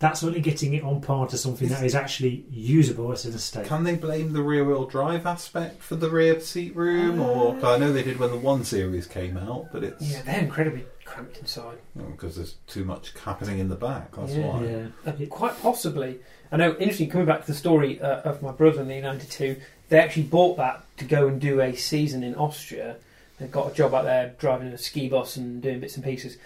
that's 0.00 0.22
only 0.24 0.40
getting 0.40 0.74
it 0.74 0.82
on 0.82 1.00
par 1.00 1.28
to 1.28 1.38
something 1.38 1.68
that 1.68 1.84
is 1.84 1.94
actually 1.94 2.44
usable 2.50 3.12
as 3.12 3.24
an 3.24 3.34
estate. 3.34 3.66
Can 3.66 3.84
they 3.84 3.94
blame 3.94 4.32
the 4.32 4.42
rear 4.42 4.64
wheel 4.64 4.86
drive 4.86 5.24
aspect 5.24 5.82
for 5.82 5.94
the 5.96 6.10
rear 6.10 6.40
seat 6.40 6.74
room? 6.74 7.20
Or 7.20 7.54
I 7.64 7.78
know 7.78 7.92
they 7.92 8.02
did 8.02 8.18
when 8.18 8.30
the 8.30 8.36
one 8.36 8.64
series 8.64 9.06
came 9.06 9.36
out, 9.36 9.68
but 9.72 9.84
it's 9.84 10.02
Yeah, 10.02 10.22
they're 10.22 10.40
incredibly 10.40 10.84
cramped 11.04 11.38
inside. 11.38 11.78
because 11.96 12.34
there's 12.36 12.56
too 12.66 12.84
much 12.84 13.12
happening 13.24 13.60
in 13.60 13.68
the 13.68 13.76
back. 13.76 14.16
That's 14.16 14.34
Yeah. 14.34 14.46
why. 14.46 14.64
Yeah. 14.64 14.86
Uh, 15.06 15.26
quite 15.30 15.60
possibly. 15.62 16.18
I 16.50 16.56
know, 16.56 16.72
interesting, 16.72 17.08
coming 17.10 17.26
back 17.26 17.42
to 17.42 17.46
the 17.48 17.54
story 17.58 18.00
uh, 18.00 18.20
of 18.22 18.40
my 18.42 18.52
brother 18.52 18.80
in 18.82 18.88
the 18.88 19.00
92, 19.00 19.56
they 19.88 19.98
actually 19.98 20.24
bought 20.24 20.56
that 20.56 20.84
to 20.98 21.04
go 21.04 21.28
and 21.28 21.40
do 21.40 21.60
a 21.60 21.74
season 21.74 22.22
in 22.22 22.34
Austria. 22.34 22.96
They 23.38 23.46
got 23.46 23.70
a 23.70 23.74
job 23.74 23.94
out 23.94 24.04
there 24.04 24.34
driving 24.38 24.68
a 24.68 24.78
ski 24.78 25.08
bus 25.08 25.36
and 25.36 25.62
doing 25.62 25.80
bits 25.80 25.96
and 25.96 26.04
pieces. 26.04 26.36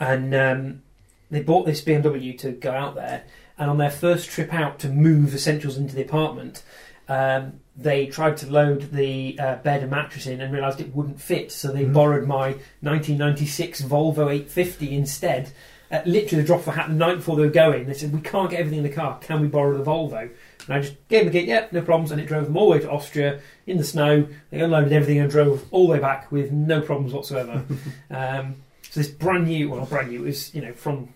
And 0.00 0.34
um, 0.34 0.82
they 1.30 1.42
bought 1.42 1.66
this 1.66 1.82
BMW 1.82 2.38
to 2.38 2.52
go 2.52 2.70
out 2.72 2.94
there. 2.94 3.24
And 3.58 3.68
on 3.68 3.78
their 3.78 3.90
first 3.90 4.30
trip 4.30 4.54
out 4.54 4.78
to 4.80 4.88
move 4.88 5.34
essentials 5.34 5.76
into 5.76 5.96
the 5.96 6.02
apartment, 6.02 6.62
um, 7.08 7.54
they 7.76 8.06
tried 8.06 8.36
to 8.38 8.46
load 8.50 8.92
the 8.92 9.36
uh, 9.40 9.56
bed 9.56 9.82
and 9.82 9.90
mattress 9.90 10.26
in 10.26 10.40
and 10.40 10.52
realised 10.52 10.80
it 10.80 10.94
wouldn't 10.94 11.20
fit. 11.20 11.50
So 11.50 11.72
they 11.72 11.84
Mhm. 11.84 11.92
borrowed 11.92 12.28
my 12.28 12.54
1996 12.80 13.82
Volvo 13.82 14.32
850 14.32 14.94
instead. 14.96 15.50
Uh, 15.90 16.00
literally, 16.04 16.42
the 16.42 16.46
drop 16.46 16.60
of 16.60 16.68
a 16.68 16.72
hat 16.72 16.88
the 16.88 16.94
night 16.94 17.16
before 17.16 17.36
they 17.36 17.42
were 17.42 17.48
going. 17.48 17.86
They 17.86 17.94
said, 17.94 18.12
"We 18.12 18.20
can't 18.20 18.50
get 18.50 18.60
everything 18.60 18.80
in 18.84 18.84
the 18.84 18.94
car. 18.94 19.18
Can 19.20 19.40
we 19.40 19.48
borrow 19.48 19.76
the 19.76 19.84
Volvo?" 19.84 20.28
And 20.68 20.76
I 20.76 20.80
just 20.80 20.94
gave 21.08 21.24
them 21.24 21.32
the 21.32 21.38
kit. 21.40 21.48
Yep, 21.48 21.72
no 21.72 21.82
problems. 21.82 22.12
And 22.12 22.20
it 22.20 22.26
drove 22.26 22.44
them 22.44 22.56
all 22.56 22.66
the 22.66 22.72
way 22.72 22.78
to 22.80 22.90
Austria 22.90 23.40
in 23.66 23.78
the 23.78 23.84
snow. 23.84 24.28
They 24.50 24.60
unloaded 24.60 24.92
everything 24.92 25.18
and 25.18 25.30
drove 25.30 25.64
all 25.72 25.86
the 25.86 25.92
way 25.94 25.98
back 25.98 26.30
with 26.30 26.52
no 26.52 26.80
problems 26.82 27.12
whatsoever. 27.12 27.64
um, 28.10 28.56
so 28.90 29.00
this 29.00 29.08
brand 29.08 29.46
new, 29.46 29.70
well, 29.70 29.80
not 29.80 29.90
brand 29.90 30.10
new. 30.10 30.22
It 30.22 30.26
was 30.26 30.54
you 30.54 30.60
know 30.62 30.72
from 30.72 31.12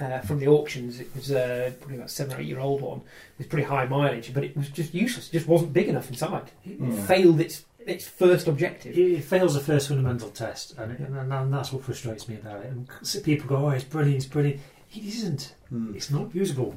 uh, 0.00 0.20
from 0.20 0.38
the 0.40 0.48
auctions. 0.48 1.00
It 1.00 1.08
was 1.14 1.30
uh, 1.32 1.72
probably 1.78 1.96
about 1.96 2.10
seven 2.10 2.36
or 2.36 2.40
eight 2.40 2.46
year 2.46 2.60
old 2.60 2.80
one 2.82 3.00
with 3.38 3.48
pretty 3.48 3.64
high 3.66 3.86
mileage, 3.86 4.34
but 4.34 4.44
it 4.44 4.56
was 4.56 4.68
just 4.68 4.92
useless. 4.94 5.28
It 5.28 5.32
just 5.32 5.46
wasn't 5.48 5.72
big 5.72 5.88
enough 5.88 6.08
inside. 6.10 6.50
It 6.64 6.80
Mm. 6.80 7.06
failed 7.06 7.40
its 7.40 7.64
its 7.86 8.06
first 8.06 8.48
objective. 8.48 8.98
It, 8.98 9.12
it 9.12 9.24
fails 9.24 9.54
the 9.54 9.60
first 9.60 9.86
fundamental 9.88 10.30
test, 10.30 10.74
and, 10.76 10.90
it, 10.92 10.98
and, 10.98 11.32
and 11.32 11.54
that's 11.54 11.72
what 11.72 11.84
frustrates 11.84 12.28
me 12.28 12.34
about 12.34 12.64
it. 12.64 12.72
And 12.72 12.88
people 13.24 13.48
go, 13.48 13.66
"Oh, 13.66 13.70
it's 13.70 13.84
brilliant, 13.84 14.16
it's 14.16 14.26
brilliant." 14.26 14.60
It 14.94 15.02
isn't. 15.04 15.54
Hmm. 15.68 15.94
It's 15.96 16.10
not 16.10 16.34
usable. 16.34 16.74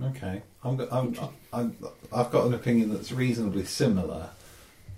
Okay, 0.00 0.42
I'm, 0.62 0.80
I'm, 0.92 1.16
I'm, 1.52 1.76
I've 2.12 2.30
got 2.30 2.46
an 2.46 2.52
opinion 2.54 2.92
that's 2.92 3.12
reasonably 3.12 3.64
similar, 3.64 4.28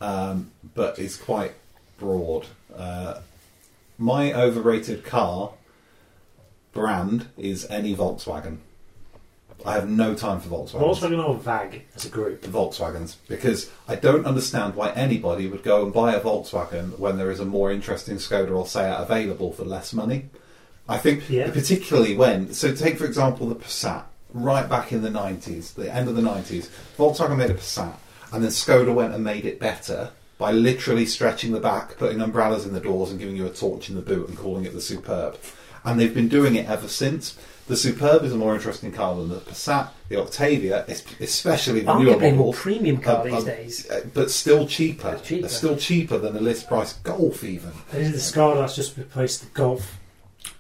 um, 0.01 0.51
but 0.75 0.99
it's 0.99 1.17
quite 1.17 1.53
broad. 1.99 2.47
Uh, 2.75 3.21
my 3.97 4.33
overrated 4.33 5.05
car 5.05 5.53
brand 6.73 7.29
is 7.37 7.65
any 7.71 7.95
Volkswagen. 7.95 8.59
I 9.67 9.75
have 9.75 9.89
no 9.89 10.15
time 10.15 10.41
for 10.41 10.49
Volkswagen. 10.49 10.81
Volkswagen 10.81 11.25
or 11.29 11.35
VAG 11.37 11.83
as 11.97 12.05
a 12.05 12.09
group. 12.09 12.43
Volkswagens 12.43 13.17
because 13.29 13.71
I 13.89 13.97
don't 13.97 14.25
understand 14.25 14.75
why 14.77 14.93
anybody 14.93 15.49
would 15.49 15.65
go 15.65 15.85
and 15.85 15.93
buy 15.93 16.15
a 16.15 16.21
Volkswagen 16.21 16.97
when 16.99 17.19
there 17.19 17.31
is 17.33 17.41
a 17.41 17.45
more 17.45 17.73
interesting 17.73 18.17
Skoda 18.17 18.57
or 18.57 18.67
Seat 18.67 18.95
available 18.97 19.53
for 19.53 19.65
less 19.65 19.93
money. 19.93 20.29
I 20.89 20.99
think, 20.99 21.29
Yeah. 21.29 21.51
particularly 21.51 22.17
when, 22.17 22.53
so 22.55 22.73
take 22.75 22.99
for 22.99 23.05
example 23.05 23.49
the 23.49 23.57
Passat, 23.57 24.05
right 24.33 24.69
back 24.69 24.93
in 24.93 25.03
the 25.03 25.09
90s, 25.09 25.75
the 25.75 25.93
end 25.93 26.09
of 26.09 26.17
the 26.17 26.23
90s, 26.23 26.69
Volkswagen 26.97 27.37
made 27.37 27.51
a 27.51 27.55
Passat 27.55 27.95
and 28.33 28.43
then 28.43 28.51
Skoda 28.51 28.95
went 28.95 29.14
and 29.14 29.25
made 29.25 29.45
it 29.47 29.59
better 29.59 30.11
by 30.37 30.53
literally 30.53 31.07
stretching 31.07 31.53
the 31.53 31.61
back, 31.61 31.97
putting 31.97 32.21
umbrellas 32.21 32.64
in 32.64 32.73
the 32.73 32.81
doors 32.81 33.11
and 33.11 33.19
giving 33.19 33.37
you 33.37 33.47
a 33.47 33.51
torch 33.51 33.88
in 33.88 33.97
the 33.97 34.03
boot 34.03 34.29
and 34.29 34.38
calling 34.38 34.64
it 34.64 34.73
the 34.73 34.81
Superb. 34.81 35.37
And 35.85 35.99
they've 35.99 36.14
been 36.14 36.29
doing 36.29 36.55
it 36.55 36.69
ever 36.69 36.88
since. 36.88 37.37
The 37.67 37.77
Superb 37.77 38.23
is 38.25 38.33
a 38.33 38.37
more 38.37 38.55
interesting 38.55 38.93
car 38.93 39.14
than 39.17 39.29
the 39.29 39.41
Passat, 39.41 39.91
the 40.09 40.21
Octavia, 40.21 40.85
especially 41.21 41.81
the 41.81 41.99
newer 41.99 42.14
Arguably 42.14 42.29
a 42.29 42.33
more 42.33 42.47
models 42.47 42.59
premium 42.61 42.99
car 42.99 43.21
Uh, 43.21 43.25
these 43.25 43.35
uh, 43.35 43.45
days. 43.45 43.91
uh, 43.91 44.01
but 44.14 44.31
still 44.31 44.67
cheaper. 44.67 45.14
It's 45.14 45.29
cheaper. 45.29 45.43
They're 45.43 45.51
still 45.51 45.77
cheaper 45.77 46.19
than 46.19 46.35
the 46.35 46.41
list 46.41 46.69
price 46.69 46.95
Golf, 46.95 47.45
even. 47.45 47.73
This 47.93 48.14
is 48.14 48.33
the 48.33 48.41
Skoda 48.41 48.57
that's 48.61 48.77
just 48.77 48.97
replaced 48.97 49.41
the 49.43 49.51
Golf. 49.51 49.99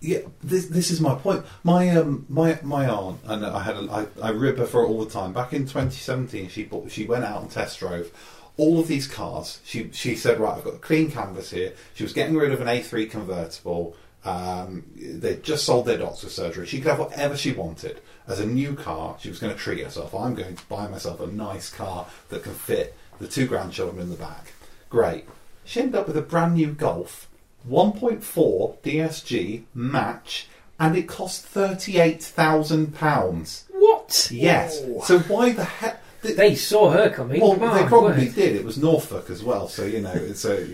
Yeah, 0.00 0.20
this, 0.42 0.66
this 0.66 0.90
is 0.90 1.00
my 1.00 1.16
point. 1.16 1.44
My 1.64 1.88
um, 1.90 2.24
my 2.28 2.58
my 2.62 2.88
aunt, 2.88 3.20
and 3.24 3.44
I 3.44 3.62
had 3.62 3.76
a, 3.76 3.90
I, 3.90 4.28
I 4.28 4.30
rib 4.30 4.58
her 4.58 4.66
for 4.66 4.84
it 4.84 4.88
all 4.88 5.04
the 5.04 5.10
time. 5.10 5.32
Back 5.32 5.52
in 5.52 5.62
2017, 5.62 6.48
she 6.48 6.64
bought, 6.64 6.90
she 6.90 7.04
went 7.04 7.24
out 7.24 7.42
and 7.42 7.50
test 7.50 7.80
drove 7.80 8.12
all 8.56 8.78
of 8.78 8.88
these 8.88 9.08
cars. 9.08 9.60
She 9.64 9.90
she 9.92 10.14
said, 10.14 10.38
right, 10.38 10.56
I've 10.56 10.64
got 10.64 10.74
a 10.74 10.78
clean 10.78 11.10
canvas 11.10 11.50
here. 11.50 11.72
She 11.94 12.04
was 12.04 12.12
getting 12.12 12.36
rid 12.36 12.52
of 12.52 12.60
an 12.60 12.68
A3 12.68 13.10
convertible. 13.10 13.96
Um, 14.24 14.84
they 14.96 15.36
just 15.36 15.64
sold 15.64 15.86
their 15.86 15.98
doctor's 15.98 16.34
surgery. 16.34 16.66
She 16.66 16.78
could 16.78 16.90
have 16.90 16.98
whatever 16.98 17.36
she 17.36 17.52
wanted 17.52 18.00
as 18.26 18.40
a 18.40 18.46
new 18.46 18.74
car. 18.74 19.16
She 19.20 19.30
was 19.30 19.38
going 19.38 19.54
to 19.54 19.58
treat 19.58 19.82
herself. 19.82 20.14
I'm 20.14 20.34
going 20.34 20.56
to 20.56 20.66
buy 20.66 20.88
myself 20.88 21.20
a 21.20 21.28
nice 21.28 21.70
car 21.70 22.06
that 22.28 22.42
can 22.42 22.52
fit 22.52 22.94
the 23.20 23.28
two 23.28 23.46
grandchildren 23.46 24.02
in 24.02 24.10
the 24.10 24.16
back. 24.16 24.52
Great. 24.90 25.24
She 25.64 25.80
ended 25.80 25.94
up 25.94 26.08
with 26.08 26.16
a 26.16 26.22
brand 26.22 26.54
new 26.54 26.72
Golf 26.72 27.27
1.4 27.68 28.78
DSG 28.82 29.64
match, 29.74 30.48
and 30.78 30.96
it 30.96 31.08
cost 31.08 31.44
thirty-eight 31.44 32.22
thousand 32.22 32.94
pounds. 32.94 33.64
What? 33.70 34.28
Yes. 34.32 34.80
Whoa. 34.82 35.02
So 35.04 35.18
why 35.20 35.52
the 35.52 35.64
heck? 35.64 36.02
th- 36.22 36.36
They 36.36 36.54
saw 36.54 36.90
her 36.90 37.10
coming. 37.10 37.40
well, 37.40 37.56
My 37.56 37.82
they 37.82 37.88
probably 37.88 38.26
word. 38.26 38.34
did. 38.34 38.56
It 38.56 38.64
was 38.64 38.78
Norfolk 38.78 39.30
as 39.30 39.42
well, 39.42 39.68
so 39.68 39.84
you 39.84 40.00
know. 40.00 40.12
It's 40.12 40.44
a. 40.44 40.66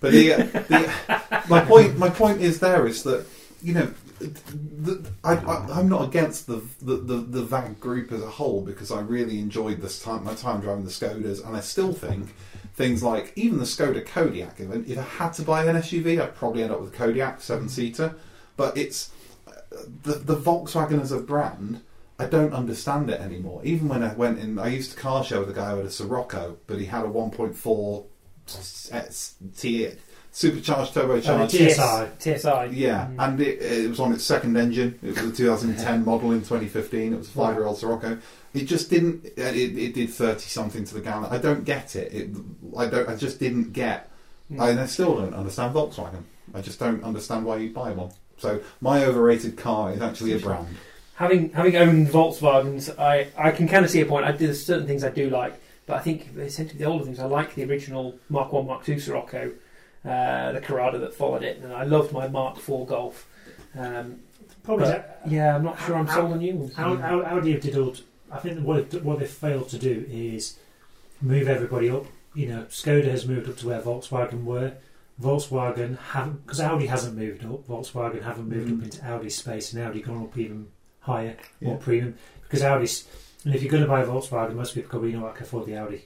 But 0.00 0.12
the, 0.12 0.28
the 0.68 1.42
my 1.48 1.64
point 1.64 1.98
my 1.98 2.08
point 2.10 2.40
is 2.40 2.60
there 2.60 2.86
is 2.86 3.02
that 3.04 3.26
you 3.62 3.74
know 3.74 3.88
the, 4.18 5.04
I, 5.24 5.34
I, 5.34 5.78
I'm 5.78 5.88
not 5.90 6.04
against 6.08 6.46
the, 6.46 6.62
the, 6.80 6.96
the, 6.96 7.16
the 7.16 7.42
VAG 7.42 7.78
group 7.80 8.12
as 8.12 8.22
a 8.22 8.26
whole 8.30 8.62
because 8.62 8.90
I 8.90 9.00
really 9.00 9.38
enjoyed 9.40 9.82
this 9.82 10.00
time 10.02 10.24
my 10.24 10.34
time 10.34 10.60
driving 10.62 10.84
the 10.84 10.90
Skodas, 10.90 11.44
and 11.46 11.54
I 11.56 11.60
still 11.60 11.92
think 11.92 12.34
things 12.76 13.02
like 13.02 13.32
even 13.34 13.58
the 13.58 13.64
Skoda 13.64 14.06
Kodiaq. 14.06 14.60
If 14.60 14.70
I, 14.70 14.92
if 14.92 14.98
I 14.98 15.02
had 15.02 15.32
to 15.34 15.42
buy 15.42 15.64
an 15.64 15.76
SUV, 15.76 16.20
I'd 16.20 16.34
probably 16.36 16.62
end 16.62 16.72
up 16.72 16.80
with 16.80 16.94
a 16.94 16.96
Kodiaq 16.96 17.40
seven 17.40 17.68
seater. 17.68 18.14
But 18.56 18.76
it's 18.76 19.10
the 20.02 20.14
the 20.14 20.36
Volkswagen 20.36 21.00
as 21.00 21.10
a 21.10 21.18
brand. 21.20 21.82
I 22.18 22.26
don't 22.26 22.54
understand 22.54 23.10
it 23.10 23.20
anymore. 23.20 23.60
Even 23.64 23.88
when 23.88 24.02
I 24.02 24.14
went 24.14 24.38
in, 24.38 24.58
I 24.58 24.68
used 24.68 24.92
to 24.92 24.96
car 24.96 25.22
show 25.22 25.40
with 25.40 25.50
a 25.50 25.52
guy 25.52 25.72
who 25.72 25.78
had 25.78 25.86
a 25.86 25.90
Scirocco, 25.90 26.56
but 26.66 26.78
he 26.78 26.86
had 26.86 27.04
a 27.04 27.08
1.4 27.08 28.06
S- 28.48 29.34
T 29.56 29.84
supercharged 30.36 30.92
turbocharged. 30.92 31.50
the 31.50 31.70
TSI. 31.70 32.08
TSI. 32.18 32.64
Yeah, 32.66 33.06
Mm. 33.06 33.24
and 33.24 33.40
it, 33.40 33.62
it 33.62 33.88
was 33.88 33.98
on 34.00 34.12
its 34.12 34.22
second 34.22 34.54
engine. 34.58 34.98
It 35.02 35.08
was 35.08 35.18
a 35.18 35.32
2010 35.32 36.04
model 36.04 36.32
in 36.32 36.40
2015. 36.40 37.14
It 37.14 37.16
was 37.16 37.28
a 37.28 37.30
five-year-old 37.30 37.78
Scirocco. 37.78 38.18
It 38.52 38.64
just 38.64 38.90
didn't. 38.90 39.24
It, 39.24 39.38
it 39.78 39.94
did 39.94 40.10
30 40.10 40.40
something 40.40 40.84
to 40.84 40.94
the 40.94 41.00
gallon. 41.00 41.32
I 41.32 41.38
don't 41.38 41.64
get 41.64 41.96
it. 41.96 42.12
it 42.12 42.36
I 42.76 42.86
don't. 42.86 43.08
I 43.08 43.16
just 43.16 43.40
didn't 43.40 43.72
get. 43.72 44.10
Mm. 44.52 44.60
I, 44.60 44.70
and 44.70 44.80
I 44.80 44.86
still 44.86 45.16
don't 45.16 45.32
understand 45.34 45.74
Volkswagen. 45.74 46.22
I 46.54 46.60
just 46.60 46.78
don't 46.78 47.02
understand 47.02 47.46
why 47.46 47.56
you 47.56 47.70
buy 47.70 47.92
one. 47.92 48.10
So 48.36 48.60
my 48.82 49.04
overrated 49.06 49.56
car 49.56 49.92
is 49.92 50.02
actually 50.02 50.34
a 50.34 50.38
brand. 50.38 50.66
having 51.14 51.48
having 51.52 51.76
owned 51.76 52.08
Volkswagens, 52.08 52.94
I, 52.98 53.28
I 53.38 53.52
can 53.52 53.66
kind 53.68 53.86
of 53.86 53.90
see 53.90 54.02
a 54.02 54.06
point. 54.06 54.26
I 54.26 54.32
do 54.32 54.44
there's 54.46 54.64
certain 54.66 54.86
things 54.86 55.02
I 55.02 55.08
do 55.08 55.30
like, 55.30 55.58
but 55.86 55.96
I 55.96 56.00
think 56.00 56.28
essentially 56.36 56.78
the 56.78 56.84
older 56.84 57.06
things 57.06 57.18
I 57.20 57.24
like 57.24 57.54
the 57.54 57.64
original 57.64 58.18
Mark 58.28 58.52
One, 58.52 58.66
Mark 58.66 58.84
Two 58.84 59.00
Scirocco, 59.00 59.52
uh, 60.06 60.52
the 60.52 60.60
Corrado 60.60 60.98
that 60.98 61.14
followed 61.14 61.42
it, 61.42 61.58
and 61.62 61.72
I 61.72 61.84
loved 61.84 62.12
my 62.12 62.28
Mark 62.28 62.58
Four 62.58 62.86
Golf. 62.86 63.26
Um, 63.78 64.20
Probably 64.62 64.86
but, 64.86 65.20
yeah, 65.28 65.54
I'm 65.54 65.62
not 65.62 65.78
sure 65.80 65.94
I'm 65.96 66.08
sold 66.08 66.32
on 66.32 66.38
new 66.38 66.54
ones. 66.56 66.74
How, 66.74 66.96
how, 66.96 67.22
Audi 67.22 67.56
did 67.58 67.76
all. 67.76 67.94
I 68.32 68.38
think 68.38 68.60
what 68.64 68.78
it- 68.94 69.04
what 69.04 69.18
they 69.20 69.26
failed 69.26 69.68
to 69.70 69.78
do 69.78 70.04
is 70.10 70.58
move 71.22 71.46
everybody 71.48 71.88
up. 71.90 72.06
You 72.34 72.48
know, 72.48 72.62
Skoda 72.68 73.04
has 73.10 73.26
moved 73.28 73.48
up 73.48 73.56
to 73.58 73.66
where 73.68 73.80
Volkswagen 73.80 74.44
were. 74.44 74.72
Volkswagen 75.22 75.98
haven't 75.98 76.44
because 76.44 76.60
Audi 76.60 76.86
hasn't 76.86 77.16
moved 77.16 77.44
up. 77.44 77.66
Volkswagen 77.68 78.22
haven't 78.22 78.48
moved 78.48 78.70
Mm. 78.70 78.78
up 78.78 78.84
into 78.84 79.04
Audi 79.06 79.30
space, 79.30 79.72
and 79.72 79.82
Audi 79.82 80.02
gone 80.02 80.22
up 80.24 80.36
even 80.36 80.66
higher, 81.00 81.36
more 81.60 81.74
Yeah. 81.74 81.80
premium. 81.84 82.14
Because 82.42 82.62
Audi's, 82.62 83.06
and 83.44 83.54
if 83.54 83.62
you're 83.62 83.70
going 83.70 83.82
to 83.84 83.88
buy 83.88 84.02
a 84.02 84.06
Volkswagen, 84.06 84.54
most 84.54 84.74
people 84.74 84.90
go, 84.90 84.98
well, 84.98 85.08
you 85.08 85.16
know 85.16 85.22
what, 85.22 85.32
I 85.34 85.36
can 85.36 85.44
afford 85.46 85.66
the 85.66 85.76
Audi. 85.76 86.04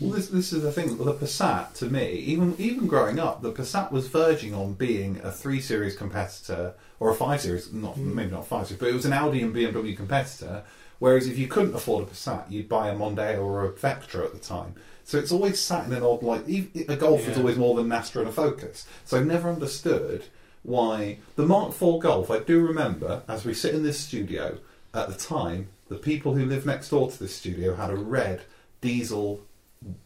Well, 0.00 0.10
this 0.10 0.28
this 0.28 0.52
is 0.52 0.62
the 0.62 0.72
thing. 0.72 0.96
The 0.98 1.14
Passat, 1.14 1.74
to 1.74 1.86
me, 1.86 2.12
even 2.12 2.54
even 2.58 2.86
growing 2.86 3.18
up, 3.20 3.42
the 3.42 3.52
Passat 3.52 3.92
was 3.92 4.08
verging 4.08 4.52
on 4.54 4.74
being 4.74 5.20
a 5.22 5.30
three 5.30 5.60
series 5.60 5.96
competitor 5.96 6.74
or 6.98 7.10
a 7.10 7.14
five 7.14 7.40
series, 7.40 7.72
not 7.72 7.96
Mm. 7.96 8.14
maybe 8.14 8.30
not 8.32 8.46
five 8.46 8.66
series, 8.66 8.80
but 8.80 8.88
it 8.88 8.94
was 8.94 9.04
an 9.04 9.12
Audi 9.12 9.40
and 9.42 9.54
BMW 9.54 9.96
competitor. 9.96 10.64
Whereas 10.98 11.26
if 11.26 11.38
you 11.38 11.46
couldn't 11.48 11.74
afford 11.74 12.04
a 12.04 12.10
Passat, 12.10 12.50
you'd 12.50 12.68
buy 12.68 12.88
a 12.88 12.94
Mondeo 12.96 13.42
or 13.44 13.64
a 13.64 13.70
Vectra 13.72 14.24
at 14.24 14.32
the 14.32 14.38
time. 14.38 14.74
So 15.04 15.18
it's 15.18 15.32
always 15.32 15.60
sat 15.60 15.86
in 15.86 15.92
an 15.92 16.02
odd 16.02 16.22
like 16.22 16.48
a 16.48 16.96
Golf 16.96 17.28
is 17.28 17.36
always 17.36 17.56
more 17.58 17.74
than 17.76 17.86
an 17.86 17.92
Astra 17.92 18.22
and 18.22 18.30
a 18.30 18.32
Focus. 18.32 18.86
So 19.04 19.18
I 19.18 19.22
never 19.22 19.48
understood 19.50 20.24
why 20.62 21.18
the 21.36 21.44
Mark 21.46 21.70
IV 21.70 22.00
Golf. 22.00 22.30
I 22.30 22.38
do 22.38 22.60
remember 22.66 23.22
as 23.28 23.44
we 23.44 23.52
sit 23.54 23.74
in 23.74 23.82
this 23.82 24.00
studio 24.00 24.58
at 24.94 25.08
the 25.08 25.14
time, 25.14 25.68
the 25.88 25.96
people 25.96 26.34
who 26.34 26.46
live 26.46 26.64
next 26.64 26.88
door 26.88 27.10
to 27.10 27.18
this 27.18 27.34
studio 27.36 27.74
had 27.74 27.90
a 27.90 27.96
red 27.96 28.42
diesel 28.84 29.40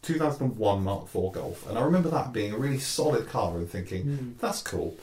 2001 0.02 0.82
Mark 0.84 1.04
IV 1.04 1.32
Golf, 1.32 1.68
and 1.68 1.76
I 1.78 1.82
remember 1.82 2.08
that 2.10 2.32
being 2.32 2.52
a 2.52 2.58
really 2.58 2.78
solid 2.78 3.28
car 3.28 3.56
and 3.56 3.68
thinking 3.68 4.04
Mm. 4.04 4.38
that's 4.40 4.62
cool. 4.62 4.96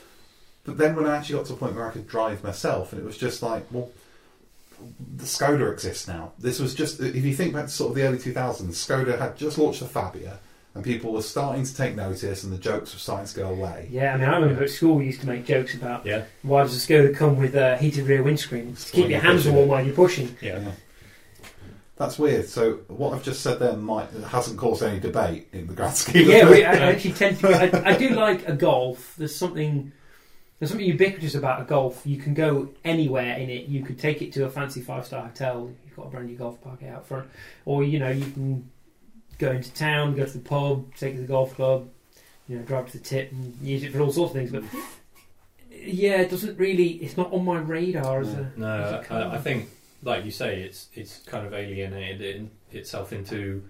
But 0.65 0.77
then 0.77 0.95
when 0.95 1.05
I 1.05 1.15
actually 1.17 1.35
got 1.35 1.45
to 1.47 1.53
a 1.53 1.57
point 1.57 1.75
where 1.75 1.88
I 1.88 1.91
could 1.91 2.07
drive 2.07 2.43
myself, 2.43 2.91
and 2.91 3.01
it 3.01 3.05
was 3.05 3.17
just 3.17 3.43
like, 3.43 3.65
well, 3.71 3.89
the 5.17 5.25
Skoda 5.25 5.71
exists 5.71 6.07
now. 6.07 6.31
This 6.39 6.59
was 6.59 6.73
just 6.73 6.99
if 6.99 7.23
you 7.23 7.33
think 7.33 7.53
back 7.53 7.65
to 7.65 7.71
sort 7.71 7.91
of 7.91 7.95
the 7.95 8.03
early 8.03 8.17
2000s, 8.17 8.69
Skoda 8.85 9.17
had 9.19 9.38
just 9.38 9.57
launched 9.57 9.79
the 9.81 9.85
Fabia, 9.88 10.39
and 10.73 10.83
people 10.83 11.13
were 11.13 11.21
starting 11.21 11.63
to 11.63 11.73
take 11.75 11.95
notice, 11.95 12.43
and 12.43 12.51
the 12.51 12.57
jokes 12.57 12.93
were 12.93 12.99
starting 12.99 13.27
to 13.27 13.35
go 13.35 13.49
away. 13.49 13.88
Yeah, 13.91 14.13
I 14.13 14.17
mean, 14.17 14.27
I 14.29 14.35
remember 14.38 14.63
at 14.63 14.69
school 14.71 14.95
we 14.95 15.05
used 15.05 15.21
to 15.21 15.27
make 15.27 15.45
jokes 15.45 15.73
about 15.75 16.05
Yeah, 16.05 16.23
why 16.41 16.63
does 16.63 16.75
a 16.75 16.79
Skoda 16.88 17.15
come 17.15 17.38
with 17.38 17.55
a 17.55 17.77
heated 17.77 18.05
rear 18.07 18.23
windscreen 18.23 18.75
to 18.75 18.91
keep 18.91 19.09
your 19.09 19.19
hands 19.21 19.47
warm 19.47 19.67
while 19.69 19.85
you're 19.85 19.95
pushing. 19.95 20.35
yeah. 20.41 20.71
That's 21.97 22.19
weird. 22.19 22.47
So 22.47 22.79
what 22.88 23.13
I've 23.13 23.23
just 23.23 23.41
said 23.41 23.60
there 23.60 23.77
might 23.77 24.10
hasn't 24.12 24.58
caused 24.58 24.84
any 24.84 24.99
debate 24.99 25.47
in 25.53 25.67
the 25.67 25.73
grand 25.73 25.95
scheme. 25.95 26.29
yeah, 26.29 26.39
of 26.39 26.49
we. 26.49 26.65
I 26.65 26.73
actually 26.91 27.13
tend 27.13 27.39
to. 27.39 27.47
I, 27.49 27.91
I 27.91 27.97
do 27.97 28.10
like 28.10 28.47
a 28.47 28.53
golf. 28.53 29.15
There's 29.17 29.36
something. 29.36 29.91
There's 30.60 30.69
something 30.69 30.88
ubiquitous 30.88 31.36
about 31.36 31.62
a 31.62 31.65
golf. 31.65 32.01
You 32.05 32.17
can 32.17 32.34
go 32.34 32.69
anywhere 32.84 33.38
in 33.38 33.49
it. 33.49 33.67
You 33.67 33.84
could 33.84 33.99
take 33.99 34.21
it 34.21 34.34
to 34.34 34.45
a 34.45 34.49
fancy 34.49 34.81
five 34.81 35.05
star 35.05 35.23
hotel. 35.27 35.71
You've 35.86 35.95
got 35.95 36.08
a 36.08 36.10
brand 36.10 36.27
new 36.27 36.36
golf 36.36 36.62
park 36.62 36.84
out 36.84 37.05
front, 37.08 37.27
or 37.65 37.84
you 37.84 37.99
know 37.99 38.10
you 38.10 38.25
can 38.31 38.69
go 39.38 39.51
into 39.51 39.73
town, 39.73 40.15
go 40.15 40.25
to 40.25 40.34
the 40.34 40.39
pub, 40.39 40.93
take 40.95 41.13
it 41.13 41.17
to 41.17 41.21
the 41.23 41.27
golf 41.27 41.55
club, 41.55 41.89
you 42.47 42.58
know, 42.58 42.63
drive 42.63 42.89
to 42.91 42.97
the 42.97 43.03
tip 43.03 43.31
and 43.31 43.58
use 43.62 43.84
it 43.84 43.91
for 43.91 43.99
all 44.01 44.12
sorts 44.12 44.34
of 44.34 44.38
things. 44.38 44.51
But 44.51 44.63
yeah, 45.71 46.21
it 46.21 46.29
doesn't 46.29 46.58
really. 46.58 46.88
It's 46.95 47.17
not 47.17 47.31
on 47.34 47.45
my 47.45 47.60
radar 47.60 48.21
as 48.21 48.34
a. 48.34 48.39
as 48.53 48.58
No, 48.58 48.99
a 49.01 49.03
car. 49.03 49.21
I, 49.23 49.36
I 49.36 49.38
think, 49.39 49.69
like 50.06 50.24
you 50.24 50.32
say, 50.32 50.62
it's 50.62 50.88
it's 50.94 51.20
kind 51.26 51.46
of 51.46 51.54
alienated 51.54 52.22
in, 52.22 52.52
itself 52.72 53.12
into 53.12 53.63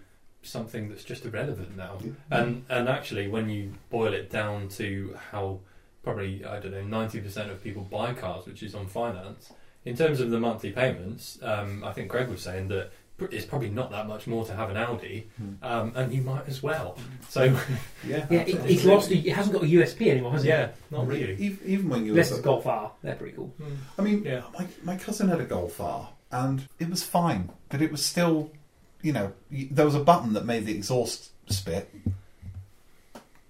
something 0.43 0.89
that's 0.89 1.03
just 1.03 1.25
irrelevant 1.25 1.75
now. 1.75 1.97
And 2.29 2.65
and 2.69 2.87
actually, 2.87 3.27
when 3.27 3.49
you 3.49 3.71
boil 3.89 4.13
it 4.13 4.29
down 4.29 4.67
to 4.77 5.17
how 5.31 5.59
probably 6.03 6.45
I 6.45 6.59
don't 6.59 6.71
know 6.71 6.83
ninety 6.83 7.19
percent 7.21 7.49
of 7.51 7.63
people 7.63 7.81
buy 7.83 8.13
cars, 8.13 8.45
which 8.45 8.61
is 8.61 8.75
on 8.75 8.85
finance, 8.87 9.51
in 9.85 9.95
terms 9.95 10.19
of 10.19 10.29
the 10.29 10.39
monthly 10.39 10.71
payments, 10.71 11.39
um, 11.41 11.83
I 11.83 11.91
think 11.93 12.09
Greg 12.09 12.27
was 12.29 12.41
saying 12.41 12.67
that 12.67 12.91
it's 13.31 13.45
probably 13.45 13.69
not 13.69 13.89
that 13.91 14.07
much 14.09 14.27
more 14.27 14.43
to 14.45 14.53
have 14.53 14.69
an 14.69 14.75
Audi, 14.75 15.29
Hmm. 15.37 15.53
um, 15.63 15.93
and 15.95 16.13
you 16.13 16.21
might 16.21 16.49
as 16.49 16.61
well. 16.61 16.97
So 17.29 17.43
yeah, 18.05 18.25
yeah, 18.29 18.41
it, 18.41 18.55
it's 18.69 18.83
lost. 18.83 19.09
It 19.09 19.25
hasn't 19.31 19.53
got 19.55 19.63
a 19.63 19.67
USP 19.67 20.07
anymore, 20.11 20.33
has 20.33 20.43
it? 20.43 20.49
yeah, 20.49 20.71
not 20.91 21.07
really. 21.07 21.33
Even, 21.39 21.59
even 21.65 21.89
when 21.89 22.05
you 22.05 22.11
Unless 22.11 22.31
it's 22.31 22.39
at- 22.39 22.43
Golf 22.45 22.67
R, 22.67 22.91
they're 23.01 23.15
pretty 23.15 23.33
cool. 23.37 23.53
I 23.97 24.01
mean, 24.01 24.23
Yeah. 24.25 24.41
my, 24.59 24.67
my 24.83 24.97
cousin 24.97 25.29
had 25.29 25.39
a 25.39 25.45
Golf 25.45 25.79
R, 25.79 26.09
and 26.35 26.67
it 26.79 26.89
was 26.89 27.03
fine, 27.03 27.49
but 27.69 27.81
it 27.81 27.91
was 27.91 28.05
still, 28.05 28.51
you 29.01 29.13
know, 29.13 29.31
there 29.49 29.85
was 29.85 29.95
a 29.95 29.99
button 29.99 30.33
that 30.33 30.45
made 30.45 30.65
the 30.65 30.75
exhaust 30.75 31.31
spit. 31.49 31.89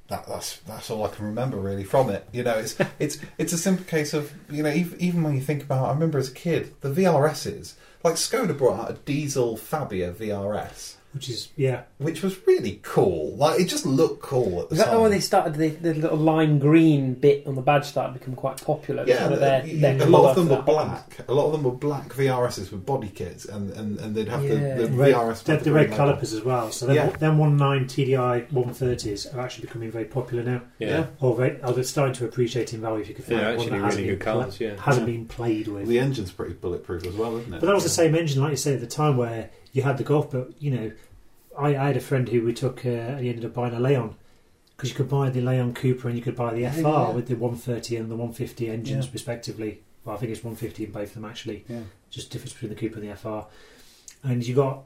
That, 0.08 0.28
that's 0.28 0.58
that's 0.58 0.92
all 0.92 1.04
I 1.04 1.10
can 1.10 1.26
remember 1.26 1.58
really 1.58 1.84
from 1.84 2.12
it. 2.12 2.28
You 2.32 2.44
know, 2.44 2.58
it's 2.60 2.78
it's 3.00 3.18
it's 3.40 3.54
a 3.54 3.58
simple 3.58 3.86
case 3.86 4.14
of 4.14 4.34
you 4.50 4.62
know 4.62 4.72
even, 4.72 5.02
even 5.02 5.24
when 5.24 5.34
you 5.34 5.42
think 5.42 5.64
about, 5.64 5.90
I 5.90 5.94
remember 5.94 6.20
as 6.20 6.30
a 6.30 6.34
kid 6.34 6.76
the 6.82 6.90
VRSs 6.90 7.74
like 8.04 8.16
Skoda 8.16 8.56
brought 8.56 8.80
out 8.80 8.92
a 8.92 8.94
diesel 8.94 9.58
Fabia 9.58 10.14
VRS, 10.14 10.98
Which 11.16 11.30
is, 11.30 11.48
yeah, 11.56 11.84
which 11.98 12.22
was 12.22 12.38
really 12.46 12.82
cool. 12.84 13.36
Like 13.38 13.60
it 13.60 13.66
just 13.66 13.86
looked 13.86 14.22
cool 14.22 14.60
at 14.62 14.70
the 14.70 14.74
Was 14.76 14.78
that 14.80 14.86
time. 14.88 14.96
the 14.96 15.00
one 15.02 15.12
they 15.12 15.20
started 15.22 15.56
the, 15.56 15.70
the 15.70 15.94
little 15.94 16.18
lime 16.18 16.60
green 16.60 17.14
bit 17.14 17.48
on 17.48 17.56
the 17.56 17.62
badge 17.62 17.86
started 17.86 18.14
to 18.14 18.20
become 18.20 18.36
quite 18.36 18.62
popular? 18.62 19.06
Yeah, 19.08 19.30
the- 19.30 19.38
their, 19.38 19.62
their 19.62 19.96
a 20.02 20.06
lot 20.06 20.20
colour 20.20 20.30
of 20.32 20.36
them 20.36 20.48
for 20.48 20.50
were 20.52 20.56
that 20.58 20.66
black. 20.66 21.20
A 21.30 21.34
lot 21.34 21.46
of 21.48 21.52
them 21.54 21.64
were 21.64 21.72
black 21.72 22.10
VRSs 22.10 22.70
with 22.72 22.86
body 22.86 23.08
kits, 23.08 23.46
and, 23.46 23.72
and, 23.72 23.98
and 24.00 24.14
they'd 24.14 24.28
have 24.28 24.44
Yeah. 24.44 24.76
the, 24.76 24.88
the 24.88 24.94
red, 24.94 25.16
VRS. 25.16 25.44
the, 25.46 25.54
with 25.54 25.64
the 25.64 25.70
green 25.70 25.74
red 25.76 25.84
label. 25.92 25.96
calipers 25.96 26.34
as 26.34 26.44
well. 26.44 26.70
So 26.72 26.86
then, 26.86 26.96
Yeah. 26.98 27.10
them 27.12 27.38
19 27.58 27.88
TDI 27.88 28.52
130s 28.52 29.34
are 29.34 29.40
actually 29.40 29.68
becoming 29.68 29.92
very 29.92 30.06
popular 30.06 30.44
now. 30.44 30.62
Yeah, 30.80 31.08
Or, 31.22 31.34
very, 31.36 31.62
or 31.62 31.72
they're 31.72 31.84
starting 31.86 32.14
to 32.16 32.26
appreciate 32.26 32.74
in 32.74 32.82
value 32.82 33.02
if 33.04 33.08
you 33.10 33.16
can 33.16 33.24
find 33.24 33.40
they're 33.40 33.46
one 33.46 33.54
actually 33.56 33.70
that 33.80 33.86
hasn't 33.86 33.96
really 34.04 34.10
good 34.18 34.20
been 34.20 34.34
pla- 34.34 34.44
cars. 34.44 34.60
Yeah. 34.60 34.76
hasn't 34.82 35.08
Yeah. 35.08 35.14
been 35.14 35.26
played 35.28 35.68
with. 35.70 35.88
The 35.88 36.00
engine's 36.00 36.32
pretty 36.32 36.56
bulletproof 36.56 37.06
as 37.06 37.14
well, 37.16 37.38
isn't 37.38 37.54
it? 37.54 37.60
But 37.62 37.68
that 37.68 37.74
was 37.74 37.84
the 37.84 37.90
same 37.90 38.16
engine, 38.16 38.42
like 38.42 38.52
you 38.52 38.58
said, 38.58 38.74
at 38.76 38.82
the 38.82 38.88
time 38.88 39.16
where 39.18 39.50
you 39.72 39.82
had 39.84 39.98
the 39.98 40.04
Golf. 40.04 40.32
But 40.32 40.52
you 40.60 40.72
know, 40.72 40.92
I, 41.58 41.70
I 41.76 41.88
had 41.88 41.98
a 41.98 42.02
friend 42.02 42.28
who 42.30 42.44
we 42.44 42.54
took. 42.54 42.86
Uh, 42.86 43.18
he 43.18 43.30
ended 43.30 43.46
up 43.46 43.54
buying 43.54 43.74
a 43.74 43.80
Leon 43.80 44.16
because 44.76 44.90
you 44.90 44.96
could 44.96 45.10
buy 45.10 45.30
the 45.30 45.42
Leon 45.42 45.74
Cupra 45.74 46.06
and 46.06 46.16
you 46.18 46.22
could 46.22 46.36
buy 46.36 46.54
the 46.54 46.68
FR 46.70 46.82
yeah. 46.82 47.10
with 47.12 47.28
the 47.28 47.36
130 47.36 47.96
and 47.96 48.12
the 48.12 48.16
150 48.16 48.70
engines 48.70 49.06
Yeah. 49.06 49.12
respectively. 49.14 49.82
Well, 50.04 50.16
I 50.16 50.20
think 50.20 50.32
it's 50.32 50.44
150 50.44 50.84
in 50.86 50.92
both 50.92 51.08
of 51.10 51.14
them 51.16 51.26
actually. 51.26 51.64
Yeah. 51.68 51.82
Just 52.10 52.30
difference 52.32 52.54
between 52.54 52.70
the 52.70 52.76
Cooper 52.76 53.00
and 53.00 53.10
the 53.10 53.16
FR. 53.16 53.46
And 54.28 54.46
you 54.46 54.54
got 54.56 54.84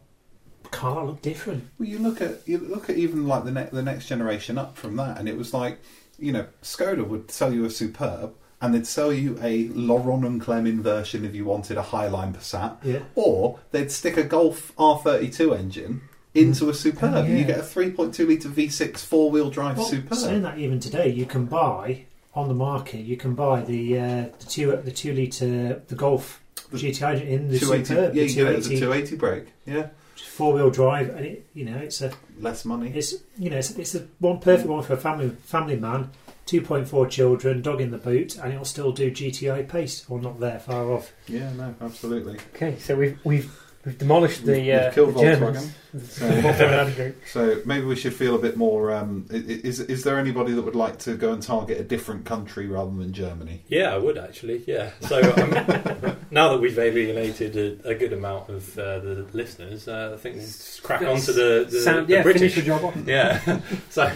car 0.72 1.06
looked 1.06 1.24
different. 1.24 1.68
Well, 1.80 1.90
you 1.90 2.00
look 2.00 2.22
at 2.22 2.48
you 2.48 2.58
look 2.60 2.90
at 2.90 2.98
even 2.98 3.28
like 3.28 3.46
the 3.46 3.52
next 3.52 3.72
the 3.72 3.82
next 3.82 4.08
generation 4.08 4.58
up 4.58 4.78
from 4.78 4.96
that, 4.98 5.18
and 5.18 5.28
it 5.28 5.38
was 5.38 5.54
like, 5.54 5.80
you 6.20 6.32
know, 6.32 6.46
Skoda 6.62 7.08
would 7.08 7.32
sell 7.32 7.52
you 7.54 7.66
a 7.66 7.70
Superb, 7.70 8.34
and 8.62 8.74
they'd 8.74 8.86
sell 8.86 9.12
you 9.12 9.40
a 9.42 9.70
Laurin 9.70 10.24
and 10.26 10.42
Klement 10.42 10.82
version 10.82 11.26
if 11.26 11.34
you 11.34 11.46
wanted 11.46 11.78
a 11.78 11.82
Highline 11.84 12.34
Passat, 12.34 12.78
Yeah. 12.84 13.00
or 13.16 13.60
they'd 13.72 13.92
stick 13.92 14.18
a 14.18 14.24
Golf 14.24 14.74
R32 14.78 15.58
engine 15.58 16.02
into 16.42 16.70
a 16.70 16.74
Superb, 16.74 17.14
Oh, 17.14 17.22
and 17.24 17.38
you 17.38 17.46
get 17.46 17.60
a 17.60 17.64
3.2 17.64 18.28
litre 18.28 18.50
V6 18.50 18.98
four 19.00 19.30
wheel 19.32 19.50
drive 19.50 19.78
Well, 19.78 19.86
Superb. 19.88 20.18
saying 20.18 20.42
that 20.44 20.58
even 20.58 20.80
today, 20.80 21.10
you 21.10 21.26
can 21.26 21.46
buy 21.46 22.06
on 22.36 22.48
the 22.48 22.54
market. 22.54 23.00
You 23.00 23.18
can 23.18 23.34
buy 23.36 23.62
the 23.62 24.00
uh, 24.00 24.26
the 24.40 24.46
two 24.48 24.76
the 24.78 24.92
two 24.92 25.14
liter 25.14 25.82
the 25.88 25.96
Golf 25.96 26.42
The 26.72 26.78
GTI 26.78 27.26
in 27.28 27.50
the 27.50 27.58
Superb, 27.60 28.16
yeah, 28.16 28.24
the 28.24 28.30
you 28.30 28.36
get 28.36 28.48
it 28.54 28.56
as 28.60 28.68
a 28.68 28.70
280 28.78 28.80
280 28.80 29.16
brake, 29.18 29.48
yeah, 29.66 29.88
four 30.16 30.54
wheel 30.54 30.70
drive, 30.70 31.10
and 31.10 31.26
it 31.26 31.48
you 31.54 31.66
know 31.66 31.78
it's 31.78 32.02
a 32.02 32.12
less 32.40 32.66
money. 32.66 32.92
It's 32.96 33.16
you 33.38 33.50
know 33.50 33.58
it's, 33.58 33.72
it's 33.72 33.96
a 33.96 34.08
one 34.20 34.40
perfect 34.40 34.70
one 34.70 34.84
for 34.84 34.94
a 34.94 34.98
family 34.98 35.30
family 35.44 35.76
man 35.76 36.12
2.4 36.46 37.08
children, 37.12 37.62
dog 37.62 37.80
in 37.80 37.92
the 37.92 37.98
boot, 38.00 38.36
and 38.38 38.52
it'll 38.52 38.66
still 38.66 38.92
do 38.92 39.12
GTI 39.12 39.68
pace, 39.70 40.04
or 40.10 40.20
not 40.20 40.40
there, 40.40 40.60
far 40.60 40.92
off. 40.92 41.12
Yeah, 41.28 41.52
no, 41.54 41.76
absolutely. 41.80 42.40
Okay, 42.56 42.78
so 42.80 42.96
we've 42.96 43.20
we've 43.24 43.52
we've 43.86 43.98
demolished 43.98 44.46
the, 44.46 44.54
We've- 44.54 44.72
uh, 44.72 44.84
we've 44.86 44.94
killed 44.94 45.16
the 45.16 45.22
Germans. 45.22 45.58
Volkswagen. 45.58 45.72
The 45.92 46.42
Volkswagen 46.42 47.14
So 47.32 47.62
maybe 47.66 47.86
we 47.86 47.96
should 47.96 48.14
feel 48.14 48.36
a 48.36 48.40
bit 48.40 48.56
more. 48.58 48.92
Um, 48.92 49.26
i- 49.32 49.36
i- 49.38 49.62
is 49.64 49.80
is 49.80 50.04
there 50.04 50.20
anybody 50.20 50.54
that 50.54 50.62
would 50.62 50.76
like 50.76 51.00
to 51.00 51.16
go 51.16 51.32
and 51.34 51.42
target 51.42 51.80
a 51.80 51.84
different 51.84 52.26
country 52.26 52.68
rather 52.68 52.92
than 52.96 53.12
Germany? 53.12 53.62
Yeah, 53.68 53.94
I 53.94 53.98
would 53.98 54.18
actually. 54.18 54.64
Yeah. 54.68 54.92
So 55.02 55.20
um, 55.20 56.16
now 56.32 56.50
that 56.50 56.60
we've 56.62 56.78
alienated 56.78 57.58
a, 57.84 57.90
a 57.90 57.96
good 57.96 58.14
amount 58.14 58.50
of 58.50 58.78
uh, 58.78 59.00
the 59.00 59.26
listeners, 59.34 59.88
uh, 59.88 60.12
I 60.14 60.18
think 60.18 60.36
we'll 60.36 60.46
just 60.46 60.84
crack 60.84 61.02
on 61.02 61.20
to 61.22 61.32
the, 61.34 61.68
the, 61.70 61.80
Sound, 61.82 62.08
the 62.08 62.14
yeah, 62.14 62.22
British. 62.24 62.54
finish 62.54 62.56
the 62.56 62.62
job 62.62 62.84
off. 62.84 62.96
yeah. 63.08 63.60
so, 63.90 64.12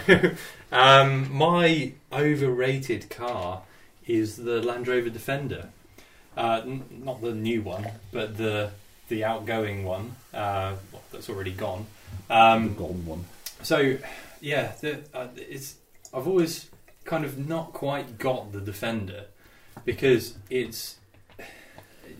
um, 0.70 1.32
my 1.36 1.92
overrated 2.12 3.10
car 3.10 3.62
is 4.06 4.36
the 4.36 4.62
Land 4.62 4.86
Rover 4.86 5.10
Defender. 5.10 5.70
Uh, 6.36 6.60
n- 6.64 6.84
not 7.04 7.20
the 7.22 7.32
new 7.34 7.62
one, 7.62 7.86
but 8.12 8.36
the 8.36 8.70
the 9.14 9.24
outgoing 9.24 9.84
one 9.84 10.16
uh, 10.34 10.74
that's 11.12 11.28
already 11.28 11.52
gone. 11.52 11.86
Um, 12.28 12.70
the 12.70 12.74
golden 12.74 13.06
one. 13.06 13.24
so, 13.62 13.96
yeah, 14.40 14.72
the, 14.80 15.00
uh, 15.14 15.28
it's. 15.36 15.76
I've 16.12 16.26
always 16.26 16.68
kind 17.04 17.24
of 17.24 17.38
not 17.38 17.72
quite 17.72 18.18
got 18.18 18.52
the 18.52 18.60
Defender 18.60 19.26
because 19.84 20.34
it's 20.50 20.96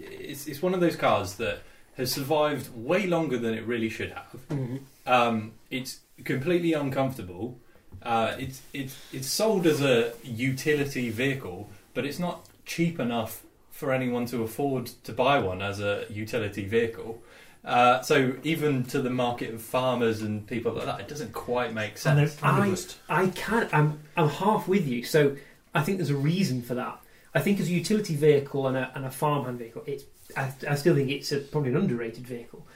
it's 0.00 0.46
it's 0.46 0.60
one 0.62 0.74
of 0.74 0.80
those 0.80 0.96
cars 0.96 1.34
that 1.36 1.60
has 1.96 2.12
survived 2.12 2.68
way 2.76 3.06
longer 3.06 3.38
than 3.38 3.54
it 3.54 3.64
really 3.66 3.88
should 3.88 4.10
have. 4.10 4.36
Mhm. 4.50 4.80
Um, 5.06 5.52
it's 5.70 6.00
completely 6.24 6.72
uncomfortable. 6.72 7.58
Uh, 8.02 8.34
it's 8.38 8.62
it's 8.72 8.96
it's 9.12 9.28
sold 9.28 9.66
as 9.66 9.80
a 9.80 10.12
utility 10.24 11.10
vehicle, 11.10 11.70
but 11.94 12.04
it's 12.04 12.18
not 12.18 12.46
cheap 12.66 12.98
enough 12.98 13.43
for 13.74 13.92
anyone 13.92 14.24
to 14.26 14.42
afford 14.44 14.86
to 15.02 15.12
buy 15.12 15.38
one 15.40 15.60
as 15.60 15.80
a 15.80 16.06
utility 16.08 16.64
vehicle. 16.64 17.20
Uh, 17.64 18.00
so 18.02 18.36
even 18.44 18.84
to 18.84 19.02
the 19.02 19.10
market 19.10 19.52
of 19.52 19.60
farmers 19.60 20.22
and 20.22 20.46
people 20.46 20.72
like 20.72 20.84
that, 20.86 21.00
it 21.00 21.08
doesn't 21.08 21.32
quite 21.32 21.72
make 21.74 21.98
sense. 21.98 22.06
and 22.06 22.18
they're 22.18 22.48
I- 22.48 22.60
I 23.08 23.28
can. 23.30 23.68
I'm. 23.72 24.00
I'm 24.16 24.28
half 24.28 24.68
with 24.68 24.86
you. 24.86 25.02
So 25.02 25.36
I 25.74 25.82
think 25.82 25.98
there's 25.98 26.10
a 26.10 26.16
reason 26.16 26.62
for 26.62 26.74
that. 26.74 27.00
I 27.34 27.40
think 27.40 27.58
as 27.58 27.66
a 27.66 27.72
utility 27.72 28.14
vehicle 28.14 28.68
and 28.68 28.76
a, 28.76 28.92
and 28.94 29.04
a 29.04 29.10
farmhand 29.10 29.58
vehicle, 29.58 29.82
it's. 29.86 30.04
I, 30.36 30.52
I 30.68 30.74
still 30.76 30.94
think 30.94 31.10
it's 31.10 31.32
a, 31.32 31.38
probably 31.38 31.70
an 31.70 31.76
underrated 31.76 32.26
vehicle, 32.26 32.66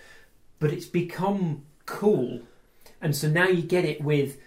but 0.59 0.73
it's 0.73 0.87
become 0.87 1.63
cool, 1.87 2.41
and 3.01 3.15
so 3.15 3.29
now 3.29 3.47
you 3.47 3.63
get 3.63 3.85
it 3.85 4.01
with 4.03 4.39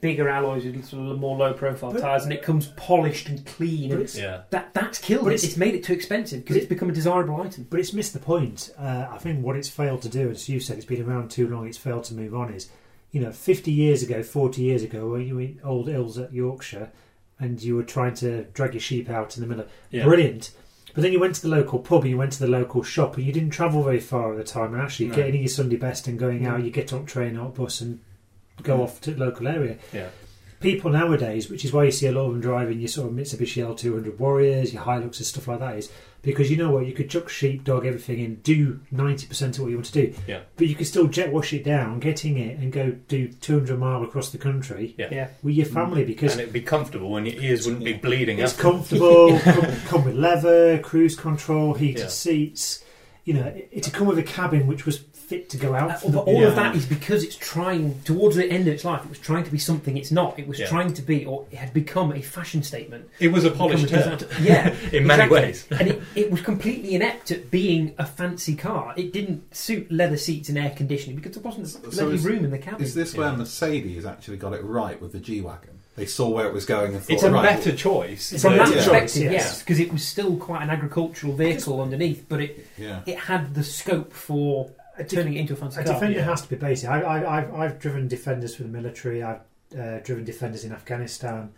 bigger 0.00 0.28
alloys 0.28 0.64
with 0.64 0.84
sort 0.84 1.10
of 1.10 1.18
more 1.18 1.36
low 1.36 1.52
profile 1.52 1.92
But- 1.92 2.02
tires, 2.02 2.24
and 2.24 2.32
it 2.32 2.42
comes 2.42 2.68
polished 2.76 3.28
and 3.28 3.44
clean. 3.44 3.88
But 3.88 3.94
And 3.94 4.02
it's, 4.04 4.16
yeah, 4.18 4.42
that 4.50 4.72
that's 4.74 4.98
killed 4.98 5.24
But 5.24 5.32
it. 5.32 5.34
it's- 5.36 5.44
It's 5.50 5.56
made 5.56 5.74
it 5.74 5.82
too 5.84 5.92
expensive 5.92 6.40
because 6.40 6.56
but 6.56 6.62
it's 6.62 6.68
become 6.68 6.90
a 6.90 6.92
desirable 6.94 7.40
item. 7.42 7.66
but 7.68 7.80
it's 7.80 7.92
missed 7.92 8.12
the 8.12 8.18
point. 8.20 8.70
Uh, 8.78 9.06
I 9.10 9.18
think 9.18 9.44
what 9.44 9.56
it's 9.56 9.68
failed 9.68 10.02
to 10.02 10.08
do, 10.08 10.30
as 10.30 10.48
you 10.48 10.60
said, 10.60 10.76
it's 10.76 10.86
been 10.86 11.02
around 11.02 11.30
too 11.30 11.48
long. 11.48 11.66
It's 11.66 11.78
failed 11.78 12.04
to 12.04 12.14
move 12.14 12.34
on. 12.34 12.52
Is 12.52 12.68
you 13.10 13.20
know, 13.22 13.32
50 13.32 13.72
years 13.72 14.02
ago, 14.02 14.22
40 14.22 14.60
years 14.62 14.82
ago, 14.82 15.08
when 15.08 15.26
you 15.26 15.34
were 15.36 15.40
in 15.40 15.58
Old 15.64 15.88
Ills 15.88 16.18
at 16.18 16.32
Yorkshire, 16.32 16.90
and 17.40 17.62
you 17.62 17.74
were 17.74 17.82
trying 17.82 18.12
to 18.16 18.44
drag 18.52 18.74
your 18.74 18.80
sheep 18.80 19.08
out 19.08 19.36
in 19.36 19.40
the 19.40 19.46
middle 19.46 19.64
of 19.64 19.70
yeah. 19.90 20.04
brilliant. 20.04 20.50
But 20.94 21.02
then 21.02 21.12
you 21.12 21.20
went 21.20 21.34
to 21.36 21.42
the 21.42 21.48
local 21.48 21.78
pub, 21.78 22.02
and 22.02 22.10
you 22.10 22.16
went 22.18 22.32
to 22.32 22.40
the 22.40 22.48
local 22.48 22.82
shop, 22.82 23.16
and 23.16 23.24
you 23.24 23.32
didn't 23.32 23.50
travel 23.50 23.82
very 23.82 24.00
far 24.00 24.32
at 24.32 24.36
the 24.38 24.44
time. 24.44 24.74
And 24.74 24.82
actually, 24.82 25.06
No. 25.08 25.14
getting 25.16 25.40
your 25.40 25.48
Sunday 25.48 25.76
best 25.76 26.06
and 26.06 26.18
going 26.18 26.44
out, 26.44 26.62
you 26.62 26.70
get 26.70 26.92
on 26.92 27.06
train 27.06 27.36
or 27.38 27.48
bus 27.50 27.80
and 27.80 28.00
go 28.62 28.78
Mm. 28.78 28.82
off 28.82 29.00
to 29.02 29.16
local 29.16 29.48
area. 29.48 29.76
Yeah. 29.92 30.08
People 30.60 30.90
nowadays, 30.90 31.48
which 31.48 31.64
is 31.64 31.72
why 31.72 31.84
you 31.84 31.92
see 31.92 32.08
a 32.08 32.12
lot 32.12 32.22
of 32.26 32.32
them 32.32 32.40
driving 32.40 32.80
your 32.80 32.88
sort 32.88 33.08
of 33.08 33.14
Mitsubishi 33.14 33.62
L200 33.64 34.18
Warriors, 34.18 34.72
your 34.74 34.82
Hilux 34.82 35.18
and 35.18 35.26
stuff 35.26 35.46
like 35.46 35.60
that, 35.60 35.76
is 35.78 35.88
because 36.22 36.50
you 36.50 36.56
know 36.56 36.72
what, 36.72 36.84
you 36.84 36.92
could 36.92 37.08
chuck 37.08 37.28
sheep, 37.28 37.62
dog, 37.62 37.86
everything 37.86 38.18
in, 38.18 38.34
do 38.42 38.80
90% 38.92 39.56
of 39.56 39.60
what 39.60 39.68
you 39.70 39.76
want 39.76 39.86
to 39.86 39.92
do. 39.92 40.12
Yeah. 40.26 40.40
But 40.56 40.66
you 40.66 40.74
could 40.74 40.88
still 40.88 41.06
jet 41.06 41.32
wash 41.32 41.52
it 41.52 41.62
down, 41.62 42.00
getting 42.00 42.36
it, 42.38 42.58
and 42.58 42.72
go 42.72 42.90
do 43.06 43.28
200 43.28 43.78
mile 43.78 44.02
across 44.02 44.30
the 44.30 44.38
country 44.38 44.96
Yeah. 44.98 45.08
Yeah. 45.12 45.28
with 45.44 45.54
your 45.54 45.66
family 45.66 46.04
because 46.04 46.32
and 46.32 46.40
it'd 46.40 46.52
be 46.52 46.60
comfortable, 46.60 47.14
and 47.16 47.28
your 47.28 47.40
ears 47.40 47.64
wouldn't 47.64 47.84
be 47.84 47.92
bleeding. 47.92 48.40
it's 48.40 48.50
after. 48.54 48.62
comfortable, 48.62 49.38
come, 49.44 49.76
come 49.86 50.04
with 50.06 50.16
leather, 50.16 50.78
cruise 50.80 51.14
control, 51.14 51.74
heated 51.74 52.00
Yeah. 52.00 52.08
seats. 52.08 52.82
You 53.24 53.34
know, 53.34 53.44
it, 53.44 53.68
it'd 53.70 53.92
come 53.92 54.08
with 54.08 54.18
a 54.18 54.22
cabin 54.24 54.66
which 54.66 54.86
was 54.86 55.04
fit 55.28 55.50
to 55.50 55.56
go 55.58 55.74
out. 55.74 55.90
Uh, 56.04 56.08
but 56.10 56.20
all 56.20 56.40
Yeah. 56.40 56.48
of 56.48 56.56
that 56.56 56.74
is 56.74 56.86
because 56.86 57.22
it's 57.22 57.36
trying 57.36 58.00
towards 58.04 58.36
the 58.36 58.46
end 58.50 58.66
of 58.66 58.74
its 58.74 58.84
life. 58.84 59.02
It 59.04 59.10
was 59.10 59.18
trying 59.18 59.44
to 59.44 59.50
be 59.50 59.58
something 59.58 59.96
it's 59.96 60.10
not. 60.10 60.38
It 60.38 60.48
was 60.48 60.58
Yeah. 60.58 60.66
trying 60.68 60.94
to 60.94 61.02
be, 61.02 61.24
or 61.26 61.46
it 61.50 61.58
had 61.58 61.74
become 61.74 62.12
a 62.12 62.22
fashion 62.22 62.62
statement. 62.62 63.08
It 63.20 63.28
was 63.30 63.44
a 63.44 63.50
polished 63.50 63.84
Become 63.84 63.98
a 64.12 64.16
turd 64.16 64.28
design- 64.30 64.44
Yeah, 64.44 64.74
in 64.92 65.06
many 65.06 65.28
ways. 65.30 65.66
and 65.70 65.88
it, 65.88 66.02
it 66.14 66.30
was 66.30 66.40
completely 66.40 66.94
inept 66.94 67.30
at 67.30 67.50
being 67.50 67.94
a 67.98 68.06
fancy 68.06 68.54
car. 68.54 68.94
It 68.96 69.12
didn't 69.12 69.54
suit 69.54 69.92
leather 69.92 70.16
seats 70.16 70.48
and 70.48 70.56
air 70.56 70.70
conditioning 70.74 71.16
because 71.16 71.32
there 71.32 71.42
wasn't 71.42 71.68
So 71.68 71.78
plenty 71.80 72.14
is- 72.14 72.24
room 72.24 72.44
in 72.44 72.50
the 72.50 72.58
cabin. 72.58 72.82
Is 72.82 72.94
this 72.94 73.14
where 73.14 73.28
Yeah. 73.30 73.36
Mercedes 73.36 74.06
actually 74.06 74.38
got 74.38 74.54
it 74.54 74.64
right 74.64 75.00
with 75.00 75.12
the 75.12 75.20
G 75.20 75.40
wagon? 75.42 75.70
They 75.96 76.06
saw 76.06 76.28
where 76.28 76.46
it 76.46 76.54
was 76.54 76.64
going 76.64 76.94
and 76.94 77.02
thought, 77.02 77.12
It's 77.12 77.22
a 77.24 77.30
right, 77.30 77.56
better 77.56 77.74
choice. 77.74 78.30
From 78.40 78.52
than- 78.52 78.58
that 78.58 78.68
Yeah. 78.68 78.74
perspective, 78.76 79.22
Yes. 79.24 79.32
yes, 79.32 79.58
because 79.58 79.80
it 79.80 79.92
was 79.92 80.04
still 80.06 80.36
quite 80.36 80.62
an 80.62 80.70
agricultural 80.70 81.34
vehicle 81.34 81.82
underneath, 81.82 82.24
but 82.28 82.40
it, 82.40 82.66
yeah. 82.78 83.00
it 83.04 83.18
had 83.18 83.54
the 83.54 83.64
scope 83.64 84.12
for 84.12 84.70
A 84.98 85.02
def- 85.04 85.10
turning 85.12 85.34
it 85.34 85.40
into 85.40 85.52
a 85.54 85.56
fancy 85.56 85.80
A 85.80 85.84
car. 85.84 85.94
defender 85.94 86.18
yeah. 86.18 86.24
has 86.24 86.42
to 86.42 86.48
be 86.48 86.56
basic. 86.56 86.88
I, 86.90 87.00
I, 87.00 87.38
I've, 87.38 87.54
I've 87.54 87.78
driven 87.78 88.08
defenders 88.08 88.54
for 88.56 88.64
the 88.64 88.68
military. 88.68 89.22
I've 89.22 89.40
uh, 89.78 89.98
driven 90.00 90.24
defenders 90.24 90.64
in 90.64 90.72
Afghanistan. 90.72 91.52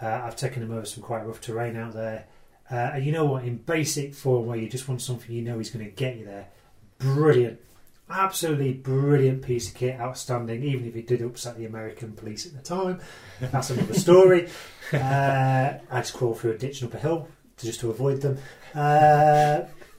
Uh, 0.00 0.22
I've 0.24 0.36
taken 0.36 0.62
them 0.62 0.72
over 0.72 0.86
some 0.86 1.02
quite 1.02 1.26
rough 1.26 1.40
terrain 1.40 1.76
out 1.76 1.92
there. 1.94 2.26
Uh, 2.70 2.74
and 2.94 3.04
you 3.04 3.12
know 3.12 3.24
what? 3.24 3.44
In 3.44 3.56
basic 3.56 4.14
form, 4.14 4.46
where 4.46 4.58
you 4.58 4.68
just 4.68 4.88
want 4.88 5.00
something 5.02 5.34
you 5.34 5.42
know 5.42 5.58
is 5.58 5.70
going 5.70 5.84
to 5.84 5.90
get 5.90 6.16
you 6.16 6.24
there, 6.26 6.48
brilliant, 6.98 7.58
absolutely 8.10 8.74
brilliant 8.74 9.42
piece 9.42 9.68
of 9.68 9.74
kit, 9.74 9.98
outstanding. 9.98 10.62
Even 10.62 10.86
if 10.86 10.94
it 10.94 11.06
did 11.06 11.22
upset 11.22 11.56
the 11.56 11.64
American 11.64 12.12
police 12.12 12.46
at 12.46 12.52
the 12.52 12.62
time, 12.62 13.00
that's 13.40 13.70
another 13.70 13.94
story. 13.98 14.48
Uh, 14.92 15.74
I 15.90 16.00
just 16.00 16.14
crawl 16.14 16.34
through 16.34 16.52
a 16.52 16.58
ditch 16.58 16.82
and 16.82 16.90
up 16.92 16.98
a 16.98 17.00
hill 17.00 17.28
to, 17.56 17.66
just 17.66 17.80
to 17.80 17.90
avoid 17.90 18.20
them. 18.20 18.38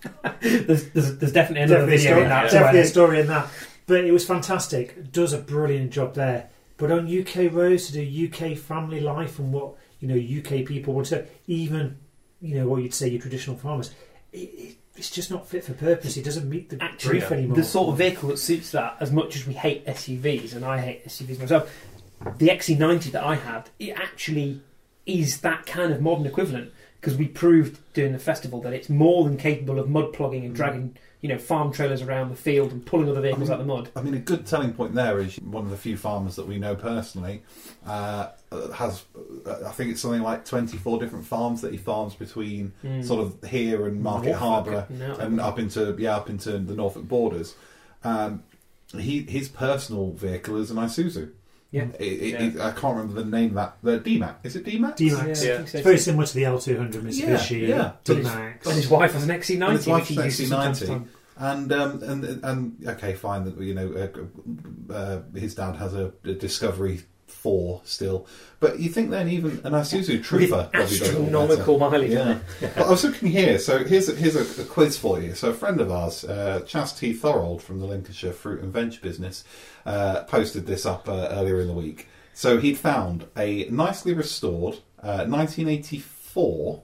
There's, 0.41 0.89
there's, 0.91 1.17
there's 1.17 1.31
definitely 1.33 1.63
another 1.63 1.85
definitely 1.85 1.95
a 1.95 1.97
video 1.97 2.11
story, 2.11 2.23
in 2.23 2.29
that. 2.29 2.45
as 2.45 2.51
definitely 2.53 2.79
a 2.79 2.85
story 2.85 3.19
in 3.19 3.27
that. 3.27 3.49
But 3.87 4.05
it 4.05 4.11
was 4.11 4.25
fantastic. 4.25 5.11
Does 5.11 5.33
a 5.33 5.37
brilliant 5.37 5.91
job 5.91 6.13
there. 6.13 6.49
But 6.77 6.91
on 6.91 7.05
UK 7.07 7.51
roads 7.51 7.87
to 7.87 7.93
do 7.93 8.27
UK 8.27 8.57
family 8.57 9.01
life 9.01 9.39
and 9.39 9.51
what 9.51 9.75
you 9.99 10.07
know 10.07 10.15
UK 10.15 10.65
people 10.65 10.93
want 10.93 11.07
to, 11.07 11.25
even 11.47 11.97
you 12.41 12.55
know 12.55 12.67
what 12.67 12.81
you'd 12.81 12.93
say 12.93 13.09
your 13.09 13.19
traditional 13.21 13.57
farmers, 13.57 13.93
it, 14.31 14.37
it, 14.37 14.75
it's 14.95 15.09
just 15.09 15.29
not 15.31 15.47
fit 15.47 15.63
for 15.65 15.73
purpose. 15.73 16.15
It 16.17 16.23
doesn't 16.23 16.47
meet 16.49 16.69
the 16.69 16.81
Actually, 16.81 17.19
brief 17.19 17.31
anymore. 17.31 17.55
the 17.57 17.63
sort 17.63 17.89
of 17.89 17.97
vehicle 17.97 18.29
that 18.29 18.37
suits 18.37 18.71
that, 18.71 18.95
as 18.99 19.11
much 19.11 19.35
as 19.35 19.45
we 19.47 19.53
hate 19.53 19.85
SUVs, 19.85 20.55
and 20.55 20.63
I 20.63 20.79
hate 20.79 21.05
SUVs 21.07 21.39
myself, 21.39 21.73
the 22.37 22.47
XC90 22.49 23.11
that 23.11 23.23
I 23.23 23.35
had, 23.35 23.69
it 23.79 23.91
actually 23.91 24.61
is 25.05 25.41
that 25.41 25.65
kind 25.65 25.91
of 25.91 26.01
modern 26.01 26.25
equivalent 26.25 26.71
because 26.99 27.15
we 27.17 27.27
proved 27.27 27.79
during 27.93 28.11
the 28.11 28.19
festival 28.19 28.61
that 28.61 28.73
it's 28.73 28.89
more 28.89 29.23
than 29.23 29.37
capable 29.37 29.79
of 29.79 29.89
mud 29.89 30.11
plugging 30.13 30.43
and 30.45 30.53
dragging, 30.53 30.97
you 31.21 31.29
know, 31.29 31.37
farm 31.37 31.71
trailers 31.71 32.01
around 32.01 32.29
the 32.29 32.35
field 32.35 32.71
and 32.71 32.85
pulling 32.85 33.07
other 33.09 33.21
vehicles 33.21 33.49
I 33.49 33.53
out 33.53 33.61
of 33.61 33.67
the 33.67 33.73
mud. 33.73 33.89
I 33.95 34.01
mean, 34.01 34.13
a 34.13 34.19
good 34.19 34.45
telling 34.45 34.73
point 34.73 34.95
there 34.95 35.19
is 35.19 35.37
one 35.37 35.63
of 35.63 35.69
the 35.69 35.77
few 35.77 35.95
farmers 35.95 36.35
that 36.35 36.45
we 36.47 36.57
know 36.59 36.75
personally 36.75 37.43
uh, 37.87 38.27
has, 38.75 39.05
uh, 39.45 39.55
I 39.65 39.71
think 39.71 39.91
it's 39.91 40.01
something 40.01 40.21
like 40.21 40.43
24 40.43 40.99
different 40.99 41.25
farms 41.25 41.61
that 41.61 41.71
he 41.71 41.77
farms 41.77 42.15
between 42.15 42.73
Mm. 42.83 43.05
sort 43.05 43.21
of 43.21 43.49
here 43.49 43.85
and 43.87 44.01
Market 44.01 44.35
Harbour 44.35 44.85
no, 44.89 45.15
and 45.15 45.39
up 45.39 45.57
into 45.59 45.95
yeah 45.97 46.15
up 46.17 46.29
into 46.29 46.57
the 46.57 46.75
Norfolk 46.75 47.07
borders. 47.07 47.55
Um, 48.03 48.43
he 48.97 49.21
his 49.23 49.47
personal 49.49 50.11
vehicle 50.11 50.57
is 50.57 50.71
an 50.71 50.77
Isuzu. 50.77 51.31
Yeah. 51.71 51.83
It, 51.99 52.01
it, 52.01 52.21
Yeah. 52.31 52.41
it- 52.43 52.59
I 52.59 52.71
can't 52.71 52.97
remember 52.97 53.21
the 53.21 53.29
name 53.29 53.49
of 53.49 53.55
that. 53.55 53.77
The 53.83 53.99
D-Max. 53.99 54.39
Is 54.43 54.55
it 54.55 54.65
DMAX? 54.65 54.95
D-Max. 54.95 55.43
Yeah, 55.43 55.49
I 55.49 55.51
Yeah. 55.53 55.57
think 55.57 55.67
so. 55.69 55.77
It's 55.77 55.83
very 55.85 55.97
similar 55.99 56.25
to 56.25 56.33
the 56.33 56.43
L200 56.43 56.91
Mitsubishi. 56.93 57.67
yeah. 57.67 57.91
But 58.03 58.17
it's- 58.17 58.33
D-Max. 58.33 58.65
And 58.67 58.75
his 58.75 58.89
wife 58.89 59.13
has 59.13 59.23
an 59.23 59.29
XC90, 59.29 59.67
And 59.69 59.77
his 59.77 59.87
wife's 59.87 60.09
which 60.09 60.17
he 60.17 60.23
uses 60.25 60.49
from 60.49 60.57
time 60.57 60.73
to 60.73 60.85
XC90. 60.85 61.07
And 61.41 61.71
um, 61.71 62.03
and 62.03 62.43
and 62.43 62.75
okay, 62.85 63.13
fine. 63.13 63.45
That 63.45 63.57
you 63.61 63.73
know, 63.73 64.09
uh, 64.89 64.93
uh, 64.93 65.21
his 65.33 65.55
dad 65.55 65.77
has 65.77 65.93
a, 65.93 66.11
a 66.25 66.33
Discovery 66.33 67.01
Four 67.41 67.81
still, 67.85 68.27
but 68.59 68.79
you 68.79 68.89
think 68.89 69.11
then 69.11 69.29
even 69.29 69.61
an 69.63 69.71
Isuzu 69.71 70.21
Trooper 70.21 70.57
With 70.57 70.71
probably 70.71 70.97
does 70.97 71.01
it 71.01 71.15
all 71.15 71.23
better. 71.23 71.53
astronomical 71.53 71.79
mileage. 71.79 72.11
Yeah. 72.11 72.39
but 72.61 72.77
I 72.77 72.89
was 72.89 73.03
looking 73.05 73.29
here. 73.29 73.57
So 73.59 73.85
here's 73.85 74.09
a, 74.09 74.15
here's 74.15 74.35
a, 74.35 74.61
a 74.61 74.65
quiz 74.65 74.97
for 74.97 75.21
you. 75.21 75.33
So 75.35 75.51
a 75.51 75.53
friend 75.53 75.79
of 75.79 75.89
ours, 75.89 76.25
uh, 76.25 76.61
Chas 76.67 76.91
T. 76.91 77.13
Thorold 77.13 77.61
from 77.63 77.79
the 77.79 77.85
Lincolnshire 77.85 78.33
Fruit 78.33 78.61
and 78.61 78.73
Veg 78.73 79.01
Business, 79.01 79.45
uh, 79.85 80.23
posted 80.23 80.65
this 80.65 80.85
up 80.85 81.07
uh, 81.07 81.29
earlier 81.31 81.61
in 81.61 81.67
the 81.67 81.73
week. 81.73 82.07
So 82.33 82.57
he'd 82.57 82.77
found 82.77 83.25
a 83.37 83.65
nicely 83.69 84.13
restored 84.13 84.75
uh, 85.01 85.23
1984 85.25 86.83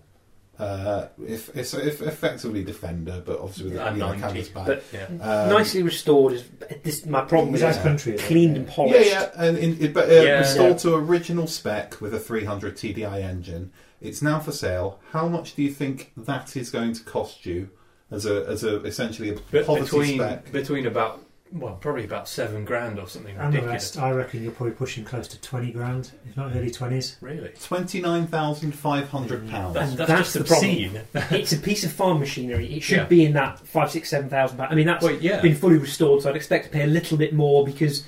Uh, 0.58 1.08
if 1.28 1.56
it's 1.56 1.74
if 1.74 2.02
effectively 2.02 2.64
defender, 2.64 3.22
but 3.26 3.40
obviously 3.40 3.72
with 3.72 3.78
And 3.80 3.98
you 3.98 4.04
know, 4.04 4.14
canvas 4.14 4.48
back. 4.50 4.66
but 4.68 4.84
Yeah. 4.94 5.06
Um, 5.22 5.50
nicely 5.50 5.84
restored. 5.84 6.34
Is 6.34 6.44
this 6.84 7.06
my 7.06 7.22
problem 7.22 7.52
with 7.52 7.62
It's 7.62 7.76
it? 7.76 7.80
as 7.80 7.84
country. 7.84 8.18
Cleaned 8.18 8.56
and 8.56 8.68
polished. 8.68 9.06
yeah, 9.10 9.22
yeah, 9.22 9.30
and 9.36 9.58
in, 9.58 9.78
it, 9.82 9.94
but 9.94 10.10
uh, 10.10 10.14
Yeah. 10.14 10.40
restored 10.40 10.72
Yeah. 10.72 10.78
to 10.78 10.96
original 10.96 11.48
spec 11.48 12.00
with 12.00 12.14
a 12.14 12.20
300 12.20 12.78
TDI 12.78 13.22
engine. 13.22 13.72
It's 14.00 14.22
now 14.22 14.40
for 14.40 14.52
sale. 14.54 15.00
How 15.12 15.28
much 15.28 15.56
do 15.56 15.64
you 15.64 15.72
think 15.72 16.14
that 16.16 16.56
is 16.56 16.70
going 16.70 16.94
to 16.94 17.04
cost 17.04 17.46
you 17.46 17.70
as 18.10 18.26
a 18.26 18.46
as 18.48 18.64
a 18.64 18.82
essentially 18.84 19.30
a 19.32 19.34
poverty 19.34 19.82
between 19.82 20.20
spec? 20.20 20.52
between 20.54 20.86
about 20.86 21.22
well, 21.52 21.76
probably 21.76 22.04
about 22.04 22.28
seven 22.28 22.66
grand 22.66 23.00
or 23.00 23.08
something 23.08 23.36
And 23.38 23.54
the 23.54 23.58
ridiculous. 23.58 23.96
rest, 23.96 24.00
I 24.00 24.12
reckon 24.12 24.44
you're 24.44 24.52
probably 24.52 24.74
pushing 24.74 25.06
close 25.06 25.28
to 25.30 25.40
20 25.40 25.72
grand, 25.72 26.12
if 26.28 26.36
not 26.36 26.56
early 26.56 26.72
20s. 26.72 27.16
Really? 27.22 27.50
Twenty 27.62 28.02
nine 28.02 28.28
thousand 28.28 28.74
five 28.74 29.10
hundred 29.10 29.42
hmm. 29.42 29.50
pounds. 29.50 29.74
That's, 29.76 29.96
that's, 29.96 30.08
That's 30.10 30.34
just 30.34 30.34
the 30.34 30.44
problem. 30.44 30.96
obscene. 30.98 31.02
it's 31.40 31.54
a 31.54 31.58
piece 31.58 31.84
of 31.84 31.92
farm 31.92 32.20
machinery. 32.20 32.74
It 32.74 32.82
should 32.82 32.98
Yeah. 32.98 33.04
be 33.06 33.26
in 33.26 33.34
that 33.34 33.60
five, 33.60 33.92
six, 33.92 34.10
seven 34.10 34.30
thousand 34.30 34.58
pounds. 34.58 34.72
I 34.72 34.76
mean, 34.76 34.88
that's 34.88 35.04
Well, 35.04 35.16
yeah. 35.16 35.40
been 35.42 35.56
fully 35.56 35.78
restored, 35.78 36.24
so 36.24 36.30
I'd 36.30 36.36
expect 36.36 36.66
to 36.66 36.72
pay 36.72 36.84
a 36.84 36.88
little 36.88 37.18
bit 37.18 37.34
more 37.34 37.64
because 37.66 38.06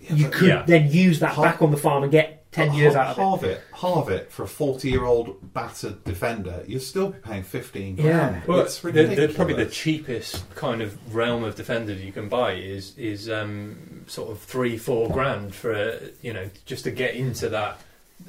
you 0.00 0.28
could 0.28 0.48
Yeah. 0.48 0.62
then 0.66 0.90
use 0.90 1.20
that 1.20 1.32
Har- 1.34 1.44
back 1.44 1.62
on 1.62 1.70
the 1.70 1.76
farm 1.76 2.02
and 2.02 2.10
get 2.12 2.45
ten 2.64 2.74
years 2.74 2.94
out 2.94 3.18
of 3.18 3.18
it. 3.18 3.20
halve 3.22 3.44
it. 3.44 3.62
Halve 3.74 4.08
it 4.10 4.32
for 4.32 4.42
a 4.42 4.48
forty-year-old 4.48 5.52
battered 5.54 6.02
defender. 6.04 6.64
You'll 6.66 6.80
still 6.80 7.10
be 7.10 7.18
paying 7.18 7.42
fifteen 7.42 7.96
Yeah. 7.96 8.02
grand. 8.30 8.46
Well, 8.46 8.60
it's 8.60 8.80
the, 8.80 8.88
ridiculous. 8.88 9.30
the, 9.30 9.36
probably 9.36 9.54
the 9.54 9.70
cheapest 9.70 10.54
kind 10.54 10.82
of 10.82 11.14
realm 11.14 11.44
of 11.44 11.54
defender 11.54 11.92
you 11.92 12.12
can 12.12 12.28
buy 12.28 12.52
is 12.54 12.96
is 12.98 13.30
um, 13.30 14.04
sort 14.06 14.30
of 14.30 14.40
three 14.40 14.76
four 14.78 15.10
grand 15.10 15.54
for 15.54 15.72
a, 15.72 15.98
you 16.22 16.32
know 16.32 16.50
just 16.64 16.84
to 16.84 16.90
get 16.90 17.14
into 17.14 17.48
that 17.50 17.80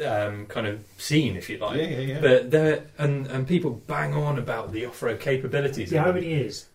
um, 0.05 0.45
kind 0.47 0.67
of 0.67 0.83
scene 0.97 1.35
if 1.37 1.49
you 1.49 1.57
like. 1.57 1.77
yeah, 1.77 1.87
yeah, 1.87 1.99
yeah. 1.99 2.21
But 2.21 2.51
there 2.51 2.83
and 2.97 3.27
and 3.27 3.47
people 3.47 3.71
bang 3.87 4.13
on 4.13 4.37
about 4.37 4.71
the 4.71 4.85
off 4.85 5.01
road 5.01 5.19
capabilities. 5.19 5.91
Yeah, 5.91 5.99
of 6.01 6.05
how 6.07 6.11
them. 6.11 6.21
many 6.23 6.33
years? 6.35 6.65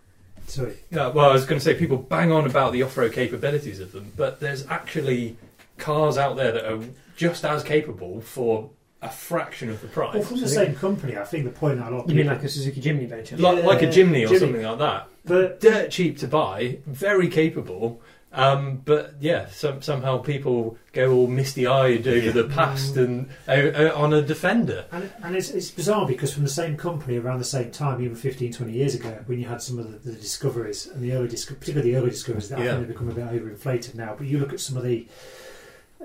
Sorry. 0.47 0.75
Yeah, 0.91 1.09
well, 1.09 1.31
I 1.31 1.33
was 1.33 1.45
going 1.45 1.59
to 1.61 1.65
say 1.65 1.75
people 1.75 1.99
bang 1.99 2.33
on 2.33 2.47
about 2.47 2.73
the 2.73 2.83
off 2.83 2.97
road 2.97 3.13
capabilities 3.13 3.79
of 3.79 3.93
them, 3.93 4.11
but 4.17 4.41
there's 4.41 4.67
actually 4.67 5.37
cars 5.79 6.19
out 6.19 6.37
there 6.37 6.51
that 6.53 6.65
are 6.71 6.81
just 7.17 7.45
as 7.45 7.63
capable 7.63 8.21
for 8.21 8.71
a 9.01 9.09
fraction 9.11 9.69
of 9.69 9.81
the 9.81 9.89
price. 9.89 10.15
Well, 10.15 10.23
from 10.23 10.41
the 10.41 10.49
same 10.49 10.75
company, 10.77 11.17
I 11.17 11.25
think 11.25 11.45
the 11.45 11.51
point 11.51 11.79
that 11.81 11.91
a 11.93 11.97
lot 11.97 12.09
You 12.09 12.15
mean 12.15 12.27
like 12.27 12.43
a 12.45 12.49
Suzuki 12.49 12.81
Jimny 12.81 13.09
venture? 13.09 13.37
like, 13.37 13.65
like 13.65 13.83
a 13.83 13.87
Yeah, 13.87 13.91
Jimny 13.93 14.25
or 14.25 14.29
Jimny. 14.29 14.39
something 14.39 14.63
like 14.63 14.79
that. 14.79 15.09
But 15.25 15.61
dirt 15.61 15.91
cheap 15.91 16.19
to 16.19 16.29
buy, 16.29 16.79
very 16.87 17.29
capable. 17.29 18.01
Um, 18.35 18.81
but 18.85 19.17
yeah, 19.21 19.49
some, 19.51 19.83
somehow 19.83 20.19
people 20.19 20.79
go 20.93 21.13
all 21.13 21.27
misty-eyed 21.27 22.07
over 22.09 22.27
Yeah. 22.27 22.31
the 22.33 22.45
past 22.45 22.97
and 22.97 23.29
uh, 23.47 23.51
uh, 23.51 23.93
on 23.95 24.15
a 24.15 24.23
defender. 24.23 24.87
And, 24.91 25.13
and 25.23 25.37
it's, 25.37 25.51
it's 25.51 25.71
bizarre 25.71 26.07
because 26.07 26.33
from 26.33 26.45
the 26.45 26.49
same 26.49 26.77
company 26.79 27.19
around 27.19 27.41
the 27.41 27.45
same 27.45 27.71
time, 27.73 28.01
even 28.03 28.17
15, 28.17 28.53
20 28.55 28.73
years 28.73 28.95
ago, 28.95 29.19
when 29.27 29.39
you 29.39 29.47
had 29.49 29.61
some 29.61 29.79
of 29.79 29.91
the, 30.05 30.11
the 30.13 30.17
discoveries 30.17 30.87
and 30.87 31.03
the 31.03 31.13
early, 31.13 31.29
disco- 31.29 31.57
particularly 31.57 31.93
the 31.93 31.99
early 31.99 32.11
discoveries, 32.11 32.49
that 32.49 32.59
I 32.61 32.65
Yeah. 32.65 32.71
think 32.77 32.87
they've 32.87 32.97
become 32.97 33.11
a 33.11 33.15
bit 33.15 33.27
overinflated 33.27 33.97
now. 33.97 34.15
But 34.17 34.29
you 34.29 34.39
look 34.39 34.53
at 34.55 34.61
some 34.61 34.79
of 34.79 34.83
the 34.85 35.07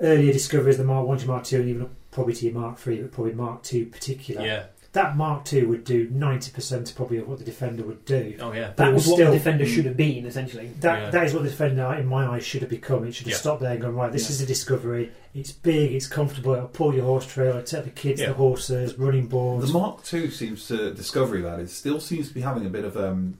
earlier 0.02 0.32
discoveries, 0.32 0.76
the 0.78 0.84
Mark 0.84 1.06
1 1.06 1.18
to 1.18 1.26
Mark 1.26 1.44
2, 1.44 1.60
and 1.60 1.68
even 1.68 1.90
probably 2.10 2.34
to 2.34 2.44
your 2.46 2.54
Mark 2.54 2.78
3, 2.78 3.02
but 3.02 3.12
probably 3.12 3.32
Mark 3.34 3.62
2 3.62 3.86
particular. 3.86 4.44
Yeah. 4.44 4.64
That 4.92 5.16
Mark 5.18 5.44
2 5.44 5.68
would 5.68 5.84
do 5.84 6.08
90% 6.08 6.96
probably 6.96 7.18
of 7.18 7.28
what 7.28 7.38
the 7.38 7.44
Defender 7.44 7.82
would 7.84 8.06
do. 8.06 8.36
Oh 8.40 8.52
yeah. 8.52 8.72
That 8.76 8.88
it 8.88 8.94
was 8.94 9.02
was 9.04 9.08
what 9.08 9.16
still- 9.16 9.30
the 9.32 9.36
defender 9.38 9.66
should 9.66 9.84
have 9.84 9.98
been, 9.98 10.24
essentially. 10.24 10.70
That 10.80 10.98
Yeah. 11.02 11.10
that 11.10 11.26
is 11.26 11.34
what 11.34 11.42
the 11.42 11.50
Defender, 11.50 11.94
in 12.00 12.06
my 12.06 12.26
eyes, 12.26 12.42
should 12.44 12.62
have 12.62 12.70
become. 12.70 13.04
It 13.06 13.14
should 13.14 13.26
have 13.26 13.32
Yeah. 13.32 13.38
stopped 13.38 13.60
there 13.60 13.72
and 13.72 13.82
gone 13.82 13.94
right. 13.94 14.10
This 14.10 14.24
Yeah. 14.30 14.34
is 14.36 14.40
a 14.40 14.46
discovery. 14.46 15.10
It's 15.34 15.52
big. 15.52 15.92
It's 15.92 16.06
comfortable. 16.06 16.54
It'll 16.54 16.68
pull 16.68 16.94
your 16.94 17.04
horse 17.04 17.26
trailer, 17.26 17.60
take 17.60 17.84
the 17.84 17.90
kids, 17.90 18.20
Yeah. 18.22 18.28
the 18.28 18.34
horses, 18.34 18.98
running 18.98 19.26
boards. 19.26 19.66
The 19.70 19.78
Mark 19.78 20.00
II 20.12 20.30
seems 20.30 20.66
to 20.68 20.92
Discovery 20.94 21.42
it 21.44 21.68
still 21.70 22.00
seems 22.00 22.28
to 22.28 22.34
be 22.34 22.40
having 22.40 22.64
a 22.64 22.70
bit 22.70 22.84
of 22.86 22.96
um, 22.96 23.34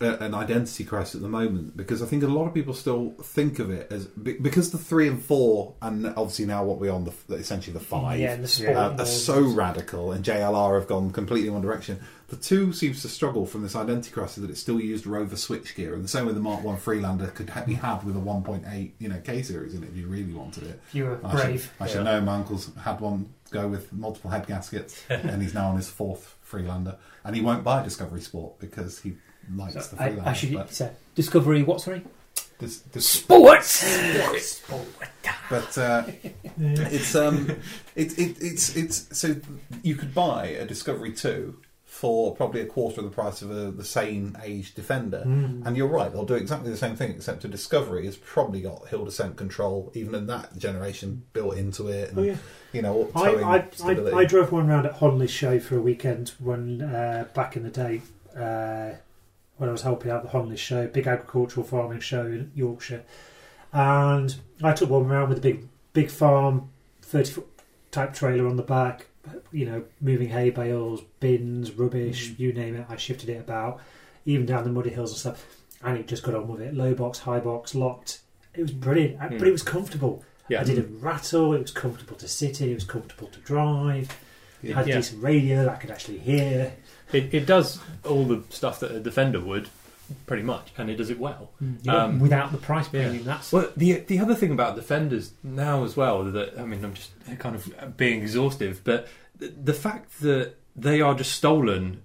a, 0.00 0.14
an 0.24 0.34
identity 0.34 0.84
crisis 0.84 1.16
at 1.16 1.20
the 1.20 1.28
moment 1.28 1.76
because 1.76 2.02
I 2.02 2.06
think 2.06 2.22
a 2.22 2.26
lot 2.26 2.46
of 2.46 2.54
people 2.54 2.72
still 2.72 3.10
think 3.22 3.58
of 3.58 3.70
it 3.70 3.90
as 3.92 4.06
because 4.06 4.70
the 4.70 4.78
three 4.78 5.06
and 5.06 5.22
four 5.22 5.74
and 5.82 6.06
obviously 6.06 6.46
now 6.46 6.64
what 6.64 6.78
we're 6.78 6.92
on 6.92 7.04
the 7.04 7.34
essentially 7.34 7.74
the 7.74 7.84
five 7.84 8.18
Yeah, 8.18 8.36
the 8.36 8.74
uh, 8.74 8.96
are 8.98 9.06
so 9.06 9.40
radical 9.40 10.12
and 10.12 10.24
JLR 10.24 10.78
have 10.78 10.88
gone 10.88 11.10
completely 11.10 11.48
in 11.48 11.54
one 11.54 11.62
direction. 11.62 12.00
The 12.28 12.36
two 12.36 12.72
seems 12.72 13.02
to 13.02 13.08
struggle 13.08 13.44
from 13.44 13.62
this 13.62 13.74
identity 13.74 14.12
crisis 14.12 14.36
that 14.36 14.50
it 14.50 14.56
still 14.56 14.80
used 14.80 15.04
Rover 15.04 15.34
switchgear, 15.34 15.94
and 15.94 16.04
the 16.04 16.08
same 16.08 16.26
way 16.26 16.32
the 16.32 16.38
Mark 16.38 16.62
One 16.62 16.76
Freelander 16.76 17.26
could 17.26 17.52
be 17.66 17.74
had 17.74 18.04
with 18.04 18.16
a 18.16 18.20
1.8 18.20 18.92
you 18.98 19.08
know 19.08 19.20
K 19.22 19.42
series 19.42 19.74
in 19.74 19.82
it 19.82 19.88
if 19.90 19.96
you 19.96 20.06
really 20.06 20.32
wanted 20.32 20.62
it. 20.64 20.80
You 20.92 21.04
were 21.04 21.20
I 21.24 21.30
should, 21.30 21.40
brave. 21.40 21.72
I 21.80 21.86
should 21.88 22.04
know 22.04 22.20
my 22.20 22.36
uncle's 22.36 22.70
had 22.76 23.00
one 23.00 23.34
go 23.50 23.66
with 23.66 23.92
multiple 23.92 24.30
head 24.30 24.46
gaskets, 24.46 25.02
and 25.10 25.42
he's 25.42 25.54
now 25.54 25.70
on 25.70 25.76
his 25.76 25.90
fourth 25.90 26.36
Freelander, 26.40 26.96
and 27.24 27.34
he 27.34 27.42
won't 27.42 27.64
buy 27.64 27.80
a 27.80 27.84
Discovery 27.84 28.20
Sport 28.20 28.60
because 28.60 29.00
he 29.00 29.16
likes 29.56 29.74
So 29.74 29.96
the 29.96 30.02
I, 30.02 30.06
Freelander. 30.06 30.30
I 30.30 30.32
should 30.32 30.52
but, 30.54 30.72
say 30.72 30.90
Discovery. 31.14 31.62
What? 31.62 31.80
Sorry. 31.80 32.02
this, 32.58 32.78
this, 32.78 33.08
Sports. 33.08 34.62
but 35.50 35.78
uh, 35.78 36.04
it's 36.58 37.14
um, 37.14 37.50
it, 37.96 38.18
it, 38.18 38.36
it's 38.40 38.76
it's 38.76 39.18
so 39.18 39.36
you 39.82 39.94
could 39.94 40.14
buy 40.14 40.46
a 40.46 40.64
Discovery 40.64 41.12
Two 41.12 41.58
for 42.00 42.34
probably 42.34 42.62
a 42.62 42.66
quarter 42.66 43.00
of 43.00 43.04
the 43.04 43.10
price 43.10 43.42
of 43.42 43.50
a, 43.50 43.70
the 43.70 43.84
same 43.84 44.34
age 44.42 44.74
Defender. 44.74 45.22
Mm. 45.26 45.66
And 45.66 45.76
you're 45.76 45.86
right, 45.88 46.10
they'll 46.10 46.24
do 46.24 46.34
exactly 46.34 46.70
the 46.70 46.76
same 46.76 46.96
thing, 46.96 47.10
except 47.10 47.44
a 47.44 47.48
Discovery 47.48 48.06
has 48.06 48.16
probably 48.16 48.62
got 48.62 48.88
hill 48.88 49.04
descent 49.04 49.36
control, 49.36 49.90
even 49.92 50.14
in 50.14 50.26
that 50.28 50.56
generation, 50.56 51.24
built 51.34 51.58
into 51.58 51.88
it. 51.88 52.10
And, 52.10 52.18
Oh 52.18 52.22
yeah. 52.22 52.36
You 52.72 52.82
know, 52.82 53.10
I, 53.14 53.34
I, 53.34 53.68
I. 53.84 54.18
I 54.20 54.24
drove 54.24 54.52
one 54.52 54.70
around 54.70 54.86
at 54.86 54.92
Honley 54.94 55.26
Show 55.26 55.58
for 55.58 55.76
a 55.76 55.82
weekend 55.82 56.32
when 56.38 56.80
uh, 56.80 57.26
back 57.34 57.56
in 57.56 57.64
the 57.64 57.70
day 57.70 58.00
uh, 58.34 58.96
when 59.60 59.68
I 59.68 59.72
was 59.72 59.82
helping 59.82 60.10
out 60.10 60.22
the 60.22 60.30
Honley 60.30 60.56
Show, 60.56 60.86
big 60.86 61.06
agricultural 61.06 61.66
farming 61.66 62.00
show 62.00 62.24
in 62.24 62.50
Yorkshire, 62.54 63.02
and 63.74 64.34
I 64.62 64.72
took 64.72 64.88
one 64.88 65.04
around 65.04 65.28
with 65.28 65.36
a 65.38 65.42
big 65.42 65.68
big 65.92 66.10
farm, 66.10 66.70
thirty 67.02 67.30
foot 67.30 67.46
type 67.90 68.14
trailer 68.14 68.46
on 68.48 68.56
the 68.56 68.62
back, 68.62 69.06
you 69.52 69.66
know, 69.66 69.84
moving 70.00 70.30
hay 70.30 70.48
bales, 70.48 71.02
bins, 71.20 71.72
rubbish, 71.72 72.32
you 72.38 72.54
name 72.54 72.74
it. 72.74 72.86
I 72.88 72.96
shifted 72.96 73.28
it 73.28 73.36
about, 73.40 73.80
even 74.24 74.46
down 74.46 74.64
the 74.64 74.70
muddy 74.70 74.88
hills 74.90 75.10
and 75.10 75.18
stuff, 75.18 75.44
and 75.84 75.98
it 75.98 76.08
just 76.08 76.22
got 76.22 76.34
on 76.34 76.48
with 76.48 76.62
it. 76.62 76.74
Low 76.74 76.94
box, 76.94 77.18
high 77.18 77.40
box, 77.40 77.74
locked. 77.74 78.20
It 78.54 78.62
was 78.62 78.72
brilliant, 78.72 79.18
Mm. 79.18 79.38
but 79.38 79.46
it 79.46 79.52
was 79.52 79.62
comfortable. 79.62 80.24
Yeah. 80.48 80.62
I 80.62 80.64
didn't 80.64 81.00
rattle. 81.00 81.52
It 81.52 81.60
was 81.60 81.70
comfortable 81.70 82.16
to 82.16 82.26
sit 82.26 82.62
in. 82.62 82.70
It 82.70 82.74
was 82.74 82.84
comfortable 82.84 83.28
to 83.28 83.38
drive. 83.40 84.08
It 84.62 84.74
had 84.74 84.86
Yeah. 84.88 84.96
decent 84.96 85.22
radio 85.22 85.64
that 85.64 85.72
I 85.74 85.76
could 85.76 85.90
actually 85.90 86.18
hear. 86.18 86.72
It, 87.12 87.32
it 87.34 87.46
does 87.46 87.78
all 88.04 88.24
the 88.24 88.42
stuff 88.50 88.80
that 88.80 88.92
a 88.92 89.00
defender 89.00 89.40
would, 89.40 89.68
pretty 90.26 90.42
much, 90.42 90.72
and 90.78 90.88
it 90.90 90.96
does 90.96 91.10
it 91.10 91.18
well. 91.18 91.50
Um, 91.88 92.20
Without 92.20 92.52
the 92.52 92.58
price 92.58 92.86
yeah. 92.92 93.02
premium. 93.04 93.24
That's 93.24 93.52
Well, 93.52 93.70
the 93.76 93.94
the 94.06 94.18
other 94.20 94.34
thing 94.34 94.52
about 94.52 94.76
defenders 94.76 95.32
now 95.42 95.84
as 95.84 95.96
well 95.96 96.24
that 96.24 96.58
I 96.58 96.64
mean 96.64 96.84
I'm 96.84 96.94
just 96.94 97.10
kind 97.38 97.56
of 97.56 97.96
being 97.96 98.22
exhaustive, 98.22 98.82
but 98.84 99.08
the, 99.36 99.48
the 99.48 99.74
fact 99.74 100.20
that 100.20 100.54
they 100.76 101.00
are 101.00 101.14
just 101.14 101.32
stolen 101.32 102.02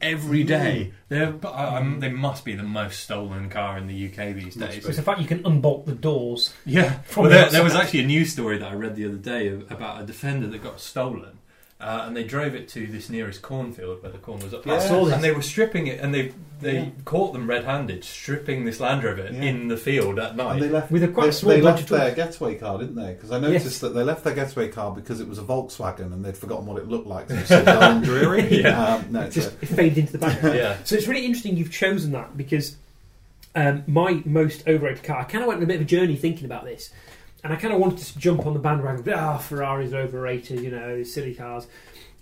every 0.00 0.44
day. 0.44 0.92
They're 1.08 1.34
um, 1.44 2.00
they 2.00 2.10
must 2.10 2.44
be 2.44 2.54
the 2.54 2.62
most 2.62 3.00
stolen 3.00 3.48
car 3.48 3.78
in 3.78 3.86
the 3.86 4.06
UK 4.06 4.34
these 4.34 4.54
days. 4.54 4.84
be. 4.84 4.88
it's 4.88 4.96
the 4.96 5.02
fact 5.02 5.20
you 5.20 5.26
can 5.26 5.44
unbolt 5.44 5.86
the 5.86 5.94
doors. 5.94 6.54
Yeah, 6.64 6.98
From 7.02 7.24
well, 7.24 7.30
the 7.32 7.38
there, 7.38 7.50
there 7.50 7.64
was 7.64 7.74
actually 7.74 8.00
a 8.00 8.06
news 8.06 8.32
story 8.32 8.58
that 8.58 8.68
I 8.70 8.74
read 8.74 8.94
the 8.96 9.06
other 9.06 9.16
day 9.16 9.48
about 9.48 10.02
a 10.02 10.06
defender 10.06 10.46
that 10.48 10.62
got 10.62 10.80
stolen. 10.80 11.37
Uh, 11.80 12.02
and 12.06 12.16
they 12.16 12.24
drove 12.24 12.56
it 12.56 12.68
to 12.68 12.88
this 12.88 13.08
nearest 13.08 13.40
cornfield 13.40 14.02
where 14.02 14.10
the 14.10 14.18
corn 14.18 14.40
was 14.40 14.52
up. 14.52 14.66
Yeah. 14.66 14.74
I 14.74 14.78
saw 14.80 15.04
this. 15.04 15.14
And 15.14 15.22
they 15.22 15.30
were 15.30 15.42
stripping 15.42 15.86
it, 15.86 16.00
and 16.00 16.12
they 16.12 16.32
they 16.60 16.74
Yeah. 16.74 16.86
caught 17.04 17.32
them 17.32 17.48
red-handed, 17.48 18.02
stripping 18.02 18.64
this 18.64 18.80
Land 18.80 19.04
Rover 19.04 19.28
Yeah. 19.32 19.42
in 19.42 19.68
the 19.68 19.76
field 19.76 20.18
at 20.18 20.34
night. 20.34 20.54
And 20.54 20.62
they 20.62 20.68
left 20.68 20.90
With 20.90 21.04
a 21.04 21.08
quite 21.08 21.26
they, 21.26 21.30
small 21.30 21.52
they 21.52 21.60
left 21.60 21.88
their 21.88 22.12
getaway 22.12 22.56
car, 22.56 22.78
didn't 22.78 22.96
they? 22.96 23.12
Because 23.12 23.30
I 23.30 23.38
noticed 23.38 23.80
that 23.82 23.90
they 23.90 24.02
left 24.02 24.24
their 24.24 24.34
getaway 24.34 24.66
car 24.66 24.92
because 24.92 25.20
it 25.20 25.28
was 25.28 25.38
a 25.38 25.42
Volkswagen 25.42 26.12
and 26.12 26.24
they'd 26.24 26.36
forgotten 26.36 26.66
what 26.66 26.76
it 26.78 26.88
looked 26.88 27.06
like. 27.06 27.28
So 27.28 27.34
it 27.36 27.38
was 27.38 27.48
so 27.48 27.64
dull 27.64 27.80
and 27.84 28.04
dreary. 28.04 28.62
Yeah. 28.62 28.94
Um, 28.96 29.04
no, 29.12 29.20
It 29.20 29.26
it's 29.26 29.34
just 29.36 29.52
it 29.62 29.66
faded 29.66 29.98
into 29.98 30.12
the 30.14 30.18
background. 30.18 30.56
yeah, 30.58 30.78
So 30.82 30.96
it's 30.96 31.06
really 31.06 31.26
interesting 31.26 31.56
you've 31.56 31.70
chosen 31.70 32.10
that 32.10 32.36
because 32.36 32.74
um, 33.54 33.84
my 33.86 34.20
most 34.24 34.66
overrated 34.66 35.04
car. 35.04 35.18
I 35.20 35.24
kind 35.24 35.42
of 35.44 35.48
went 35.48 35.58
on 35.58 35.62
a 35.62 35.66
bit 35.66 35.76
of 35.76 35.82
a 35.82 35.84
journey 35.84 36.16
thinking 36.16 36.44
about 36.44 36.64
this, 36.64 36.90
and 37.44 37.52
I 37.52 37.56
kind 37.56 37.72
of 37.72 37.80
wanted 37.80 37.98
to 37.98 38.18
jump 38.18 38.46
on 38.46 38.54
the 38.54 38.58
bandwagon. 38.58 39.04
Ah, 39.14 39.38
Ferrari's 39.38 39.92
are 39.92 40.00
overrated, 40.00 40.60
you 40.60 40.70
know, 40.70 41.02
silly 41.02 41.34
cars. 41.34 41.66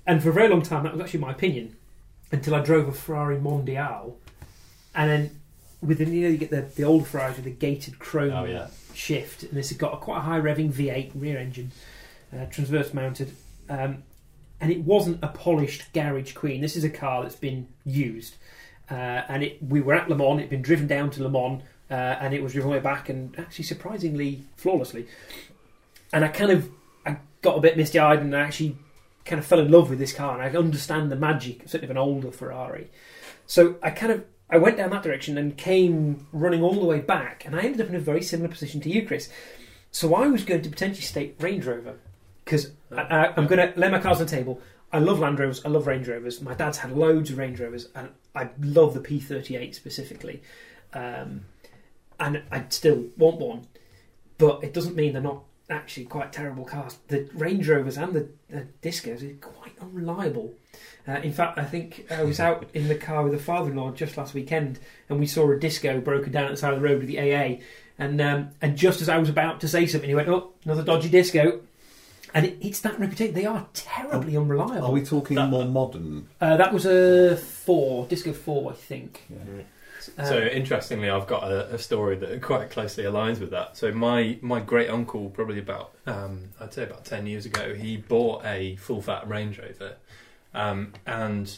And 0.07 0.23
for 0.23 0.31
a 0.31 0.33
very 0.33 0.49
long 0.49 0.63
time, 0.63 0.85
that 0.85 0.93
was 0.93 1.01
actually 1.01 1.21
my 1.21 1.33
opinion 1.33 1.77
until 2.31 2.55
I 2.55 2.61
drove 2.61 2.89
a 2.89 2.93
Ferrari 2.93 3.37
Mondial, 3.37 4.15
and 4.95 5.11
then 5.11 5.41
within 5.81 6.13
you 6.13 6.23
know 6.23 6.29
you 6.29 6.37
get 6.37 6.51
the 6.51 6.63
the 6.63 6.85
old 6.85 7.07
Ferraris 7.07 7.37
with 7.37 7.45
the 7.45 7.51
gated 7.51 7.99
chrome 7.99 8.33
oh 8.33 8.45
yeah, 8.45 8.69
shift, 8.95 9.43
and 9.45 9.53
this 9.53 9.71
has 9.71 9.79
got 9.79 9.95
a 9.95 9.97
quite 9.97 10.19
a 10.19 10.23
high 10.23 10.41
revving 10.41 10.73
V8 10.73 11.13
rear 11.15 11.39
engine, 11.39 11.73
uh, 12.33 12.47
transverse 12.47 12.93
mounted, 12.95 13.33
um, 13.69 14.03
and 14.61 14.73
it 14.73 14.81
wasn't 14.81 15.23
a 15.23 15.29
polished 15.29 15.93
garage 15.93 16.35
queen. 16.35 16.61
This 16.61 16.77
is 16.77 16.85
a 16.85 16.91
car 16.91 17.23
that's 17.23 17.37
been 17.37 17.69
used, 17.85 18.37
uh, 18.91 18.95
and 19.29 19.43
it 19.43 19.63
we 19.63 19.81
were 19.81 19.95
at 19.95 20.09
Le 20.09 20.17
Mans. 20.17 20.39
It'd 20.39 20.51
been 20.51 20.63
driven 20.63 20.87
down 20.87 21.11
to 21.11 21.23
Le 21.23 21.31
Mans, 21.31 21.63
uh, 21.91 21.95
and 21.95 22.35
it 22.35 22.43
was 22.43 22.53
driven 22.53 22.71
way 22.71 22.81
back, 22.81 23.09
and 23.09 23.39
actually 23.39 23.65
surprisingly 23.65 24.45
flawlessly. 24.57 25.07
And 26.13 26.25
I 26.25 26.29
kind 26.29 26.51
of 26.51 26.71
I 27.05 27.19
got 27.43 27.59
a 27.59 27.61
bit 27.61 27.77
misty 27.77 27.99
eyed, 27.99 28.21
and 28.21 28.35
I 28.35 28.41
actually 28.41 28.77
kind 29.25 29.39
of 29.39 29.47
fell 29.47 29.61
in 29.61 29.71
love 29.71 29.91
with 29.91 29.99
this 29.99 30.13
car, 30.13 30.41
and 30.41 30.43
I 30.43 30.59
understand 30.59 31.11
the 31.11 31.17
magic 31.17 31.63
certainly 31.63 31.87
of 31.87 31.91
an 31.91 31.99
older 31.99 32.31
Ferrari. 32.31 32.91
So 33.47 33.77
I 33.83 33.91
kind 33.91 34.13
of 34.13 34.25
I 34.49 34.59
went 34.59 34.77
down 34.77 34.91
that 34.91 35.03
direction 35.03 35.37
and 35.39 35.57
came 35.57 36.27
running 36.33 36.63
all 36.63 36.75
the 36.75 36.87
way 36.87 37.01
back, 37.01 37.45
and 37.45 37.57
I 37.57 37.61
ended 37.61 37.81
up 37.81 37.89
in 37.89 37.97
a 37.97 38.01
very 38.01 38.23
similar 38.23 38.49
position 38.49 38.81
to 38.83 38.91
you, 38.91 39.07
Chris. 39.07 39.29
So 39.91 40.15
I 40.15 40.27
was 40.27 40.45
going 40.45 40.63
to 40.63 40.69
potentially 40.69 41.03
state 41.03 41.37
Range 41.41 41.65
Rover 41.65 41.97
because 42.45 42.71
I'm 42.93 43.47
going 43.47 43.73
to 43.73 43.79
lay 43.79 43.91
my 43.91 43.99
cards 43.99 44.21
on 44.21 44.27
the 44.27 44.31
table. 44.31 44.61
I 44.93 44.99
love 44.99 45.19
Land 45.19 45.41
Rovers. 45.41 45.65
I 45.65 45.69
love 45.69 45.87
Range 45.87 46.07
Rovers. 46.07 46.41
My 46.41 46.55
dad's 46.55 46.79
had 46.79 46.97
loads 46.97 47.31
of 47.31 47.39
Range 47.39 47.59
Rovers, 47.59 47.89
and 47.95 48.11
I 48.35 48.51
love 48.61 48.95
the 48.95 49.01
P38 49.01 49.75
specifically. 49.75 50.43
Um, 50.93 51.45
and 52.21 52.43
I 52.51 52.65
still 52.69 53.05
want 53.17 53.39
one, 53.39 53.67
but 54.39 54.63
it 54.65 54.73
doesn't 54.73 54.97
mean 54.97 55.13
they're 55.13 55.23
not 55.23 55.43
actually 55.69 56.05
quite 56.07 56.33
terrible 56.33 56.65
cars. 56.65 56.99
The 57.09 57.29
Range 57.35 57.69
Rovers 57.69 57.97
and 57.97 58.13
the, 58.15 58.29
the 58.49 58.67
Discos 58.83 59.23
are 59.29 59.35
quite 59.49 59.73
unreliable. 59.81 60.55
Uh, 61.09 61.13
in 61.23 61.33
fact, 61.33 61.59
I 61.59 61.65
think 61.65 62.07
I 62.11 62.23
was 62.25 62.41
out 62.41 62.67
in 62.75 62.89
the 62.89 62.95
car 62.97 63.23
with 63.25 63.35
a 63.35 63.39
father-in-law 63.39 63.93
just 63.93 64.17
last 64.17 64.35
weekend, 64.35 64.79
and 65.09 65.19
we 65.21 65.27
saw 65.27 65.51
a 65.51 65.59
Disco 65.59 66.01
broken 66.01 66.33
down 66.33 66.45
at 66.47 66.51
the 66.53 66.57
side 66.57 66.75
of 66.75 66.81
the 66.81 66.89
road 66.89 66.99
with 66.99 67.09
the 67.09 67.19
AA. 67.21 67.59
And 67.99 68.21
um, 68.21 68.51
and 68.61 68.77
just 68.77 69.01
as 69.01 69.09
I 69.09 69.17
was 69.19 69.29
about 69.29 69.61
to 69.63 69.69
say 69.69 69.87
something, 69.87 70.09
he 70.09 70.15
went, 70.15 70.29
"Oh, 70.29 70.51
another 70.65 70.83
dodgy 70.83 71.09
Disco." 71.09 71.61
And 72.35 72.45
it, 72.45 72.59
it's 72.61 72.81
that 72.81 72.99
reputation. 73.01 73.35
They 73.35 73.47
are 73.47 73.67
terribly 73.73 74.37
unreliable. 74.37 74.85
Are 74.89 74.93
we 74.93 75.03
talking 75.03 75.37
That- 75.37 75.49
more 75.49 75.65
modern? 75.65 76.29
Uh, 76.41 76.57
that 76.59 76.75
was 76.75 76.85
a 76.85 77.37
four, 77.37 78.07
Disco 78.07 78.33
four, 78.35 78.73
I 78.73 78.75
think. 78.75 79.27
Uh, 80.19 80.25
So 80.25 80.39
interestingly, 80.39 81.09
I've 81.11 81.27
got 81.27 81.45
a, 81.45 81.75
a 81.75 81.79
story 81.79 82.17
that 82.17 82.43
quite 82.43 82.71
closely 82.71 83.05
aligns 83.05 83.41
with 83.41 83.51
that. 83.51 83.77
So 83.77 83.93
my 83.93 84.39
my 84.41 84.61
great 84.61 84.91
uncle, 84.91 85.31
probably 85.31 85.59
about 85.59 85.95
um, 86.07 86.51
I'd 86.61 86.73
say 86.73 86.85
about 86.85 87.05
ten 87.05 87.27
years 87.27 87.47
ago, 87.47 87.75
he 87.75 87.97
bought 87.97 88.45
a 88.45 88.77
full 88.77 89.03
fat 89.03 89.29
Range 89.29 89.59
Rover, 89.59 89.97
um, 90.55 90.93
and 91.07 91.57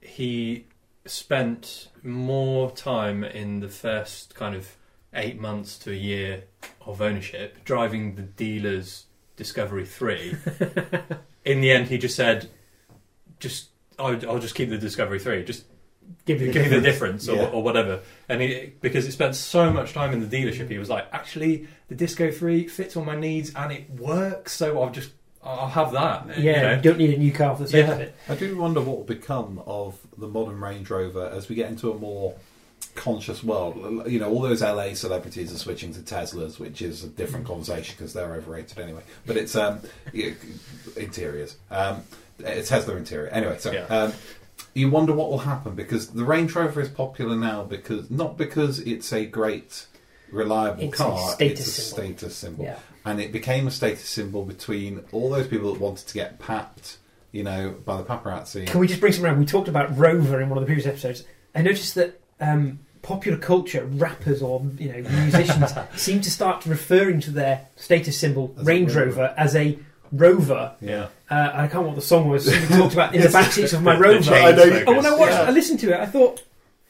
he 0.00 0.66
spent 1.06 1.88
more 2.02 2.70
time 2.70 3.24
in 3.24 3.60
the 3.60 3.68
first 3.68 4.34
kind 4.34 4.54
of 4.54 4.76
eight 5.14 5.40
months 5.40 5.78
to 5.78 5.90
a 5.90 5.94
year 5.96 6.44
of 6.84 7.00
ownership 7.00 7.64
driving 7.64 8.14
the 8.14 8.22
dealer's 8.22 9.06
Discovery 9.36 9.86
Three. 9.86 10.36
in 11.44 11.60
the 11.60 11.70
end, 11.70 11.88
he 11.88 11.98
just 11.98 12.16
said, 12.16 12.48
"Just 13.38 13.68
I'll, 13.98 14.18
I'll 14.28 14.38
just 14.38 14.54
keep 14.54 14.68
the 14.68 14.78
Discovery 14.78 15.18
Three. 15.18 15.44
Just 15.44 15.64
give 16.26 16.40
you 16.40 16.52
give 16.52 16.64
the 16.64 16.70
me 16.70 16.76
the 16.76 16.80
difference. 16.80 17.24
difference 17.26 17.28
or, 17.28 17.36
Yeah. 17.50 17.56
or 17.56 17.62
whatever. 17.62 18.00
And 18.28 18.40
he, 18.42 18.72
because 18.80 19.04
he 19.04 19.10
spent 19.10 19.34
so 19.34 19.70
much 19.72 19.92
time 19.92 20.12
in 20.12 20.26
the 20.26 20.36
dealership, 20.36 20.70
he 20.70 20.78
was 20.78 20.88
like, 20.90 21.06
actually, 21.12 21.66
the 21.88 21.94
Disco 21.94 22.30
Three 22.30 22.66
fits 22.68 22.96
all 22.96 23.04
my 23.04 23.16
needs 23.16 23.52
and 23.54 23.72
it 23.72 23.88
works. 23.90 24.52
So 24.52 24.80
I'll 24.82 24.90
just 24.90 25.10
I'll 25.42 25.68
have 25.68 25.92
that. 25.92 26.36
you 26.38 26.50
Yeah, 26.50 26.62
know. 26.62 26.74
you 26.76 26.82
don't 26.82 26.98
need 26.98 27.14
a 27.14 27.18
new 27.18 27.32
car 27.32 27.54
for 27.56 27.62
the 27.62 27.68
sake 27.68 27.86
Yeah. 27.86 27.92
of 27.94 28.00
it. 28.00 28.14
I 28.28 28.34
do 28.34 28.56
wonder 28.56 28.80
what 28.80 28.96
will 28.98 29.04
become 29.04 29.62
of 29.66 29.96
the 30.18 30.26
modern 30.26 30.60
Range 30.60 30.88
Rover 30.90 31.30
as 31.32 31.48
we 31.48 31.54
get 31.54 31.70
into 31.70 31.90
a 31.92 31.94
more 31.98 32.34
conscious 32.94 33.44
world. 33.44 34.04
You 34.10 34.18
know, 34.18 34.28
all 34.30 34.40
those 34.42 34.60
LA 34.62 34.94
celebrities 34.94 35.52
are 35.52 35.58
switching 35.58 35.94
to 35.94 36.00
Teslas, 36.00 36.58
which 36.58 36.82
is 36.82 37.04
a 37.04 37.08
different 37.08 37.46
conversation 37.46 37.94
because 37.96 38.12
they're 38.12 38.34
overrated 38.34 38.78
anyway. 38.78 39.02
But 39.26 39.36
it's 39.36 39.54
um, 39.54 39.80
interiors. 40.96 41.56
Um, 41.70 42.02
it's 42.40 42.68
Tesla 42.68 42.96
interior 42.96 43.28
anyway. 43.28 43.56
So 43.58 43.72
Yeah. 43.72 43.84
um, 43.86 44.12
you 44.74 44.90
wonder 44.90 45.12
what 45.12 45.30
will 45.30 45.38
happen 45.38 45.74
because 45.74 46.08
the 46.08 46.24
Range 46.24 46.54
Rover 46.54 46.80
is 46.80 46.88
popular 46.88 47.36
now 47.36 47.62
because 47.64 48.10
not 48.10 48.36
because 48.36 48.78
it's 48.80 49.12
a 49.12 49.24
great 49.26 49.86
reliable 50.30 50.84
It's 50.84 51.00
a 51.00 51.02
car. 51.04 51.30
status 51.30 51.60
it's 51.68 51.78
a 51.78 51.80
symbol. 51.80 52.04
status 52.18 52.36
symbol 52.36 52.64
Yeah. 52.64 52.78
and 53.04 53.20
it 53.20 53.32
became 53.32 53.66
a 53.66 53.70
status 53.70 54.08
symbol 54.08 54.44
between 54.44 55.04
all 55.12 55.30
those 55.30 55.46
people 55.46 55.72
that 55.72 55.80
wanted 55.80 56.06
to 56.08 56.14
get 56.14 56.38
papped, 56.38 56.98
you 57.32 57.42
know, 57.42 57.74
by 57.84 57.96
the 57.96 58.04
paparazzi. 58.04 58.66
Can 58.66 58.80
we 58.80 58.86
just 58.86 59.00
bring 59.00 59.12
some 59.12 59.24
around? 59.24 59.38
We 59.38 59.46
talked 59.46 59.68
about 59.68 59.96
Rover 59.96 60.40
in 60.40 60.48
one 60.48 60.58
of 60.58 60.62
the 60.62 60.66
previous 60.66 60.86
episodes. 60.86 61.24
I 61.54 61.62
noticed 61.62 61.94
that 61.94 62.20
um, 62.40 62.80
popular 63.02 63.38
culture, 63.38 63.84
rappers 63.84 64.42
or 64.42 64.62
you 64.78 64.92
know 64.92 65.08
musicians, 65.22 65.72
seem 65.96 66.20
to 66.20 66.30
start 66.30 66.66
referring 66.66 67.20
to 67.20 67.30
their 67.30 67.66
status 67.76 68.18
symbol 68.18 68.54
As 68.58 68.66
Range. 68.66 68.94
Rover 68.94 69.34
as 69.36 69.56
a 69.56 69.78
Rover. 70.12 70.72
Yeah. 70.80 71.08
Uh, 71.30 71.50
I 71.52 71.56
can't 71.62 71.72
remember 71.74 71.88
what 71.88 71.94
the 71.96 72.02
song 72.02 72.28
was. 72.28 72.46
We 72.46 72.76
talked 72.76 72.94
about 72.94 73.14
in 73.14 73.20
the 73.22 73.28
back 73.28 73.52
seats 73.52 73.72
of 73.72 73.82
my 73.82 73.98
Rover. 73.98 74.32
I 74.34 74.52
know 74.52 74.64
you- 74.64 74.84
Oh, 74.86 74.96
when 74.96 75.06
I 75.06 75.14
watched, 75.14 75.32
Yeah. 75.32 75.42
I 75.42 75.50
listened 75.50 75.80
to 75.80 75.92
it. 75.94 76.00
I 76.00 76.06
thought, 76.06 76.42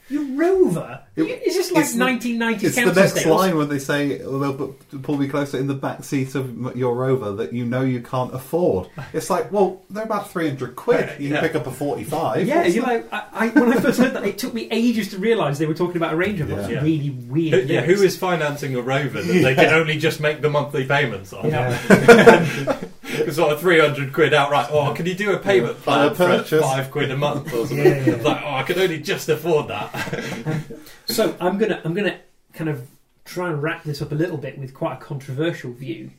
"You 0.09 0.37
Rover? 0.41 1.01
It- 1.17 1.27
You- 1.27 1.35
is 1.35 1.57
this 1.57 1.73
like 1.73 1.85
it's 1.85 1.95
1990s 1.97 2.63
It's 2.63 2.77
the 2.77 2.83
council 2.83 3.03
next 3.03 3.17
estates? 3.17 3.27
line 3.27 3.57
when 3.57 3.69
they 3.69 3.79
say 3.81 4.19
they'll 4.19 4.55
put- 4.55 5.03
pull 5.03 5.17
me 5.19 5.27
closer 5.27 5.59
in 5.59 5.67
the 5.67 5.75
back 5.75 6.05
seat 6.05 6.35
of 6.37 6.77
your 6.77 6.95
Rover 6.95 7.33
that 7.33 7.53
you 7.53 7.65
know 7.67 7.83
you 7.83 8.01
can't 8.01 8.33
afford. 8.33 8.89
It's 9.13 9.29
like, 9.29 9.51
well, 9.51 9.83
they're 9.91 10.05
about 10.05 10.31
three 10.31 10.47
hundred 10.49 10.77
quid. 10.77 11.11
You 11.19 11.31
Yeah. 11.31 11.41
can 11.41 11.49
pick 11.49 11.57
up 11.57 11.67
a 11.67 11.73
forty-five. 11.73 12.47
Yeah, 12.47 12.63
What's 12.63 12.75
you're 12.77 12.85
the- 12.87 12.91
like, 12.93 13.13
I, 13.13 13.23
I, 13.33 13.49
when 13.49 13.73
I 13.77 13.81
first 13.81 13.99
heard 13.99 14.15
that, 14.15 14.25
it 14.25 14.39
took 14.39 14.55
me 14.55 14.69
ages 14.71 15.11
to 15.11 15.19
realise 15.19 15.59
they 15.59 15.67
were 15.67 15.75
talking 15.75 15.97
about 15.97 16.13
a 16.15 16.17
Range 16.17 16.41
Rover. 16.41 16.55
That's 16.55 16.71
Yeah. 16.71 16.83
really 16.83 17.07
Who, 17.09 17.33
weird. 17.33 17.69
yeah, 17.69 17.81
who 17.81 17.95
lyrics. 17.97 18.15
is 18.15 18.17
financing 18.17 18.77
a 18.77 18.81
Rover 18.81 19.21
that 19.21 19.33
they 19.33 19.55
can 19.57 19.75
only 19.75 19.99
just 19.99 20.21
make 20.21 20.41
the 20.41 20.49
monthly 20.51 20.87
payments 20.87 21.33
on? 21.33 21.51
Yeah. 21.51 22.79
It's 23.27 23.37
sort 23.37 23.53
of 23.53 23.61
300 23.61 24.13
quid 24.13 24.33
outright. 24.35 24.69
Oh, 24.71 24.93
can 24.95 25.07
you 25.07 25.15
do 25.15 25.33
a 25.33 25.39
payment 25.39 25.79
plan 25.83 26.11
for 26.15 26.27
purchase. 26.27 26.61
five 26.63 26.91
quid 26.91 27.11
a 27.11 27.17
month 27.17 27.53
or 27.53 27.67
something? 27.67 27.79
Yeah. 27.79 27.93
It's 28.15 28.25
like, 28.25 28.43
oh, 28.45 28.55
I 28.55 28.63
can 28.63 28.79
only 28.79 29.01
just 29.01 29.29
afford 29.29 29.69
that. 29.69 30.65
So 31.07 31.35
I'm 31.41 31.57
gonna 31.59 31.81
I'm 31.85 31.95
gonna 31.95 32.19
kind 32.53 32.69
of 32.69 32.87
try 33.25 33.49
and 33.51 33.63
wrap 33.63 33.83
this 33.85 34.03
up 34.03 34.13
a 34.13 34.15
little 34.15 34.37
bit 34.37 34.59
with 34.59 34.75
quite 34.75 34.95
a 34.95 35.01
controversial 35.01 35.73
view. 35.73 36.11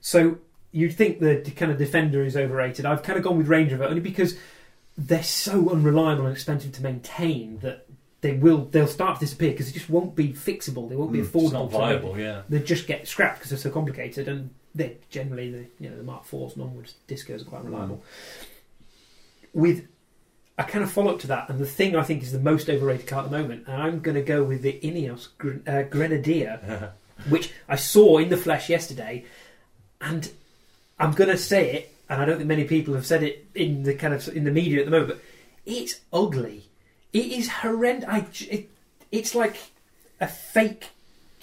So 0.00 0.38
you'd 0.70 0.94
think 0.94 1.18
the 1.18 1.36
d- 1.36 1.50
kind 1.50 1.72
of 1.72 1.78
Defender 1.78 2.22
is 2.24 2.36
overrated. 2.36 2.86
I've 2.86 3.02
kind 3.02 3.18
of 3.18 3.24
gone 3.24 3.38
with 3.38 3.48
Range 3.48 3.72
Rover 3.72 3.84
only 3.84 4.00
because 4.00 4.36
they're 4.96 5.22
so 5.24 5.68
unreliable 5.70 6.26
and 6.26 6.32
expensive 6.32 6.72
to 6.72 6.82
maintain 6.82 7.58
that 7.58 7.86
they 8.20 8.32
will 8.32 8.66
they'll 8.66 8.86
start 8.86 9.18
to 9.18 9.26
disappear 9.26 9.50
because 9.50 9.68
it 9.68 9.74
just 9.74 9.90
won't 9.90 10.14
be 10.14 10.28
fixable. 10.32 10.88
They 10.88 10.94
won't 10.96 11.12
be 11.12 11.18
Mm, 11.18 11.22
It's 11.24 11.30
affordable. 11.34 11.52
not 11.52 11.70
to 11.72 11.76
viable, 11.76 12.18
yeah. 12.18 12.42
They 12.48 12.60
just 12.60 12.86
get 12.86 13.06
scrapped 13.08 13.38
because 13.38 13.50
they're 13.50 13.58
so 13.58 13.70
complicated, 13.70 14.28
and 14.28 14.50
they 14.76 14.98
generally 15.10 15.50
the 15.50 15.66
you 15.80 15.90
know 15.90 15.96
the 15.96 16.02
Mark 16.02 16.24
Fours 16.24 16.54
and 16.54 16.62
onwards 16.62 16.94
discos 17.08 17.42
are 17.42 17.44
quite 17.44 17.64
reliable. 17.64 18.02
With 19.52 19.86
a 20.58 20.64
kind 20.64 20.84
of 20.84 20.90
follow 20.90 21.12
up 21.12 21.20
to 21.20 21.26
that, 21.28 21.48
and 21.48 21.58
the 21.58 21.66
thing 21.66 21.96
I 21.96 22.02
think 22.02 22.22
is 22.22 22.32
the 22.32 22.38
most 22.38 22.68
overrated 22.70 23.06
car 23.06 23.24
at 23.24 23.30
the 23.30 23.36
moment, 23.38 23.64
and 23.66 23.82
I'm 23.82 24.00
going 24.00 24.14
to 24.14 24.22
go 24.22 24.42
with 24.44 24.62
the 24.62 24.78
Ineos 24.82 25.28
Gren- 25.38 25.62
uh, 25.66 25.82
Grenadier, 25.82 26.92
which 27.28 27.52
I 27.68 27.76
saw 27.76 28.18
in 28.18 28.28
the 28.28 28.36
flesh 28.36 28.68
yesterday, 28.70 29.24
and 30.00 30.30
I'm 30.98 31.12
going 31.12 31.30
to 31.30 31.36
say 31.36 31.72
it, 31.72 31.94
and 32.08 32.22
I 32.22 32.24
don't 32.24 32.36
think 32.38 32.48
many 32.48 32.64
people 32.64 32.94
have 32.94 33.06
said 33.06 33.22
it 33.22 33.46
in 33.54 33.82
the 33.82 33.94
kind 33.94 34.14
of 34.14 34.28
in 34.34 34.44
the 34.44 34.50
media 34.50 34.80
at 34.80 34.84
the 34.86 34.90
moment, 34.90 35.10
but 35.10 35.20
it's 35.66 36.00
ugly. 36.12 36.64
It 37.12 37.26
is 37.26 37.48
horrendous. 37.48 38.08
I, 38.08 38.20
j- 38.20 38.46
it, 38.46 38.70
it's 39.12 39.34
like 39.34 39.56
a 40.20 40.26
fake, 40.26 40.90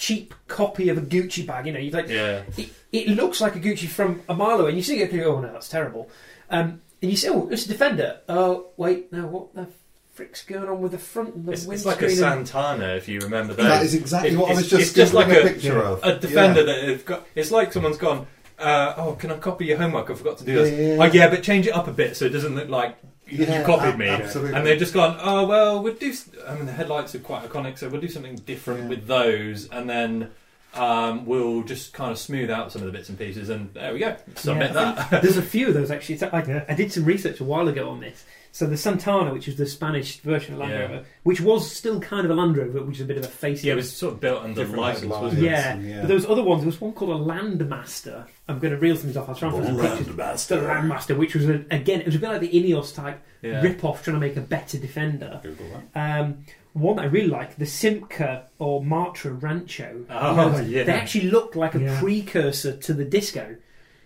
cheap 0.04 0.34
copy 0.48 0.90
of 0.90 0.98
a 0.98 1.02
Gucci 1.02 1.46
bag. 1.48 1.66
You 1.68 1.74
know, 1.74 1.80
you 1.80 1.92
like 1.92 2.10
yeah. 2.10 2.44
it, 2.58 2.70
it 2.92 3.08
looks 3.10 3.40
like 3.40 3.56
a 3.56 3.60
Gucci 3.60 3.88
from 3.88 4.22
a 4.28 4.34
mile 4.34 4.60
away, 4.60 4.70
and 4.70 4.78
you 4.78 4.84
see 4.84 5.00
it, 5.02 5.12
go, 5.14 5.36
"Oh 5.38 5.40
no, 5.42 5.52
that's 5.54 5.70
terrible." 5.70 6.10
Um, 6.50 6.82
and 7.02 7.10
you 7.12 7.18
say, 7.18 7.30
"Oh, 7.30 7.48
it's 7.52 7.66
a 7.66 7.70
Defender." 7.70 8.20
Oh, 8.28 8.68
wait, 8.78 9.12
no, 9.14 9.26
what 9.28 9.54
the 9.56 9.68
frick's 10.14 10.44
going 10.44 10.68
on 10.70 10.82
with 10.82 10.92
the 10.92 10.98
front 11.00 11.34
and 11.36 11.46
the 11.46 11.54
It's, 11.54 11.66
it's 11.66 11.86
like 11.86 12.02
a 12.02 12.06
and- 12.08 12.16
Santana, 12.48 12.90
if 12.96 13.08
you 13.08 13.20
remember 13.22 13.54
that. 13.56 13.64
that 13.64 13.84
is 13.84 13.96
exactly 13.96 14.32
It- 14.34 14.38
what 14.38 14.52
I 14.52 14.56
was 14.56 14.70
just, 14.70 14.82
it's 14.84 14.94
just 14.94 15.14
like 15.14 15.28
a 15.30 15.40
a- 15.40 15.44
picture 15.44 15.80
of. 15.82 16.04
a 16.04 16.20
defender 16.20 16.60
Yeah. 16.60 16.66
that 16.68 16.84
have 16.90 17.06
got. 17.06 17.26
It's 17.36 17.50
like 17.52 17.72
someone's 17.74 17.98
gone. 17.98 18.28
Uh, 18.64 18.94
oh, 18.98 19.14
can 19.14 19.32
I 19.32 19.38
copy 19.38 19.66
your 19.66 19.78
homework? 19.78 20.10
I 20.10 20.14
forgot 20.16 20.38
to 20.40 20.46
do 20.46 20.54
Yeah, 20.54 20.58
this. 20.64 20.72
yeah, 20.98 21.04
Oh 21.04 21.06
yeah. 21.06 21.12
yeah, 21.26 21.30
but 21.30 21.44
change 21.44 21.68
it 21.68 21.72
up 21.76 21.88
a 21.88 21.92
bit 21.94 22.16
so 22.18 22.26
it 22.26 22.30
doesn't 22.30 22.56
look 22.56 22.70
like 22.70 22.98
you 23.28 23.46
Yeah, 23.46 23.64
copied 23.64 23.90
ab- 23.94 23.98
me. 24.00 24.08
absolutely. 24.10 24.56
And 24.56 24.66
they've 24.66 24.80
just 24.80 24.94
gone. 24.94 25.18
Oh 25.22 25.46
well, 25.46 25.82
we'll 25.84 25.94
do. 25.96 26.10
s- 26.10 26.30
I 26.48 26.56
mean, 26.56 26.66
the 26.66 26.72
headlights 26.72 27.14
are 27.16 27.20
quite 27.20 27.44
iconic, 27.50 27.78
so 27.78 27.90
we'll 27.90 28.02
do 28.02 28.10
something 28.10 28.36
different 28.38 28.84
Yeah. 28.84 28.90
with 28.90 29.08
those, 29.08 29.70
and 29.70 29.90
then. 29.90 30.32
Um, 30.76 31.28
we'll 31.28 31.62
just 31.62 31.94
kind 31.94 32.10
of 32.12 32.18
smooth 32.18 32.50
out 32.50 32.72
some 32.72 32.82
of 32.82 32.88
the 32.88 32.92
bits 32.98 33.08
and 33.08 33.16
pieces, 33.16 33.50
and 33.50 33.72
there 33.76 33.94
we 33.94 34.00
go. 34.00 34.16
Submit 34.34 34.72
Yeah, 34.74 34.96
I 34.98 35.08
that. 35.08 35.22
There's 35.22 35.38
a 35.38 35.44
few 35.44 35.68
of 35.68 35.76
those 35.76 35.92
actually. 35.92 36.18
So 36.18 36.32
I, 36.34 36.66
I 36.68 36.74
did 36.74 36.92
some 36.92 37.06
research 37.06 37.40
a 37.40 37.44
while 37.44 37.68
ago 37.68 37.90
on 37.92 38.00
this. 38.00 38.24
So 38.56 38.68
the 38.68 38.78
Santana, 38.78 39.34
which 39.34 39.48
was 39.48 39.56
the 39.56 39.66
Spanish 39.66 40.20
version 40.20 40.54
of 40.54 40.60
Land 40.60 40.72
Yeah. 40.74 40.80
Rover, 40.82 41.04
which 41.24 41.42
was 41.42 41.70
still 41.70 42.00
kind 42.00 42.24
of 42.24 42.30
a 42.30 42.36
Land 42.36 42.56
Rover, 42.56 42.84
which 42.84 42.98
is 42.98 43.02
a 43.02 43.06
bit 43.06 43.18
of 43.18 43.26
a 43.26 43.28
face. 43.28 43.64
yeah, 43.64 43.74
it 43.74 43.78
was 43.78 43.92
sort 43.92 44.14
of 44.14 44.20
built 44.20 44.44
under 44.44 44.62
Different 44.62 44.80
license, 44.80 45.02
headlines. 45.02 45.24
wasn't 45.24 45.42
it? 45.42 45.46
Yeah, 45.46 45.80
Yeah. 45.80 46.00
but 46.02 46.08
there 46.08 46.16
was 46.16 46.26
other 46.28 46.44
ones. 46.44 46.62
There 46.62 46.68
was 46.68 46.80
one 46.80 46.94
called 46.94 47.20
a 47.20 47.24
Landmaster. 47.26 48.26
I'm 48.48 48.60
going 48.60 48.72
to 48.74 48.80
reel 48.80 48.96
some 48.96 49.10
off. 49.18 49.28
I'll 49.30 49.36
try 49.36 49.50
and 49.50 49.64
find 49.66 49.68
some 50.06 50.16
pictures. 50.16 50.46
The 50.48 50.56
Landmaster, 50.58 51.18
which 51.18 51.34
was 51.34 51.50
a, 51.50 51.66
again, 51.72 52.02
it 52.02 52.06
was 52.06 52.16
a 52.16 52.20
bit 52.20 52.30
like 52.30 52.42
the 52.42 52.50
Ineos 52.50 52.94
type 52.94 53.20
Yeah. 53.42 53.60
rip-off, 53.62 54.04
trying 54.04 54.18
to 54.18 54.20
make 54.20 54.38
a 54.38 54.42
better 54.42 54.78
Defender. 54.78 55.40
Google 55.42 55.66
that. 55.94 56.20
Um, 56.22 56.46
one 56.74 56.96
that 56.98 57.04
I 57.04 57.06
really 57.06 57.28
like, 57.28 57.56
the 57.58 57.66
Simca 57.66 58.44
or 58.60 58.82
Matra 58.84 59.42
Rancho. 59.42 60.06
Oh, 60.10 60.60
You 60.62 60.78
yeah. 60.78 60.84
They 60.84 60.94
actually 60.94 61.30
look 61.32 61.56
like 61.56 61.74
a 61.76 61.80
Yeah. 61.80 62.00
precursor 62.00 62.76
to 62.78 62.94
the 62.94 63.06
Disco. 63.06 63.56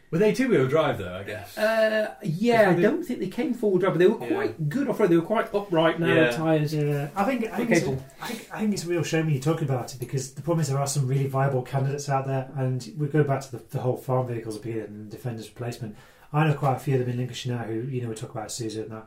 Were 0.10 0.20
they 0.20 0.34
two-wheel 0.34 0.68
drive 0.68 1.00
though? 1.00 1.14
I 1.16 1.24
guess. 1.24 1.58
Uh, 1.58 2.14
yeah, 2.24 2.70
I 2.70 2.74
They- 2.76 2.82
don't 2.82 3.04
think 3.04 3.20
they 3.20 3.28
came 3.28 3.54
forward 3.54 3.82
drive, 3.82 3.94
but 3.94 4.00
they 4.00 4.08
were 4.08 4.24
Yeah. 4.26 4.34
quite 4.34 4.70
good 4.70 4.88
off 4.88 5.00
road. 5.02 5.10
They 5.10 5.18
were 5.18 5.22
quite 5.22 5.54
upright, 5.54 6.00
narrow 6.00 6.22
Yeah. 6.26 6.32
tyres. 6.32 6.74
Yeah, 6.74 7.10
I 7.16 7.26
think 7.26 7.46
I 7.52 7.58
think, 7.58 7.72
it's, 7.72 7.84
cool. 7.86 8.04
I 8.22 8.28
think 8.28 8.50
I 8.54 8.60
think 8.62 8.74
it's 8.74 8.86
a 8.86 8.88
real 8.88 9.04
shame 9.04 9.26
when 9.26 9.34
you 9.36 9.42
talk 9.42 9.62
about 9.62 9.94
it 9.94 10.00
because 10.00 10.32
the 10.34 10.42
problem 10.42 10.62
is 10.62 10.70
there 10.70 10.78
are 10.80 10.88
some 10.88 11.08
really 11.08 11.28
viable 11.28 11.62
candidates 11.62 12.08
out 12.08 12.26
there, 12.26 12.50
and 12.56 12.90
we 12.98 13.08
go 13.08 13.24
back 13.24 13.42
to 13.42 13.52
the, 13.52 13.62
the 13.72 13.80
whole 13.80 13.98
farm 13.98 14.28
vehicles 14.28 14.56
appeal 14.56 14.86
and 14.86 15.10
Defender's 15.10 15.50
replacement. 15.50 15.96
I 16.32 16.48
know 16.48 16.54
quite 16.54 16.78
a 16.78 16.80
few 16.80 16.94
of 16.96 17.02
them 17.02 17.10
in 17.10 17.18
Lincolnshire 17.18 17.54
now 17.58 17.64
who, 17.64 17.82
you 17.82 18.02
know, 18.02 18.10
we 18.10 18.16
talk 18.16 18.32
about 18.32 18.52
Susan 18.52 18.84
and 18.84 18.92
that. 18.92 19.06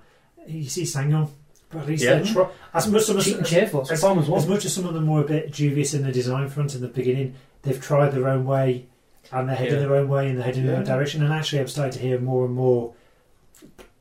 You 0.48 0.68
see 0.68 0.82
Ssangyong, 0.82 1.28
but 1.70 1.80
at 1.82 1.86
least 1.86 2.02
Yeah. 2.04 2.22
try- 2.22 2.48
as 2.74 2.88
much 2.88 3.02
some 3.04 3.18
Cheap 3.20 3.38
as, 3.42 3.48
cheerful. 3.48 3.80
That's 3.84 4.02
as, 4.04 4.28
as 4.28 4.46
much 4.48 4.64
as 4.66 4.72
some 4.74 4.86
of 4.86 4.94
them 4.94 5.06
were 5.06 5.20
a 5.22 5.26
bit 5.26 5.52
dubious 5.52 5.92
in 5.94 6.02
the 6.02 6.12
design 6.12 6.48
front 6.48 6.74
in 6.74 6.80
the 6.82 6.88
beginning, 6.88 7.34
they've 7.62 7.80
tried 7.80 8.10
their 8.12 8.26
own 8.28 8.44
way 8.46 8.86
and 9.32 9.48
they're 9.48 9.56
heading 9.56 9.74
Yeah. 9.74 9.80
their 9.80 9.94
own 9.96 10.08
way 10.08 10.28
and 10.28 10.38
they're 10.38 10.44
heading 10.44 10.62
in 10.62 10.66
their 10.68 10.76
own 10.78 10.84
direction. 10.84 11.22
And 11.22 11.32
actually, 11.32 11.60
I'm 11.60 11.68
starting 11.68 11.92
to 11.92 11.98
hear 11.98 12.18
more 12.18 12.44
and 12.44 12.54
more 12.54 12.92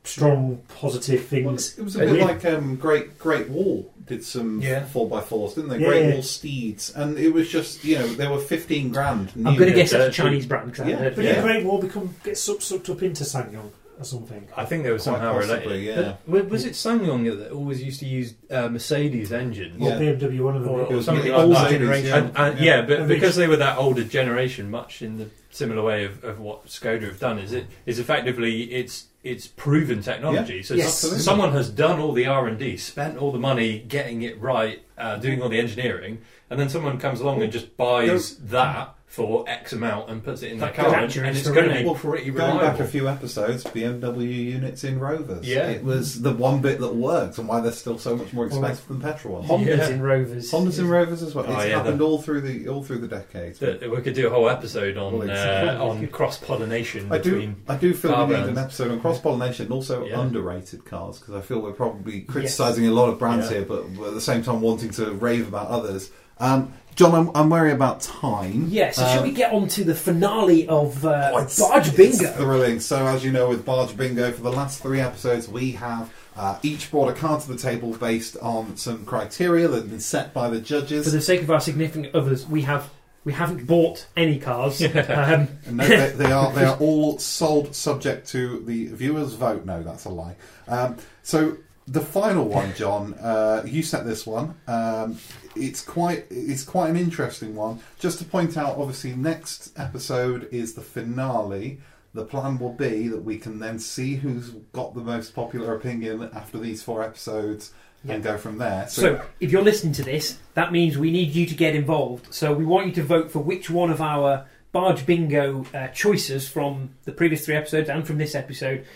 strong, 0.04 0.62
positive 0.68 1.20
Well, 1.20 1.42
things. 1.56 1.78
it 1.78 1.82
was 1.84 1.96
a 1.96 2.00
bit 2.00 2.16
yeah. 2.16 2.24
like 2.24 2.44
um, 2.44 2.76
Great 2.76 3.18
Great 3.18 3.48
Wall 3.50 3.92
did 4.06 4.24
some 4.24 4.60
Yeah. 4.60 4.84
four 4.86 5.08
by 5.08 5.20
fours, 5.20 5.54
didn't 5.54 5.70
they? 5.70 5.78
Yeah, 5.78 5.86
Great 5.88 6.06
yeah. 6.08 6.12
Wall 6.14 6.22
Steeds, 6.22 6.90
and 6.96 7.18
it 7.18 7.32
was 7.32 7.48
just 7.48 7.84
you 7.84 7.98
know 7.98 8.06
there 8.08 8.30
were 8.30 8.38
fifteen 8.40 8.90
grand. 8.90 9.30
I'm 9.36 9.56
going 9.56 9.70
to 9.70 9.72
guess 9.72 9.92
Yeah, 9.92 10.06
it's 10.06 10.18
a 10.18 10.22
Chinese 10.22 10.46
brand 10.46 10.74
Yeah. 10.78 10.96
heard 10.96 11.14
But 11.16 11.24
of 11.24 11.30
it. 11.30 11.34
did 11.34 11.42
Great 11.44 11.64
Wall 11.64 11.80
become 11.80 12.14
get 12.24 12.38
sucked, 12.38 12.62
sucked 12.62 12.88
up 12.90 13.02
into 13.02 13.24
Ssangyong 13.24 13.70
or 14.00 14.04
something? 14.04 14.48
I 14.56 14.64
think 14.64 14.82
they 14.84 14.90
were 14.90 14.98
somehow 14.98 15.34
possibly, 15.34 15.86
related. 15.86 16.06
yeah. 16.06 16.16
But 16.26 16.48
was 16.48 16.64
it 16.64 16.72
Ssangyong 16.72 17.38
that 17.38 17.52
always 17.52 17.82
used 17.82 18.00
to 18.00 18.06
use 18.06 18.34
uh, 18.50 18.68
Mercedes 18.68 19.32
engines? 19.32 19.76
Or 19.80 19.90
Yeah. 19.90 19.98
BMW, 19.98 20.40
one 20.44 20.56
of 20.56 20.62
them. 20.64 20.72
Or, 20.72 20.80
or 20.82 21.02
something 21.02 21.24
the 21.24 21.32
like 21.32 21.40
old 21.44 21.54
that. 21.56 21.70
generation. 21.70 22.06
Yeah. 22.08 22.16
And, 22.18 22.36
and, 22.36 22.60
yeah, 22.60 22.82
but 22.82 23.00
And 23.00 23.08
because 23.08 23.36
they 23.36 23.46
were 23.46 23.56
that 23.56 23.76
older 23.78 24.04
generation, 24.04 24.70
much 24.70 25.02
in 25.02 25.18
the 25.18 25.28
similar 25.50 25.82
way 25.82 26.04
of, 26.04 26.24
of 26.24 26.40
what 26.40 26.66
Skoda 26.66 27.02
have 27.02 27.20
done, 27.20 27.38
is 27.38 27.52
it 27.52 27.66
is 27.86 27.98
effectively 27.98 28.62
it's 28.72 29.06
it's 29.22 29.46
proven 29.46 30.00
technology. 30.02 30.62
So 30.62 30.74
Yes. 30.74 30.98
someone 31.24 31.52
has 31.52 31.68
done 31.68 32.00
all 32.00 32.12
the 32.12 32.26
R 32.26 32.46
and 32.48 32.58
D, 32.58 32.76
spent 32.78 33.18
all 33.18 33.32
the 33.32 33.38
money 33.38 33.78
getting 33.80 34.22
it 34.22 34.40
right, 34.40 34.82
uh, 34.96 35.16
doing 35.16 35.42
all 35.42 35.48
the 35.50 35.58
engineering, 35.60 36.22
and 36.48 36.58
then 36.58 36.68
someone 36.70 36.98
comes 36.98 37.20
along 37.20 37.42
and 37.42 37.52
just 37.52 37.76
buys 37.76 38.36
that 38.38 38.94
for 39.10 39.44
X 39.48 39.72
amount 39.72 40.08
and 40.08 40.22
puts 40.22 40.40
it 40.44 40.52
in 40.52 40.58
their 40.58 40.68
That 40.68 40.76
car, 40.76 40.86
and, 40.86 40.94
capture 40.94 41.24
and 41.24 41.30
is 41.30 41.38
it's 41.38 41.48
for 41.48 41.52
going 41.54 41.66
to 41.68 41.74
Renault. 41.74 41.82
be 41.82 41.86
Well, 41.86 41.94
pretty 42.12 42.30
Going 42.30 42.48
reliable. 42.52 42.78
back 42.78 42.78
a 42.78 42.86
few 42.86 43.08
episodes, 43.08 43.64
BMW 43.64 44.22
units 44.52 44.84
in 44.84 45.00
Rovers. 45.00 45.44
Yeah. 45.48 45.66
it 45.68 45.82
was 45.82 46.22
the 46.22 46.30
one 46.32 46.60
bit 46.60 46.78
that 46.78 46.94
worked, 46.94 47.36
and 47.38 47.48
why 47.48 47.60
they're 47.60 47.72
still 47.72 47.98
so 47.98 48.16
much 48.16 48.32
more 48.32 48.46
expensive 48.46 48.86
than 48.86 49.00
petrol 49.00 49.34
ones. 49.42 49.48
Hondas 49.50 49.66
Yeah. 49.78 49.88
in 49.88 50.00
Rovers. 50.00 50.52
Hondas 50.52 50.78
and 50.78 50.88
Rovers 50.88 51.22
as 51.24 51.34
well. 51.34 51.44
Oh, 51.48 51.54
it's 51.58 51.66
yeah, 51.68 51.78
happened 51.78 51.98
the- 51.98 52.04
all 52.04 52.22
through 52.22 52.42
the 52.42 52.68
all 52.68 52.84
through 52.84 52.98
the 52.98 53.08
decades. 53.08 53.58
That 53.58 53.90
we 53.90 54.00
could 54.00 54.14
do 54.14 54.28
a 54.28 54.30
whole 54.30 54.48
episode 54.48 54.96
on 54.96 55.12
Well, 55.14 55.22
it's- 55.22 55.76
uh, 55.76 55.84
on 55.84 56.06
cross 56.06 56.38
pollination 56.38 57.08
I 57.10 57.18
do. 57.18 57.30
between. 57.32 57.56
I 57.68 57.74
do 57.74 57.92
feel 57.92 58.12
car 58.12 58.26
we 58.26 58.34
need 58.34 58.42
brands. 58.42 58.58
an 58.58 58.64
episode 58.64 58.90
on 58.92 59.00
cross 59.00 59.18
pollination 59.18 59.66
and 59.66 59.72
also 59.74 60.04
Yeah. 60.06 60.20
underrated 60.20 60.84
cars 60.84 61.18
because 61.18 61.34
I 61.34 61.40
feel 61.40 61.58
we're 61.58 61.72
probably 61.72 62.20
criticising 62.20 62.86
a 62.86 62.92
lot 62.92 63.08
of 63.08 63.18
brands 63.18 63.50
Yeah. 63.50 63.58
here, 63.58 63.66
but 63.66 63.84
at 64.06 64.14
the 64.14 64.20
same 64.20 64.44
time 64.44 64.60
wanting 64.60 64.90
to 64.90 65.10
rave 65.10 65.48
about 65.48 65.66
others. 65.66 66.10
Um, 66.40 66.72
John, 66.96 67.14
I'm, 67.14 67.30
I'm 67.36 67.48
worried 67.50 67.72
about 67.72 68.00
time. 68.00 68.66
Yes, 68.68 68.96
so 68.96 69.04
Um, 69.04 69.08
shall 69.14 69.22
we 69.22 69.30
get 69.30 69.52
on 69.52 69.68
to 69.68 69.84
the 69.84 69.94
finale 69.94 70.66
of 70.68 71.04
uh, 71.04 71.30
Oh, 71.32 71.38
it's- 71.38 71.58
Barge 71.58 71.88
it's 71.88 71.96
Bingo? 71.96 72.32
thrilling. 72.32 72.80
So, 72.80 73.06
as 73.06 73.24
you 73.24 73.30
know, 73.32 73.48
with 73.48 73.64
Barge 73.64 73.96
Bingo, 73.96 74.32
for 74.32 74.42
the 74.42 74.52
last 74.52 74.82
three 74.82 75.00
episodes, 75.00 75.48
we 75.48 75.72
have 75.72 76.12
uh, 76.36 76.58
each 76.62 76.90
brought 76.90 77.08
a 77.08 77.12
card 77.12 77.40
to 77.42 77.48
the 77.52 77.56
table 77.58 77.92
based 77.94 78.36
on 78.42 78.76
some 78.76 79.04
criteria 79.06 79.68
that 79.68 79.76
have 79.76 79.90
been 79.90 80.00
set 80.00 80.34
by 80.34 80.50
the 80.50 80.60
judges. 80.60 81.04
For 81.06 81.10
judges. 81.10 81.12
the 81.12 81.20
sake 81.22 81.42
of 81.42 81.50
our 81.50 81.60
significant 81.60 82.14
others, 82.14 82.46
we 82.46 82.62
have 82.62 82.90
we 83.24 83.32
haven't 83.34 83.66
bought 83.66 84.06
any 84.16 84.38
cars. 84.38 84.82
um, 84.84 84.90
And 84.96 85.48
no, 85.76 85.86
they, 85.86 86.10
they 86.10 86.32
are 86.32 86.52
they 86.52 86.64
are 86.64 86.76
all 86.78 87.18
sold 87.18 87.74
subject 87.74 88.28
to 88.30 88.60
the 88.64 88.86
viewers' 88.86 89.34
vote. 89.34 89.64
No, 89.64 89.82
that's 89.82 90.04
a 90.06 90.08
lie. 90.10 90.36
Um, 90.68 90.96
so 91.22 91.56
the 91.90 92.00
final 92.00 92.46
one, 92.46 92.72
John, 92.74 93.14
uh, 93.14 93.62
you 93.66 93.82
set 93.82 94.06
this 94.06 94.24
one. 94.24 94.54
Um, 94.68 95.18
it's 95.56 95.82
quite 95.82 96.26
it's 96.30 96.62
quite 96.62 96.88
an 96.88 96.96
interesting 96.96 97.56
one. 97.56 97.80
Just 97.98 98.18
to 98.20 98.24
point 98.24 98.56
out, 98.56 98.78
obviously, 98.78 99.14
next 99.14 99.72
episode 99.76 100.48
is 100.52 100.74
the 100.74 100.80
finale. 100.80 101.80
The 102.14 102.24
plan 102.24 102.58
will 102.58 102.72
be 102.72 103.08
that 103.08 103.22
we 103.22 103.38
can 103.38 103.58
then 103.58 103.78
see 103.78 104.16
who's 104.16 104.50
got 104.72 104.94
the 104.94 105.00
most 105.00 105.34
popular 105.34 105.74
opinion 105.74 106.30
after 106.32 106.58
these 106.58 106.82
four 106.82 107.02
episodes 107.02 107.72
and 108.08 108.22
go 108.22 108.38
from 108.38 108.58
there. 108.58 108.88
so, 108.88 109.20
if 109.40 109.52
you're 109.52 109.62
listening 109.62 109.92
to 109.92 110.02
this, 110.02 110.38
that 110.54 110.72
means 110.72 110.96
we 110.96 111.10
need 111.10 111.34
you 111.34 111.44
to 111.44 111.54
get 111.54 111.74
involved. 111.74 112.32
So, 112.32 112.52
we 112.52 112.64
want 112.64 112.86
you 112.86 112.92
to 112.94 113.02
vote 113.02 113.30
for 113.30 113.40
which 113.40 113.68
one 113.68 113.90
of 113.90 114.00
our 114.00 114.46
Barge 114.72 115.04
Bingo 115.04 115.66
uh, 115.74 115.88
choices 115.88 116.48
from 116.48 116.90
the 117.04 117.12
previous 117.12 117.44
three 117.44 117.56
episodes 117.56 117.88
and 117.88 118.06
from 118.06 118.18
this 118.18 118.34
episode 118.34 118.86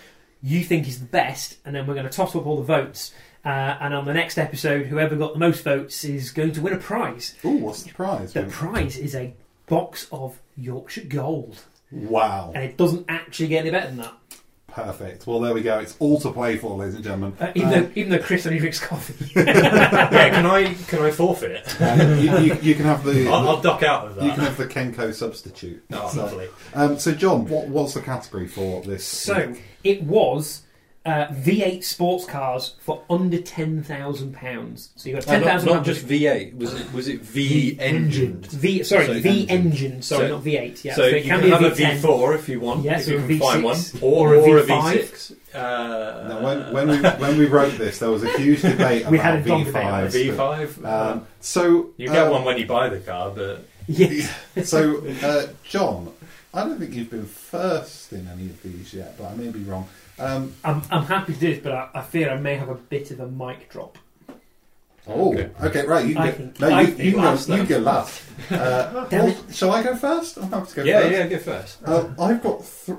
you 0.44 0.62
think 0.62 0.86
is 0.86 1.00
the 1.00 1.06
best, 1.06 1.56
and 1.64 1.74
then 1.74 1.86
we're 1.86 1.94
going 1.94 2.06
to 2.06 2.12
toss 2.12 2.36
up 2.36 2.44
all 2.46 2.58
the 2.58 2.62
votes. 2.62 3.12
Uh, 3.46 3.48
and 3.80 3.94
on 3.94 4.04
the 4.04 4.12
next 4.12 4.36
episode, 4.38 4.86
whoever 4.86 5.16
got 5.16 5.32
the 5.32 5.38
most 5.38 5.64
votes 5.64 6.04
is 6.04 6.30
going 6.30 6.52
to 6.52 6.60
win 6.60 6.74
a 6.74 6.78
prize. 6.78 7.34
Ooh, 7.44 7.52
what's 7.52 7.82
the 7.82 7.92
prize? 7.92 8.34
The 8.34 8.42
prize 8.44 8.98
is 8.98 9.14
a 9.14 9.34
box 9.66 10.06
of 10.12 10.38
Yorkshire 10.56 11.04
Gold, 11.08 11.62
Wow. 11.90 12.52
and 12.54 12.62
it 12.64 12.76
doesn't 12.76 13.06
actually 13.08 13.48
get 13.48 13.60
any 13.60 13.70
better 13.70 13.86
than 13.88 13.96
that. 13.98 14.12
Perfect. 14.74 15.26
Well, 15.26 15.38
there 15.38 15.54
we 15.54 15.62
go. 15.62 15.78
It's 15.78 15.94
all 16.00 16.18
to 16.20 16.32
play 16.32 16.56
for, 16.56 16.76
ladies 16.76 16.96
and 16.96 17.04
gentlemen. 17.04 17.36
Uh, 17.40 17.52
even, 17.54 17.68
Uh, 17.68 17.72
though, 17.72 17.90
even 17.94 18.10
though 18.10 18.18
Chris 18.18 18.44
only 18.44 18.58
drinks 18.58 18.80
coffee. 18.80 19.30
yeah, 19.36 20.30
can 20.30 20.46
I 20.46 20.74
can 20.88 21.00
I 21.00 21.12
forfeit? 21.12 21.80
uh, 21.80 22.16
you, 22.18 22.38
you, 22.38 22.54
you 22.60 22.74
can 22.74 22.84
have 22.84 23.04
the 23.04 23.28
I'll, 23.28 23.48
I'll 23.48 23.60
duck 23.60 23.84
out 23.84 24.08
of 24.08 24.16
that. 24.16 24.24
you 24.24 24.32
can 24.32 24.40
have 24.40 24.56
the 24.56 24.66
Kenco 24.66 25.14
substitute. 25.14 25.84
Oh, 25.92 26.08
So, 26.08 26.22
lovely. 26.22 26.48
um, 26.74 26.98
so, 26.98 27.12
John, 27.12 27.46
what, 27.46 27.68
what's 27.68 27.94
the 27.94 28.00
category 28.02 28.48
for 28.48 28.82
this? 28.82 29.04
So 29.04 29.46
week? 29.50 29.62
it 29.84 30.02
was 30.02 30.62
uh, 31.06 31.26
V8 31.26 31.84
sports 31.84 32.24
cars 32.24 32.76
for 32.80 33.02
under 33.10 33.38
ten 33.38 33.82
thousand 33.82 34.32
pounds. 34.34 34.88
So 34.96 35.10
you 35.10 35.16
got 35.16 35.24
Uh, 35.28 35.32
ten 35.32 35.40
not, 35.42 35.46
thousand. 35.50 35.68
not 35.68 35.84
just 35.84 36.06
V8. 36.06 36.56
Was 36.56 36.72
it 36.80 36.92
was 36.94 37.08
it 37.08 37.20
V 37.20 37.76
engined? 37.78 38.46
V. 38.46 38.82
Sorry, 38.82 39.06
So 39.06 39.12
V 39.20 39.46
engine. 39.48 39.50
engine. 39.50 40.02
Sorry, 40.02 40.28
So- 40.28 40.34
not 40.36 40.44
V8. 40.44 40.82
Yeah, 40.84 40.94
so, 40.94 41.02
it 41.04 41.16
you 41.16 41.30
can 41.30 41.40
can, 41.40 41.42
be 41.42 41.50
have 41.50 41.62
a 41.62 41.70
V10. 41.70 42.00
V4 42.00 42.34
if 42.36 42.48
you 42.48 42.60
want, 42.60 42.84
Yes, 42.84 43.06
if 43.06 43.12
you 43.12 43.18
or 43.18 43.24
a 43.24 43.28
can 43.28 43.38
find 43.38 43.64
one, 43.64 43.76
V6, 43.76 44.02
or, 44.02 44.28
or 44.28 44.34
a 44.34 44.40
or 44.40 44.58
a 44.58 44.62
V5. 44.62 44.94
V6. 44.94 45.32
Uh, 45.54 46.28
Now, 46.28 46.40
when, 46.42 46.72
when 46.72 46.88
we 46.88 46.96
when 46.98 47.38
we 47.38 47.46
wrote 47.46 47.76
this, 47.76 47.98
there 47.98 48.10
was 48.10 48.22
a 48.24 48.38
huge 48.38 48.62
debate 48.62 49.06
We 49.10 49.18
about 49.18 49.34
had 49.38 49.46
a 49.46 49.48
long 49.50 49.64
debate 49.64 49.84
on 49.84 50.04
V5s. 50.08 50.36
V5. 50.80 50.84
Um, 51.12 51.26
so 51.40 51.90
you 51.98 52.08
get 52.08 52.26
uh, 52.28 52.30
one 52.30 52.44
when 52.44 52.56
you 52.58 52.66
buy 52.66 52.88
the 52.88 53.00
car, 53.00 53.30
but 53.30 53.64
Yes. 53.86 54.32
So, 54.64 55.06
uh, 55.22 55.48
John, 55.68 56.12
I 56.54 56.64
don't 56.64 56.78
think 56.78 56.94
you've 56.94 57.10
been 57.10 57.26
first 57.26 58.12
in 58.14 58.26
any 58.26 58.46
of 58.46 58.62
these 58.62 58.94
yet, 58.94 59.18
but 59.18 59.26
I 59.26 59.34
may 59.34 59.48
be 59.50 59.60
wrong. 59.60 59.86
Um, 60.18 60.54
I'm, 60.64 60.82
I'm 60.90 61.04
happy 61.04 61.34
to 61.34 61.38
do 61.40 61.54
this, 61.54 61.62
but 61.62 61.72
I, 61.72 61.88
I 61.94 62.02
fear 62.02 62.30
I 62.30 62.36
may 62.36 62.54
have 62.56 62.68
a 62.68 62.74
bit 62.74 63.10
of 63.10 63.20
a 63.20 63.26
mic 63.28 63.68
drop. 63.70 63.98
oh, 65.08 65.32
okay. 65.34 65.50
Okay. 65.62 65.86
right. 65.86 66.06
You 66.06 66.14
can 66.14 66.22
I 66.22 66.30
go, 66.30 66.36
think- 66.36 66.60
no, 66.60 66.68
I 66.68 66.80
you, 66.82 66.86
think 66.88 66.98
you 67.00 67.12
can 67.12 67.20
last 67.22 67.48
go, 67.48 67.54
you 67.54 67.64
then. 67.64 67.68
go 67.68 67.78
last. 67.84 68.22
Uh, 68.50 69.04
Damn 69.06 69.24
well, 69.26 69.36
shall 69.52 69.70
I 69.72 69.82
go 69.82 69.94
first? 69.96 70.36
I'm 70.38 70.50
happy 70.50 70.66
to 70.70 70.74
go 70.76 70.82
yeah, 70.84 71.00
first. 71.02 71.12
yeah, 71.12 71.26
go 71.28 71.38
first. 71.38 71.78
Uh, 71.84 72.08
I've 72.18 72.42
got 72.42 72.64
th- 72.86 72.98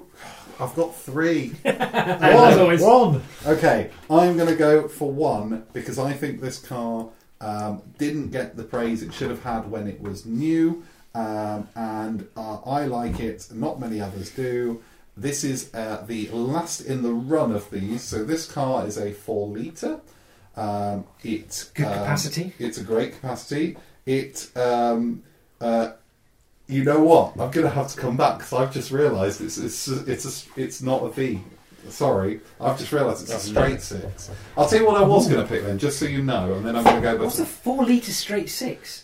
I've 0.59 0.73
got 0.75 0.95
three. 0.95 1.53
As 1.65 2.57
always. 2.57 2.81
One. 2.81 3.21
Okay, 3.45 3.91
I'm 4.09 4.37
going 4.37 4.47
to 4.47 4.55
go 4.55 4.87
for 4.87 5.11
one 5.11 5.65
because 5.73 5.99
I 5.99 6.13
think 6.13 6.39
this 6.39 6.57
car 6.59 7.09
um, 7.41 7.81
didn't 7.97 8.29
get 8.31 8.55
the 8.55 8.63
praise 8.63 9.03
it 9.03 9.13
should 9.13 9.29
have 9.29 9.43
had 9.43 9.69
when 9.69 9.87
it 9.89 9.99
was 10.01 10.25
new, 10.25 10.85
um, 11.13 11.67
and 11.75 12.25
uh, 12.37 12.59
I 12.65 12.85
like 12.85 13.19
it. 13.19 13.47
Not 13.53 13.79
many 13.81 13.99
others 13.99 14.29
do. 14.31 14.81
This 15.17 15.43
is 15.43 15.73
uh, 15.73 16.03
the 16.05 16.29
last 16.29 16.81
in 16.81 17.01
the 17.01 17.13
run 17.13 17.53
of 17.53 17.69
these. 17.71 18.01
So 18.03 18.23
this 18.23 18.51
car 18.51 18.85
is 18.85 18.97
a 18.97 19.11
four 19.13 19.47
liter. 19.47 19.99
Um, 20.57 21.05
it 21.23 21.69
Good 21.73 21.85
um, 21.85 21.93
capacity. 21.93 22.53
It's 22.59 22.77
a 22.77 22.83
great 22.83 23.13
capacity. 23.13 23.77
It. 24.05 24.49
Um, 24.57 25.23
uh, 25.61 25.93
you 26.67 26.83
know 26.83 27.03
what? 27.03 27.33
I'm 27.33 27.51
going 27.51 27.65
to 27.65 27.69
have 27.69 27.89
to 27.89 27.97
come 27.99 28.17
back 28.17 28.39
because 28.39 28.51
I've 28.53 28.73
just 28.73 28.91
realised 28.91 29.39
it's 29.39 29.57
it's 29.57 29.87
it's 29.87 30.47
a, 30.47 30.59
it's 30.61 30.81
not 30.81 31.03
a 31.03 31.09
V. 31.09 31.39
Sorry, 31.89 32.39
I've 32.59 32.79
just 32.79 32.91
realised 32.91 33.21
it's 33.21 33.33
a 33.35 33.39
straight 33.39 33.81
six. 33.81 34.31
I'll 34.57 34.67
tell 34.67 34.79
you 34.79 34.87
what 34.87 34.97
I 34.99 35.05
was 35.05 35.27
going 35.29 35.41
to 35.43 35.47
pick 35.47 35.63
then, 35.63 35.77
just 35.77 35.99
so 35.99 36.05
you 36.05 36.23
know, 36.23 36.53
and 36.53 36.65
then 36.65 36.75
I'm 36.75 36.83
going 36.83 36.95
to 36.95 37.01
go. 37.01 37.23
What's 37.23 37.37
a 37.39 37.45
four 37.45 37.85
litre 37.85 38.11
straight 38.11 38.49
six? 38.49 39.03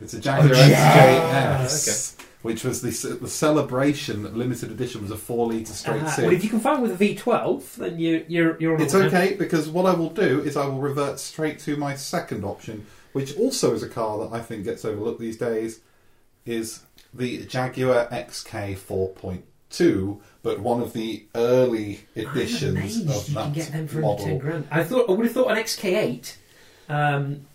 it's 0.00 0.14
a 0.14 0.20
Jaguar 0.20 0.50
Oh. 0.54 0.56
XJS, 0.56 2.13
which 2.44 2.62
was 2.62 2.82
the 2.82 2.90
the 3.22 3.28
celebration 3.28 4.22
limited 4.38 4.70
edition 4.70 5.00
was 5.02 5.10
a 5.10 5.16
four 5.16 5.50
litre 5.50 5.72
straight 5.72 6.02
Uh, 6.02 6.10
six. 6.10 6.22
well, 6.26 6.32
if 6.34 6.44
you 6.44 6.50
can 6.50 6.60
find 6.60 6.82
with 6.82 6.92
a 6.92 7.04
V12, 7.14 7.76
then 7.76 7.98
you, 7.98 8.24
you're 8.28 8.60
you're 8.60 8.74
on 8.76 8.82
It's 8.82 8.94
okay 8.94 9.34
because 9.34 9.68
what 9.68 9.86
I 9.86 9.94
will 9.94 10.10
do 10.10 10.40
is 10.42 10.56
I 10.56 10.66
will 10.66 10.78
revert 10.80 11.18
straight 11.18 11.58
to 11.60 11.76
my 11.76 11.94
second 11.96 12.44
option, 12.44 12.86
which 13.14 13.34
also 13.38 13.72
is 13.74 13.82
a 13.82 13.88
car 13.88 14.18
that 14.18 14.30
I 14.38 14.40
think 14.40 14.64
gets 14.64 14.84
overlooked 14.84 15.20
these 15.20 15.38
days, 15.38 15.80
is 16.44 16.82
the 17.14 17.46
Jaguar 17.46 18.08
XK 18.12 18.76
4.2, 18.76 20.20
but 20.42 20.60
one 20.60 20.82
of 20.82 20.92
the 20.92 21.24
early 21.34 22.00
I'm 22.14 22.22
editions 22.28 23.00
of 23.08 23.34
that 23.34 23.42
can 23.44 23.52
get 23.54 23.72
them 23.72 23.88
for 23.88 24.04
under 24.04 24.22
ten 24.22 24.26
model. 24.34 24.38
grand. 24.38 24.68
I 24.70 24.84
thought 24.84 25.08
I 25.08 25.12
would 25.12 25.24
have 25.24 25.34
thought 25.34 25.50
an 25.50 25.56
XK8, 25.56 26.36
um, 26.90 27.46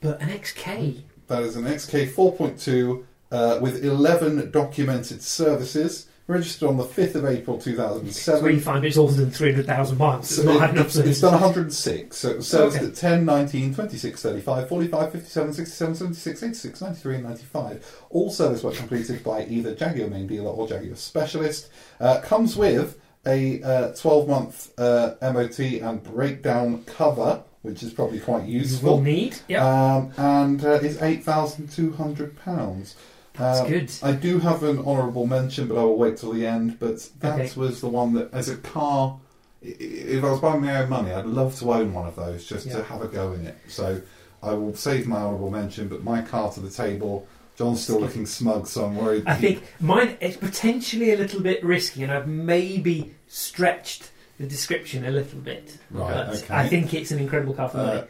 but 0.00 0.20
an 0.22 0.28
XK. 0.30 1.02
That 1.26 1.42
is 1.42 1.56
an 1.56 1.64
XK 1.64 2.08
4.2 2.12 3.04
uh, 3.30 3.58
with 3.60 3.84
11 3.84 4.50
documented 4.50 5.22
services. 5.22 6.06
registered 6.26 6.68
on 6.68 6.76
the 6.76 6.84
5th 6.84 7.16
of 7.16 7.24
April 7.24 7.60
So 7.60 7.70
we 7.70 7.72
2007. 7.72 8.60
find 8.60 8.84
it's 8.84 8.96
older 8.96 9.14
than 9.14 9.32
300,000 9.32 9.98
miles. 9.98 10.28
So 10.28 10.42
It's 10.42 10.46
not 10.46 10.54
it- 10.56 10.60
had 10.60 10.70
enough 10.70 10.86
it's, 10.86 10.96
it's 10.96 11.20
done 11.20 11.32
106. 11.32 12.16
So 12.16 12.28
it 12.30 12.36
was 12.36 12.46
serviced 12.46 12.76
Okay. 12.76 12.86
at 12.86 12.94
10, 12.94 13.24
19, 13.24 13.74
26, 13.74 14.22
35, 14.22 14.68
45, 14.68 15.10
57, 15.12 15.52
67, 15.54 15.94
76, 15.96 16.42
86, 16.44 16.80
93, 16.82 17.14
and 17.16 17.24
95. 17.24 17.96
All 18.10 18.30
service 18.30 18.62
work 18.62 18.74
completed 18.76 19.24
by 19.24 19.44
either 19.46 19.74
Jaguar 19.74 20.06
main 20.08 20.28
dealer 20.28 20.50
or 20.50 20.68
Jaguar 20.68 20.94
specialist. 20.94 21.68
Uh, 21.98 22.20
comes 22.20 22.54
with 22.56 22.96
a 23.26 23.60
uh, 23.64 23.88
12 23.94 24.28
month 24.28 24.70
uh, 24.78 25.14
MOT 25.20 25.58
and 25.58 26.00
breakdown 26.04 26.84
cover, 26.84 27.42
which 27.62 27.82
is 27.82 27.92
probably 27.92 28.20
quite 28.20 28.44
useful. 28.46 28.90
You 28.90 28.94
will 28.94 29.02
need. 29.02 29.36
Yeah, 29.48 29.66
Um, 29.96 30.12
and 30.16 30.64
uh, 30.64 30.74
is 30.74 30.96
£8,200. 30.98 32.94
That's 33.34 33.60
Um, 33.60 33.68
good. 33.68 33.92
I 34.02 34.12
do 34.12 34.38
have 34.40 34.62
an 34.62 34.78
honourable 34.80 35.26
mention, 35.26 35.66
but 35.68 35.78
I 35.78 35.82
will 35.84 35.96
wait 35.98 36.16
till 36.18 36.32
the 36.32 36.46
end. 36.46 36.78
But 36.78 37.08
that 37.20 37.40
Okay. 37.40 37.50
was 37.56 37.80
the 37.80 37.88
one 37.88 38.14
that, 38.14 38.32
as 38.32 38.48
a 38.48 38.56
car, 38.56 39.18
i- 39.64 39.68
i- 39.68 39.76
if 39.82 40.24
I 40.24 40.30
was 40.30 40.40
buying 40.40 40.62
my 40.62 40.82
own 40.82 40.88
money, 40.90 41.12
I'd 41.12 41.26
love 41.26 41.58
to 41.60 41.72
own 41.72 41.92
one 41.94 42.06
of 42.06 42.16
those 42.16 42.44
just 42.44 42.66
Yeah. 42.66 42.78
to 42.78 42.82
have 42.84 43.02
a 43.02 43.08
go 43.08 43.32
in 43.32 43.46
it. 43.46 43.56
So 43.68 44.00
I 44.42 44.54
will 44.54 44.74
save 44.74 45.06
my 45.06 45.18
honourable 45.18 45.50
mention, 45.50 45.88
but 45.88 46.02
my 46.02 46.22
car 46.22 46.50
to 46.52 46.60
the 46.60 46.70
table. 46.70 47.26
John's 47.58 47.82
still 47.82 48.00
looking 48.00 48.24
smug, 48.24 48.66
so 48.66 48.86
I'm 48.86 48.96
worried. 48.96 49.24
I 49.26 49.34
think 49.34 49.62
mine 49.80 50.16
is 50.22 50.38
potentially 50.38 51.12
a 51.12 51.16
little 51.18 51.40
bit 51.42 51.62
risky, 51.62 52.02
and 52.02 52.10
I've 52.10 52.26
maybe 52.26 53.14
stretched 53.28 54.10
the 54.38 54.46
description 54.46 55.04
a 55.04 55.10
little 55.10 55.40
bit. 55.40 55.76
Right, 55.90 56.10
But 56.26 56.36
okay. 56.36 56.54
I 56.54 56.66
think 56.66 56.94
it's 56.94 57.10
an 57.10 57.18
incredible 57.18 57.52
car 57.52 57.68
for 57.68 57.78
Uh, 57.78 57.84
money. 57.86 58.02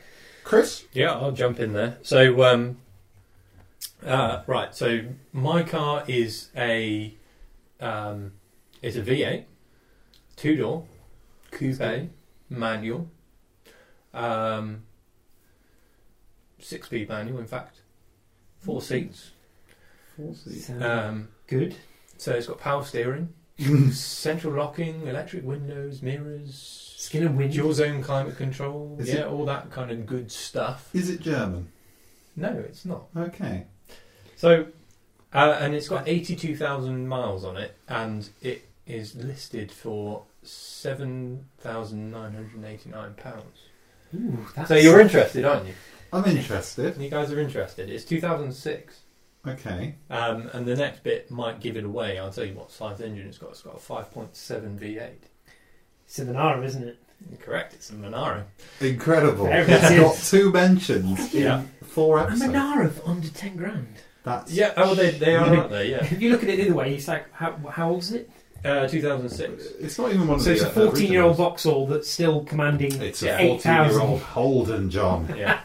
Chris, 0.44 0.84
Yeah, 0.92 1.12
I'll 1.14 1.32
jump 1.32 1.58
in 1.58 1.72
there. 1.72 1.96
So, 2.02 2.44
um, 2.44 2.76
uh, 4.06 4.42
right. 4.46 4.74
So 4.74 5.00
my 5.32 5.62
car 5.62 6.04
is 6.08 6.48
a 6.56 7.14
um, 7.80 8.32
it's 8.82 8.96
a 8.96 9.02
V8, 9.02 9.44
two 10.36 10.56
door, 10.56 10.86
coupe, 11.50 12.10
manual, 12.48 13.10
um, 14.14 14.82
six 16.58 16.86
speed 16.86 17.08
manual. 17.08 17.38
In 17.38 17.46
fact, 17.46 17.80
four 18.58 18.82
seats. 18.82 19.30
So, 20.16 20.74
Um, 20.80 21.28
good. 21.46 21.76
so 22.18 22.34
it's 22.34 22.46
got 22.46 22.58
power 22.58 22.84
steering, 22.84 23.32
central 23.90 24.52
locking, 24.52 25.06
electric 25.06 25.44
windows, 25.44 26.02
mirrors, 26.02 26.94
Skin 26.98 27.24
and 27.26 27.38
wind. 27.38 27.54
dual 27.54 27.72
zone 27.72 28.02
climate 28.02 28.36
control. 28.36 28.96
Is 29.00 29.08
yeah, 29.08 29.20
it- 29.20 29.26
all 29.28 29.46
that 29.46 29.70
kind 29.70 29.90
of 29.90 30.04
good 30.04 30.30
stuff. 30.30 30.90
is 30.94 31.08
it 31.08 31.20
German? 31.20 31.72
No, 32.36 32.50
it's 32.68 32.84
not. 32.84 33.04
Okay. 33.16 33.64
So, 34.40 34.64
uh, 35.34 35.58
and 35.60 35.74
it's 35.74 35.86
got 35.86 36.08
82,000 36.08 37.06
miles 37.06 37.44
on 37.44 37.58
it, 37.58 37.76
and 37.88 38.26
it 38.40 38.66
is 38.86 39.14
listed 39.14 39.70
for 39.70 40.22
£7,989. 40.46 43.42
Ooh, 44.14 44.46
that's 44.56 44.68
So 44.68 44.76
you're 44.76 44.98
interested, 45.02 45.44
aren't 45.44 45.66
you? 45.66 45.74
I'm 46.10 46.24
interested. 46.24 46.96
You 46.96 47.10
guys 47.10 47.30
are 47.30 47.38
interested. 47.38 47.90
It's 47.90 48.06
2006. 48.06 49.00
Okay. 49.46 49.94
Um, 50.08 50.48
and 50.54 50.64
the 50.66 50.74
next 50.74 51.02
bit 51.04 51.30
might 51.30 51.60
give 51.60 51.76
it 51.76 51.84
away. 51.84 52.18
I'll 52.18 52.32
tell 52.32 52.46
you 52.46 52.54
what 52.54 52.70
size 52.70 53.02
engine 53.02 53.26
it's 53.28 53.36
got. 53.36 53.50
It's 53.50 53.60
got 53.62 53.74
a 53.74 53.78
5.7 53.78 54.78
V8. 54.78 55.10
It's 56.06 56.18
a 56.18 56.24
Monaro, 56.24 56.62
isn't 56.64 56.88
it? 56.88 56.96
Correct, 57.40 57.74
it's 57.74 57.90
a 57.90 57.94
Monaro. 57.94 58.44
Incredible. 58.80 59.44
There 59.44 59.60
it 59.64 59.68
It's 59.68 59.90
is. 59.90 60.00
got 60.00 60.16
two 60.16 60.50
mentions 60.50 61.34
Yeah. 61.34 61.60
in 61.60 61.68
four 61.86 62.18
A 62.18 62.22
episodes. 62.22 62.52
Monaro 62.52 62.88
for 62.88 63.10
under 63.10 63.28
10 63.28 63.56
grand. 63.56 63.96
That's 64.22 64.52
Yeah, 64.52 64.72
oh, 64.76 64.94
they, 64.94 65.10
they 65.12 65.34
are, 65.36 65.46
aren't 65.56 65.70
they? 65.70 65.90
Yeah. 65.90 66.04
If 66.12 66.20
you 66.20 66.30
look 66.30 66.42
at 66.42 66.48
it 66.50 66.56
the 66.56 66.64
other 66.66 66.74
way, 66.74 66.94
it's 66.94 67.08
like, 67.08 67.32
how, 67.32 67.56
how 67.70 67.90
old 67.90 68.02
is 68.02 68.12
it? 68.12 68.30
Uh, 68.62 68.86
2006. 68.86 69.64
It's 69.80 69.98
not 69.98 70.12
even 70.12 70.28
one 70.28 70.36
of 70.36 70.42
So 70.42 70.50
the 70.50 70.56
it's 70.56 70.64
a 70.64 70.68
uh, 70.68 70.72
14 70.90 71.10
year 71.10 71.22
old 71.22 71.30
originals. 71.30 71.36
Vauxhall 71.38 71.86
that's 71.86 72.10
still 72.10 72.44
commanding. 72.44 72.92
It's 73.00 73.22
a 73.22 73.28
14 73.28 73.46
year 73.46 73.54
8,000. 73.56 74.00
old 74.02 74.20
Holden, 74.20 74.90
John. 74.90 75.34
Yeah. 75.34 75.60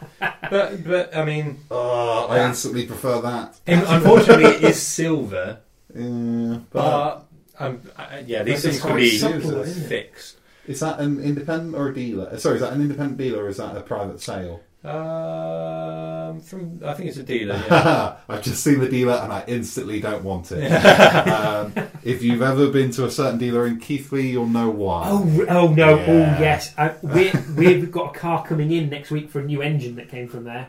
but, 0.50 0.82
but, 0.82 1.14
I 1.14 1.24
mean, 1.26 1.58
Oh, 1.70 2.26
I 2.30 2.46
instantly 2.46 2.86
prefer 2.86 3.20
that. 3.20 3.60
unfortunately, 3.66 4.46
it 4.46 4.64
is 4.64 4.80
silver. 4.80 5.58
Yeah, 5.94 6.58
but 6.70 7.26
But 7.58 7.64
um, 7.64 7.80
I, 7.96 8.18
yeah, 8.26 8.42
these 8.42 8.62
That's 8.62 8.76
things 8.76 8.80
can 8.80 8.90
quite 8.90 8.96
be 9.00 9.16
subtle, 9.16 9.60
isn't 9.62 9.84
it? 9.84 9.88
fixed. 9.88 10.36
is 10.66 10.80
that 10.80 10.98
an 11.00 11.20
independent 11.20 11.74
or 11.74 11.88
a 11.88 11.94
dealer? 11.94 12.28
Uh, 12.30 12.36
Sorry, 12.36 12.56
is 12.56 12.60
that 12.60 12.74
an 12.74 12.82
independent 12.82 13.16
dealer 13.16 13.44
or 13.44 13.48
is 13.48 13.56
that 13.56 13.74
a 13.76 13.80
private 13.80 14.20
sale? 14.20 14.60
Um, 14.86 16.40
from 16.40 16.80
I 16.84 16.94
think 16.94 17.08
it's 17.08 17.18
a 17.18 17.22
dealer. 17.22 17.54
Yeah. 17.76 18.16
I've 18.28 18.42
just 18.42 18.62
seen 18.62 18.80
the 18.80 18.88
dealer 18.88 19.14
and 19.14 19.32
I 19.32 19.44
instantly 19.46 20.00
don't 20.00 20.22
want 20.24 20.50
it. 20.52 20.68
um, 20.70 21.72
if 22.02 22.22
you've 22.22 22.42
ever 22.42 22.68
been 22.70 22.90
to 22.92 23.04
a 23.06 23.10
certain 23.10 23.38
dealer 23.38 23.66
in 23.66 23.78
Keighley, 23.78 24.28
you'll 24.28 24.46
know 24.46 24.70
why. 24.70 25.04
Oh, 25.08 25.46
oh 25.48 25.68
no! 25.68 25.96
Yeah. 25.96 26.04
Oh 26.08 26.40
yes, 26.40 26.72
uh, 26.78 26.94
we 27.02 27.32
we've 27.56 27.90
got 27.90 28.14
a 28.14 28.18
car 28.18 28.46
coming 28.46 28.72
in 28.72 28.88
next 28.88 29.10
week 29.10 29.30
for 29.30 29.40
a 29.40 29.44
new 29.44 29.62
engine 29.62 29.96
that 29.96 30.08
came 30.08 30.28
from 30.28 30.44
there. 30.44 30.68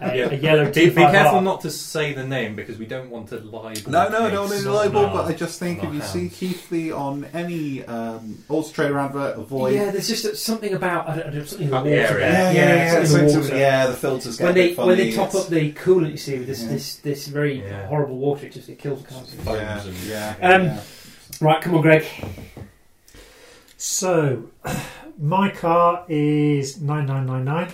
A, 0.00 0.16
Yeah. 0.16 0.30
a 0.30 0.34
yellow 0.36 0.72
be, 0.72 0.88
be 0.90 0.94
careful 0.94 1.40
not 1.40 1.60
to 1.62 1.70
say 1.70 2.12
the 2.12 2.24
name 2.26 2.54
because 2.56 2.78
we 2.78 2.86
don't 2.86 3.10
want 3.10 3.28
to 3.28 3.38
libel. 3.38 3.90
No, 3.92 4.08
no, 4.08 4.18
I 4.18 4.30
case. 4.30 4.32
don't 4.32 4.50
want 4.50 4.64
libel, 4.66 5.02
No. 5.02 5.12
but 5.12 5.26
I 5.26 5.32
just 5.32 5.58
think 5.58 5.82
if 5.84 5.92
you 5.92 6.00
see 6.02 6.20
hands. 6.28 6.36
Keighley 6.38 6.92
on 6.92 7.24
any 7.32 7.84
um, 7.84 8.42
Auto 8.48 8.68
Trader 8.70 8.98
advert, 8.98 9.38
avoid. 9.38 9.74
Yeah, 9.74 9.90
there's 9.90 10.08
just 10.08 10.36
something 10.44 10.72
about 10.74 11.08
I 11.08 11.16
don't, 11.16 11.26
I 11.26 11.30
don't, 11.30 11.48
something 11.48 11.66
in 11.66 11.70
the 11.70 11.76
About 11.76 11.84
the 11.84 11.90
water. 11.90 12.20
area. 12.20 12.32
there. 12.32 12.54
yeah, 12.54 13.04
something 13.56 13.56
in 13.56 13.56
something 13.56 13.56
the 13.56 13.56
to- 13.56 13.56
water. 13.56 13.60
yeah, 13.60 13.86
the 13.86 13.92
filters 13.96 14.36
get 14.38 14.44
When 14.44 14.54
they 14.54 14.74
funny. 14.74 14.88
when 14.88 14.96
they 14.98 15.12
top 15.12 15.28
it's- 15.28 15.44
up 15.44 15.50
the 15.50 15.72
coolant, 15.72 16.10
you 16.12 16.16
see 16.16 16.38
with 16.38 16.46
this 16.48 16.62
Yeah. 16.62 16.68
this 16.68 16.96
this 16.96 17.26
very 17.28 17.60
Yeah. 17.62 17.86
horrible 17.88 18.16
water, 18.18 18.46
it 18.46 18.52
just 18.52 18.68
it 18.68 18.78
kills 18.78 19.02
the 19.02 19.08
cars. 19.08 19.34
Yeah, 20.06 20.34
yeah, 20.40 20.54
Um, 20.54 20.62
yeah. 20.64 20.80
Right, 21.40 21.60
come 21.62 21.74
on, 21.74 21.82
Greg. 21.82 22.04
So, 23.76 24.44
my 25.18 25.50
car 25.50 26.04
is 26.08 26.80
9999, 26.80 27.72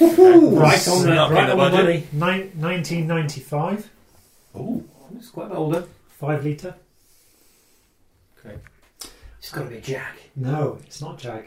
right 0.00 0.88
on 0.88 1.02
the 1.02 1.08
right 1.08 1.08
in 1.08 1.08
the 1.08 1.12
on 1.12 1.48
the 1.48 1.56
budget. 1.56 1.72
money. 1.84 2.06
nine, 2.12 2.52
1995, 2.56 3.90
Oh, 4.54 4.82
It's 5.18 5.28
quite 5.28 5.46
a 5.46 5.48
bit 5.50 5.58
older. 5.58 5.84
5 6.18 6.44
litre. 6.46 6.74
Okay. 8.38 8.56
It's 9.38 9.50
got 9.50 9.64
to 9.64 9.68
be 9.70 9.80
Jack. 9.82 10.16
No, 10.34 10.78
it's 10.86 11.00
not 11.02 11.18
Jag. 11.18 11.44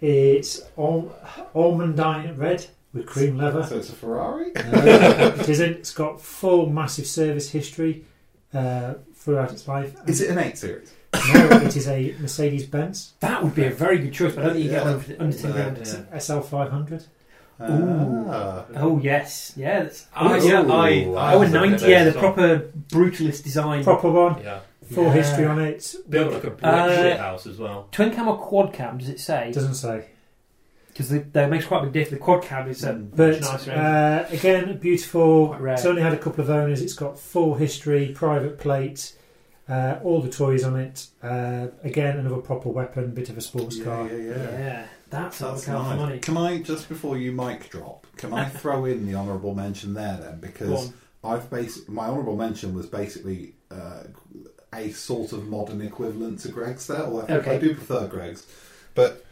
It's 0.00 0.60
al- 0.78 1.14
almandine 1.54 2.36
red 2.38 2.66
with 2.92 3.06
cream 3.06 3.36
leather. 3.36 3.62
so 3.64 3.76
it's 3.78 3.90
a 3.90 3.92
Ferrari. 3.94 4.52
No, 4.56 4.78
it 5.38 5.48
isn't. 5.48 5.72
It's 5.72 5.92
got 5.92 6.20
full 6.20 6.68
massive 6.70 7.06
service 7.06 7.50
history 7.50 8.04
uh, 8.54 8.94
throughout 9.14 9.52
its 9.52 9.68
life. 9.68 9.94
Is 10.06 10.20
it 10.20 10.30
an 10.30 10.38
eight 10.38 10.58
series? 10.58 10.92
No, 11.34 11.48
it 11.62 11.76
is 11.76 11.88
a 11.88 12.14
Mercedes 12.20 12.66
Benz 12.66 13.14
That 13.20 13.42
would 13.42 13.54
be 13.54 13.64
a 13.64 13.70
very 13.70 13.98
good 13.98 14.12
choice, 14.12 14.34
but 14.34 14.42
I 14.42 14.46
don't 14.46 14.52
think 14.54 14.64
you 14.66 14.70
get 14.70 14.84
Yeah. 14.86 14.94
one 14.96 15.16
under 15.20 15.36
ten 15.36 15.52
grand. 15.52 15.76
Yeah. 15.78 16.16
SL500. 16.18 17.06
Ah. 17.62 18.64
Oh 18.76 18.98
yes, 19.02 19.52
yeah. 19.56 19.82
That's, 19.82 20.06
oh, 20.16 20.34
yeah, 20.36 20.62
Ooh. 20.64 20.70
I, 20.72 21.04
Oh, 21.04 21.14
I 21.16 21.32
a 21.34 21.38
was 21.38 21.52
ninety. 21.52 21.86
Yeah, 21.86 22.04
the 22.04 22.12
those 22.12 22.16
as 22.16 22.20
proper 22.20 22.58
brutalist 22.88 23.44
design. 23.44 23.84
Proper 23.84 24.10
one, 24.10 24.42
Yeah, 24.42 24.60
full 24.92 25.04
Yeah. 25.04 25.12
history 25.12 25.44
on 25.46 25.58
it. 25.60 25.94
built 26.08 26.32
like 26.32 26.44
a 26.44 26.50
brick 26.50 26.64
Uh, 26.64 26.94
shit 26.96 27.18
house 27.18 27.46
as 27.46 27.58
well. 27.58 27.88
Twin 27.92 28.10
cam 28.12 28.28
or 28.28 28.36
quad 28.38 28.72
cam? 28.72 28.98
Does 28.98 29.08
it 29.08 29.20
say? 29.20 29.48
It 29.48 29.54
doesn't 29.54 29.74
say. 29.74 30.06
Because 30.88 31.10
that 31.32 31.50
makes 31.50 31.64
quite 31.66 31.80
a 31.82 31.84
big 31.84 31.92
difference. 31.92 32.18
The 32.18 32.24
quad 32.24 32.42
cam 32.42 32.68
is 32.68 32.84
um, 32.84 33.10
But 33.14 33.34
much 33.34 33.40
nicer. 33.42 33.70
engine. 33.70 33.84
uh, 33.84 34.28
again, 34.30 34.78
beautiful. 34.78 35.48
Quite 35.48 35.60
rare. 35.60 35.74
It's 35.74 35.86
only 35.86 36.02
had 36.02 36.12
a 36.12 36.18
couple 36.18 36.42
of 36.44 36.50
owners. 36.50 36.82
It's 36.82 36.94
got 36.94 37.18
full 37.18 37.54
history, 37.54 38.12
private 38.14 38.58
plate, 38.58 39.12
uh, 39.68 39.96
all 40.02 40.20
the 40.20 40.28
toys 40.28 40.64
on 40.64 40.76
it. 40.76 41.06
Uh, 41.22 41.68
again, 41.84 42.18
another 42.18 42.38
proper 42.38 42.68
weapon, 42.70 43.12
bit 43.12 43.28
of 43.30 43.38
a 43.38 43.40
sports 43.40 43.78
Yeah, 43.78 43.84
car. 43.84 44.08
yeah, 44.08 44.16
yeah. 44.16 44.34
yeah, 44.58 44.86
that's, 45.08 45.38
That's 45.38 45.64
the 45.64 45.70
car 45.72 45.84
for 45.84 45.90
nice. 45.90 45.98
money. 45.98 46.18
Can 46.18 46.36
I 46.36 46.60
just 46.60 46.88
before 46.88 47.16
you 47.16 47.30
mic 47.32 47.70
drop? 47.70 48.06
Can 48.16 48.32
I 48.34 48.44
throw 48.48 48.84
in 48.84 49.06
the 49.06 49.14
honourable 49.14 49.54
mention 49.54 49.94
there 49.94 50.18
then? 50.20 50.32
Go 50.40 50.46
Because 50.48 50.88
on. 51.22 51.32
I've 51.32 51.48
basic 51.50 51.88
my 51.88 52.06
honourable 52.08 52.36
mention 52.36 52.74
was 52.74 52.86
basically 52.86 53.54
uh, 53.70 54.02
a 54.74 54.90
sort 54.90 55.32
of 55.32 55.48
modern 55.48 55.80
equivalent 55.82 56.40
to 56.40 56.48
Greg's 56.48 56.86
there. 56.86 57.02
Although 57.02 57.22
I, 57.22 57.26
think 57.26 57.38
Okay. 57.40 57.56
I 57.56 57.58
do 57.58 57.74
prefer 57.74 58.06
Greg's, 58.06 58.46
but 58.94 59.24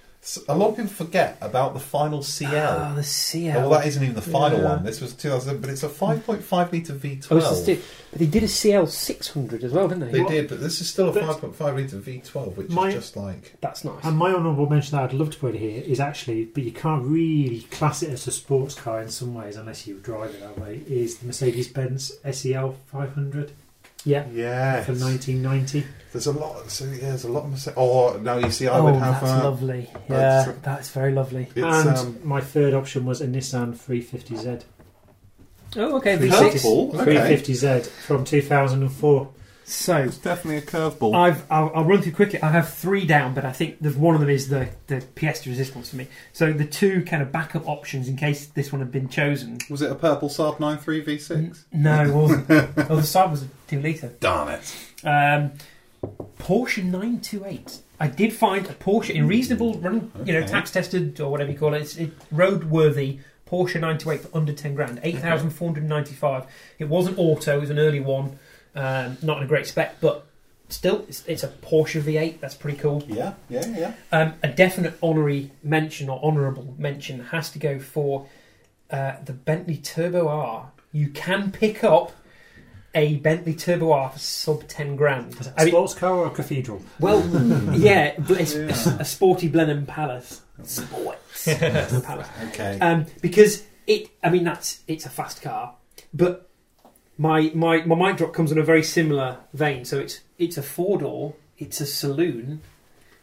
a 0.49 0.55
lot 0.57 0.71
of 0.71 0.77
people 0.77 0.91
forget 0.91 1.39
about 1.41 1.75
the 1.75 1.81
final 1.81 2.23
CL. 2.25 2.53
Oh, 2.53 2.79
ah, 2.91 2.95
the 2.95 3.05
CL. 3.05 3.57
Oh, 3.57 3.61
well, 3.71 3.79
that 3.79 3.87
isn't 3.87 4.03
even 4.03 4.17
the 4.17 4.21
final 4.21 4.59
Yeah. 4.61 4.75
one. 4.75 4.85
This 4.85 5.01
was 5.01 5.15
2000, 5.15 5.61
but 5.61 5.71
it's 5.71 5.85
a 5.85 5.89
5.5 5.89 6.73
litre 6.73 6.93
V12. 6.93 7.27
Oh, 7.31 7.37
it's 7.39 7.63
the 7.63 7.79
but 8.11 8.19
they 8.19 8.27
did 8.27 8.43
a 8.43 8.49
CL 8.49 8.87
six 8.89 9.29
hundred 9.29 9.63
as 9.63 9.73
well, 9.73 9.87
didn't 9.87 10.11
they? 10.11 10.23
they 10.23 10.29
did, 10.29 10.49
but 10.49 10.61
this 10.61 10.81
is 10.81 10.89
still 10.91 11.09
a 11.11 11.13
5.5 11.13 11.61
litre 11.77 11.99
V12, 11.99 12.57
which 12.57 12.69
My- 12.71 12.89
is 12.89 12.95
just 12.95 13.17
like. 13.17 13.55
That's 13.61 13.85
nice. 13.85 14.03
And 14.05 14.17
my 14.19 14.33
honourable 14.33 14.69
mention 14.69 14.97
that 14.99 15.05
I'd 15.05 15.13
love 15.13 15.31
to 15.31 15.39
put 15.39 15.55
here 15.55 15.83
is 15.87 16.01
actually, 16.01 16.47
but 16.47 16.65
you 16.65 16.73
can't 16.73 17.05
really 17.05 17.61
class 17.71 18.03
it 18.03 18.11
as 18.11 18.27
a 18.27 18.33
sports 18.33 18.75
car 18.75 19.01
in 19.01 19.09
some 19.11 19.35
ways 19.35 19.57
unless 19.57 19.87
you 19.87 19.99
drive 20.01 20.31
it 20.31 20.41
that 20.41 20.59
way, 20.59 20.83
is 20.89 21.19
the 21.19 21.27
Mercedes 21.27 21.69
Benz 21.69 22.13
SEL 22.33 22.75
500 22.87 23.53
yeah. 24.09 24.27
Yeah. 24.33 24.83
from 24.83 25.01
1990. 25.01 25.87
There's 26.13 26.27
a 26.27 26.33
lot. 26.33 26.71
So 26.71 26.85
yeah, 26.87 27.11
there's 27.11 27.25
a 27.25 27.31
lot 27.31 27.45
of 27.45 27.51
mistakes. 27.51 27.77
Oh, 27.77 28.17
now 28.17 28.39
you 28.39 28.51
see, 28.51 28.67
I 28.67 28.79
oh, 28.79 28.85
would 28.85 28.95
have. 28.95 29.21
that's 29.21 29.33
uh, 29.33 29.45
lovely. 29.45 29.91
that's 30.09 30.47
Yeah, 30.47 30.53
tr- 30.53 30.59
that's 30.63 30.91
very 30.91 31.13
lovely. 31.13 31.49
And 31.55 31.89
um, 31.91 32.21
my 32.25 32.41
third 32.41 32.73
option 32.73 33.05
was 33.05 33.21
a 33.21 33.27
Nissan 33.27 33.77
350Z. 33.77 34.65
Oh, 35.77 35.97
okay. 35.97 36.17
Purple? 36.17 36.93
V6. 36.93 37.01
Okay. 37.01 37.37
350Z 37.37 37.87
from 37.87 38.25
2004. 38.25 39.29
So 39.69 39.99
It's 39.99 40.17
definitely 40.17 40.57
a 40.57 40.63
curveball. 40.63 41.15
I've 41.15 41.45
I'll, 41.51 41.71
I'll 41.75 41.85
run 41.85 42.01
through 42.01 42.13
quickly. 42.13 42.41
I 42.43 42.51
have 42.51 42.73
three 42.73 43.05
down, 43.05 43.35
but 43.35 43.45
I 43.45 43.53
think 43.53 43.77
there's 43.81 43.97
one 43.97 44.15
of 44.15 44.21
them 44.21 44.31
is 44.31 44.49
the 44.49 44.71
the 44.87 45.03
pièce 45.15 45.43
de 45.43 45.51
resistance 45.51 45.91
for 45.91 45.97
me. 45.97 46.07
So 46.33 46.55
the 46.55 46.65
two 46.65 47.05
kind 47.05 47.23
of 47.23 47.31
backup 47.31 47.69
options 47.69 48.09
in 48.09 48.17
case 48.17 48.47
this 48.47 48.73
one 48.73 48.81
had 48.81 48.91
been 48.91 49.11
chosen. 49.11 49.59
Was 49.69 49.83
it 49.83 49.93
a 49.93 49.95
purple 49.95 50.31
Saab 50.31 50.59
93 50.59 51.05
V6? 51.05 51.65
No, 51.73 52.03
it 52.03 52.15
wasn't. 52.15 52.47
oh, 52.51 52.97
the 52.97 53.03
Saab 53.03 53.31
was 53.31 53.43
a 53.43 53.49
two 53.67 53.83
litre. 53.83 54.15
Darn 54.21 54.49
it. 54.49 54.77
Um, 55.05 55.53
Porsche 56.39 56.83
928. 56.83 57.83
I 58.01 58.07
did 58.07 58.33
find 58.33 58.67
a 58.67 58.75
Porsche 58.75 59.11
in 59.11 59.29
reasonable 59.29 59.79
running, 59.81 60.11
you 60.25 60.33
know, 60.33 60.47
tax 60.47 60.71
tested 60.71 61.21
or 61.21 61.31
whatever 61.31 61.51
you 61.51 61.59
call 61.59 61.75
it. 61.75 61.83
It's 61.83 61.97
it, 61.97 62.19
roadworthy 62.31 63.21
Porsche 63.49 63.75
928 63.75 64.21
for 64.21 64.37
under 64.37 64.53
10 64.53 64.75
grand, 64.75 65.01
8,495. 65.03 66.45
It 66.79 66.89
wasn't 66.89 67.19
auto, 67.19 67.57
it 67.57 67.61
was 67.61 67.71
an 67.71 67.79
early 67.79 68.01
one, 68.01 68.39
um, 68.79 69.19
not 69.23 69.39
in 69.39 69.45
a 69.45 69.47
great 69.47 69.67
spec, 69.67 70.01
but 70.01 70.27
still, 70.69 71.05
it's, 71.09 71.25
it's 71.27 71.43
a 71.43 71.49
Porsche 71.49 72.01
V8. 72.03 72.41
That's 72.41 72.55
pretty 72.55 72.79
cool. 72.79 73.03
Yeah, 73.09 73.35
yeah, 73.49 73.67
yeah. 73.77 73.93
Um, 74.13 74.35
a 74.43 74.49
definite 74.49 74.95
honorary 75.03 75.51
mention 75.63 76.09
or 76.09 76.23
honourable 76.23 76.75
mention 76.79 77.21
has 77.27 77.51
to 77.53 77.59
go 77.59 77.79
for 77.79 78.27
uh, 78.91 79.17
the 79.25 79.33
Bentley 79.33 79.77
Turbo 79.77 80.29
R. 80.29 80.73
You 80.93 81.09
can 81.09 81.51
pick 81.53 81.85
up 81.85 82.13
a 82.95 83.17
Bentley 83.17 83.55
Turbo 83.55 83.93
R 83.93 84.11
for 84.11 84.19
sub 84.19 84.67
10 84.67 84.97
grand. 84.97 85.35
Is 85.39 85.47
it 85.49 85.53
I 85.57 85.63
a 85.63 85.65
mean, 85.67 85.73
sports 85.75 85.95
car 85.95 86.15
or 86.15 86.27
a 86.27 86.31
cathedral? 86.31 86.83
well, 86.99 87.21
yeah, 87.77 88.15
it's, 88.19 88.55
Yeah. 88.55 88.61
it's 88.69 88.87
a 88.87 89.05
sporty 89.05 89.49
Blenheim 89.49 89.85
Palace. 89.87 90.41
Sports 90.63 91.45
Palace. 91.45 92.29
Okay. 92.49 92.79
Um, 92.81 93.07
because 93.21 93.65
it, 93.87 94.09
I 94.25 94.31
mean, 94.31 94.45
that's 94.45 94.81
it's 94.89 95.07
a 95.07 95.11
fast 95.11 95.43
car, 95.43 95.75
but 96.13 96.48
my 97.19 97.51
my 97.55 97.83
my 97.85 97.95
mic 97.97 98.17
drop 98.17 98.33
comes 98.33 98.51
in 98.53 98.59
a 98.59 98.63
very 98.63 98.83
similar 98.83 99.39
vein. 99.53 99.85
So 99.85 99.99
it's 99.99 100.21
it's 100.39 100.57
a 100.57 100.63
four 100.63 100.99
door, 100.99 101.35
it's 101.59 101.81
a 101.81 101.87
saloon, 101.87 102.63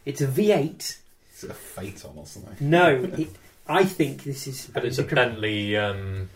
it's 0.04 0.20
a 0.20 0.26
V8. 0.26 0.98
It's 1.30 1.42
a 1.44 1.52
Phaeton 1.52 2.12
or 2.16 2.26
something. 2.26 2.56
No, 2.60 3.10
it, 3.18 3.28
I 3.66 3.84
think 3.84 4.22
this 4.24 4.46
is. 4.46 4.70
But 4.72 4.84
it's 4.84 4.98
a 4.98 5.02
Bentley, 5.02 5.76
um, 5.76 6.28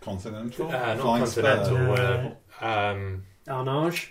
Continental? 0.00 0.66
uh, 0.66 0.70
not 0.94 1.00
Flying 1.00 1.26
Spur. 1.26 1.42
Continental. 1.42 2.36
Uh, 2.60 2.66
um, 2.66 3.24
Arnage. 3.46 4.08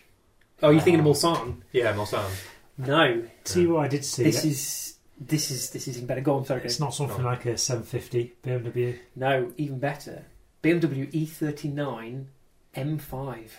Oh, 0.62 0.70
you're 0.70 0.82
thinking 0.82 1.02
of 1.02 1.06
Mulsanne? 1.06 1.58
yeah, 1.72 1.94
Mulsanne. 1.94 2.32
No, 2.78 3.24
See 3.44 3.68
what 3.68 3.86
I 3.86 3.88
did 3.89 4.06
see. 4.06 4.24
this 4.24 4.44
it. 4.46 4.48
is 4.48 4.96
this 5.20 5.52
is 5.52 5.70
this 5.72 5.88
is 5.88 5.98
even 5.98 6.08
better. 6.08 6.22
Go 6.22 6.36
on, 6.38 6.46
sorry. 6.46 6.62
It's 6.64 6.76
Dave. 6.76 6.80
not 6.82 6.94
something 6.96 7.24
like 7.24 7.46
a 7.46 7.58
750 7.58 8.34
BMW. 8.44 8.98
No, 9.16 9.52
even 9.58 9.78
better. 9.80 10.24
BMW 10.64 11.12
E39 11.12 12.26
M5. 12.76 13.49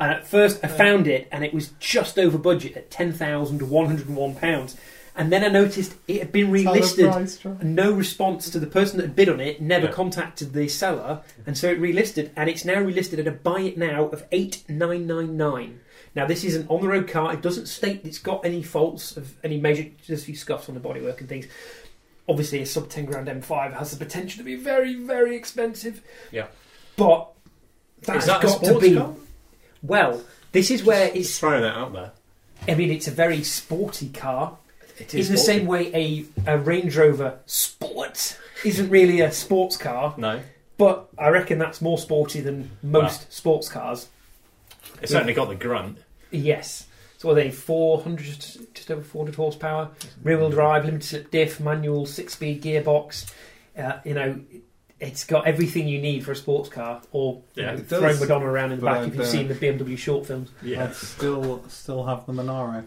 And 0.00 0.12
at 0.12 0.26
first, 0.26 0.60
I 0.62 0.68
found 0.68 1.08
it, 1.08 1.26
and 1.32 1.44
it 1.44 1.52
was 1.52 1.72
just 1.80 2.18
over 2.18 2.38
budget 2.38 2.76
at 2.76 2.90
ten 2.90 3.12
thousand 3.12 3.62
one 3.68 3.86
hundred 3.86 4.06
and 4.06 4.16
one 4.16 4.34
pounds. 4.34 4.76
And 5.16 5.32
then 5.32 5.42
I 5.42 5.48
noticed 5.48 5.96
it 6.06 6.20
had 6.20 6.30
been 6.30 6.52
relisted. 6.52 7.62
No 7.64 7.90
response 7.90 8.48
to 8.50 8.60
the 8.60 8.68
person 8.68 8.98
that 8.98 9.06
had 9.06 9.16
bid 9.16 9.28
on 9.28 9.40
it. 9.40 9.60
Never 9.60 9.86
Yeah. 9.86 9.92
contacted 9.92 10.52
the 10.52 10.68
seller, 10.68 11.22
and 11.44 11.58
so 11.58 11.68
it 11.70 11.80
relisted. 11.80 12.30
And 12.36 12.48
it's 12.48 12.64
now 12.64 12.76
relisted 12.76 13.18
at 13.18 13.26
a 13.26 13.32
buy 13.32 13.60
it 13.62 13.76
now 13.76 14.04
of 14.06 14.24
eight 14.30 14.62
nine 14.68 15.08
nine 15.08 15.36
nine. 15.36 15.80
Now 16.14 16.26
this 16.26 16.44
is 16.44 16.54
an 16.54 16.66
on 16.68 16.80
the 16.80 16.86
road 16.88 17.08
car. 17.08 17.32
It 17.34 17.42
doesn't 17.42 17.66
state 17.66 18.02
it's 18.04 18.18
got 18.20 18.44
any 18.44 18.62
faults 18.62 19.16
of 19.16 19.34
any 19.42 19.58
major. 19.60 19.90
Just 20.06 20.22
a 20.22 20.26
few 20.26 20.36
scuffs 20.36 20.68
on 20.68 20.76
the 20.76 20.80
bodywork 20.80 21.18
and 21.18 21.28
things. 21.28 21.46
Obviously, 22.28 22.62
a 22.62 22.66
sub 22.66 22.88
ten 22.88 23.04
grand 23.04 23.26
M5 23.26 23.72
has 23.78 23.90
the 23.90 23.96
potential 24.04 24.38
to 24.38 24.44
be 24.44 24.54
very 24.54 24.94
very 24.94 25.34
expensive. 25.34 26.02
Yeah. 26.30 26.46
but 26.96 27.32
that's 28.02 28.26
that 28.26 28.42
got 28.42 28.62
to 28.64 28.78
be. 28.78 28.94
car? 28.96 29.14
Well, 29.82 30.22
this 30.52 30.70
is 30.70 30.82
where 30.84 31.06
Just 31.08 31.16
it's. 31.16 31.38
throwing 31.38 31.62
that 31.62 31.76
out 31.76 31.92
there. 31.92 32.12
I 32.66 32.74
mean, 32.74 32.90
it's 32.90 33.06
a 33.06 33.12
very 33.12 33.42
sporty 33.44 34.08
car. 34.08 34.56
It 34.98 35.14
is 35.14 35.28
In 35.28 35.34
the 35.36 35.40
same 35.40 35.66
way, 35.66 35.94
a, 35.94 36.54
a 36.54 36.58
Range 36.58 36.96
Rover 36.96 37.38
Sport 37.46 38.36
isn't 38.64 38.90
really 38.90 39.20
a 39.20 39.30
sports 39.30 39.76
car, 39.76 40.14
No, 40.18 40.40
but 40.76 41.08
I 41.16 41.28
reckon 41.28 41.58
that's 41.58 41.80
more 41.80 41.98
sporty 41.98 42.40
than 42.40 42.70
most 42.82 43.32
sports 43.32 43.68
cars. 43.68 44.08
it's 45.00 45.12
certainly 45.12 45.34
got 45.34 45.48
the 45.48 45.54
grunt. 45.54 45.98
Yes. 46.32 46.86
So 47.18 47.30
are 47.30 47.34
they 47.34 47.50
400, 47.50 48.24
just 48.74 48.90
over 48.90 49.02
400 49.02 49.34
horsepower, 49.36 49.90
rear 50.22 50.38
wheel 50.38 50.50
drive, 50.50 50.84
limited 50.84 51.04
slip 51.06 51.30
diff, 51.30 51.60
manual, 51.60 52.06
six 52.06 52.32
speed 52.34 52.62
gearbox. 52.62 53.32
Uh, 53.76 53.98
you 54.04 54.14
know, 54.14 54.40
it's 55.00 55.24
got 55.24 55.46
everything 55.46 55.86
you 55.88 56.00
need 56.00 56.24
for 56.24 56.32
a 56.32 56.36
sports 56.36 56.68
car, 56.68 57.00
or 57.12 57.40
you 57.54 57.62
know, 57.62 57.74
it 57.74 57.88
does, 57.88 58.00
throwing 58.00 58.18
Madonna 58.20 58.46
around 58.46 58.72
in 58.72 58.80
the 58.80 58.86
but 58.86 58.94
back 58.94 59.08
if 59.08 59.14
you've 59.14 59.24
uh, 59.24 59.28
seen 59.28 59.48
the 59.48 59.54
BMW 59.54 59.96
short 59.96 60.26
films. 60.26 60.50
Yeah. 60.62 60.84
I 60.84 60.92
still 60.92 61.64
still 61.68 62.04
have 62.04 62.26
the 62.26 62.32
Monaro. 62.32 62.84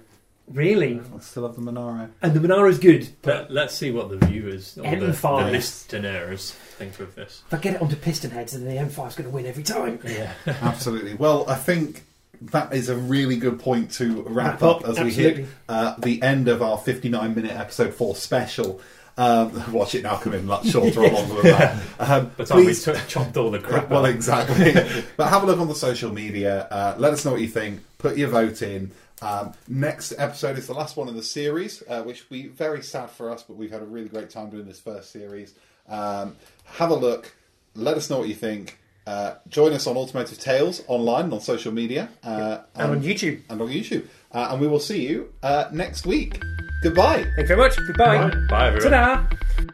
Really? 0.47 0.99
I 1.15 1.19
still 1.21 1.45
have 1.47 1.55
the 1.55 1.61
Monaro. 1.61 2.09
And 2.21 2.33
the 2.33 2.41
Monaro's 2.41 2.77
good, 2.79 3.07
but 3.21 3.47
But 3.47 3.51
let's 3.51 3.73
see 3.73 3.91
what 3.91 4.09
the 4.09 4.17
viewers 4.25 4.77
or 4.77 4.81
the, 4.81 4.87
M5. 5.07 5.45
the 5.45 5.51
listeners 5.51 6.51
think 6.51 6.99
of 6.99 7.15
this. 7.15 7.43
if 7.47 7.53
I 7.53 7.57
get 7.57 7.75
it 7.75 7.81
onto 7.81 7.95
PistonHeads, 7.95 8.51
then 8.51 8.65
the 8.65 8.71
M5's 8.73 9.15
going 9.15 9.29
to 9.29 9.35
win 9.35 9.45
every 9.45 9.63
time. 9.63 9.99
Yeah. 10.03 10.33
Absolutely. 10.47 11.13
Well, 11.13 11.45
I 11.47 11.55
think 11.55 12.03
that 12.41 12.73
is 12.73 12.89
a 12.89 12.95
really 12.97 13.37
good 13.37 13.59
point 13.59 13.91
to 13.93 14.23
wrap 14.23 14.61
Wrap 14.61 14.63
up 14.63 14.81
up, 14.83 14.89
as 14.89 14.99
we 14.99 15.13
hit 15.13 15.45
uh, 15.69 15.95
the 15.99 16.21
end 16.21 16.47
of 16.49 16.61
our 16.61 16.77
59 16.77 17.33
minute 17.35 17.51
episode 17.51 17.93
4 17.93 18.15
special. 18.15 18.81
Um, 19.17 19.71
watch 19.73 19.95
it 19.95 20.03
now 20.03 20.17
come 20.17 20.33
in 20.33 20.45
much 20.45 20.67
shorter 20.67 21.01
or 21.03 21.09
longer 21.11 21.41
than 21.41 21.51
that. 21.51 21.83
Um, 21.99 22.25
By 22.27 22.31
the 22.37 22.45
time 22.45 22.57
we 22.57 22.63
please- 22.65 22.83
t- 22.85 22.93
chopped 23.07 23.37
all 23.37 23.51
the 23.51 23.59
crap 23.59 23.89
well, 23.89 24.05
exactly. 24.05 24.73
but 25.17 25.27
have 25.29 25.43
a 25.43 25.45
look 25.45 25.59
on 25.59 25.67
the 25.67 25.75
social 25.75 26.11
media. 26.11 26.67
Uh, 26.71 26.95
let 26.97 27.13
us 27.13 27.23
know 27.25 27.31
what 27.31 27.41
you 27.41 27.47
think. 27.47 27.81
Put 27.99 28.17
your 28.17 28.29
vote 28.29 28.61
in. 28.61 28.91
Um, 29.21 29.53
next 29.67 30.13
episode 30.17 30.57
is 30.57 30.65
the 30.65 30.73
last 30.73 30.97
one 30.97 31.07
in 31.07 31.15
the 31.15 31.21
series, 31.21 31.83
uh, 31.87 32.01
which 32.01 32.27
we 32.31 32.47
very 32.47 32.81
sad 32.81 33.11
for 33.11 33.29
us, 33.29 33.43
but 33.43 33.55
we've 33.55 33.69
had 33.69 33.81
a 33.83 33.85
really 33.85 34.09
great 34.09 34.31
time 34.31 34.49
doing 34.49 34.65
this 34.65 34.79
first 34.79 35.11
series. 35.11 35.53
Um, 35.87 36.35
have 36.65 36.89
a 36.89 36.95
look. 36.95 37.35
Let 37.75 37.97
us 37.97 38.09
know 38.09 38.17
what 38.19 38.27
you 38.29 38.33
think. 38.35 38.79
Uh, 39.05 39.35
join 39.47 39.73
us 39.73 39.85
on 39.87 39.95
Automotive 39.97 40.39
Tales 40.39 40.83
online 40.87 41.25
and 41.25 41.33
on 41.33 41.41
social 41.41 41.71
media 41.71 42.09
uh, 42.23 42.59
And 42.75 42.91
on 42.91 43.01
YouTube. 43.03 43.41
and 43.49 43.61
on 43.61 43.67
YouTube. 43.67 44.07
Uh, 44.31 44.49
and 44.51 44.61
we 44.61 44.67
will 44.67 44.79
see 44.79 45.05
you 45.07 45.31
uh, 45.43 45.65
next 45.71 46.05
week. 46.07 46.41
Goodbye. 46.81 47.23
Thank 47.35 47.37
you 47.37 47.55
very 47.55 47.59
much. 47.59 47.77
Goodbye. 47.77 48.29
Bye, 48.49 48.67
everyone. 48.67 48.91
Ta-da! 48.91 49.73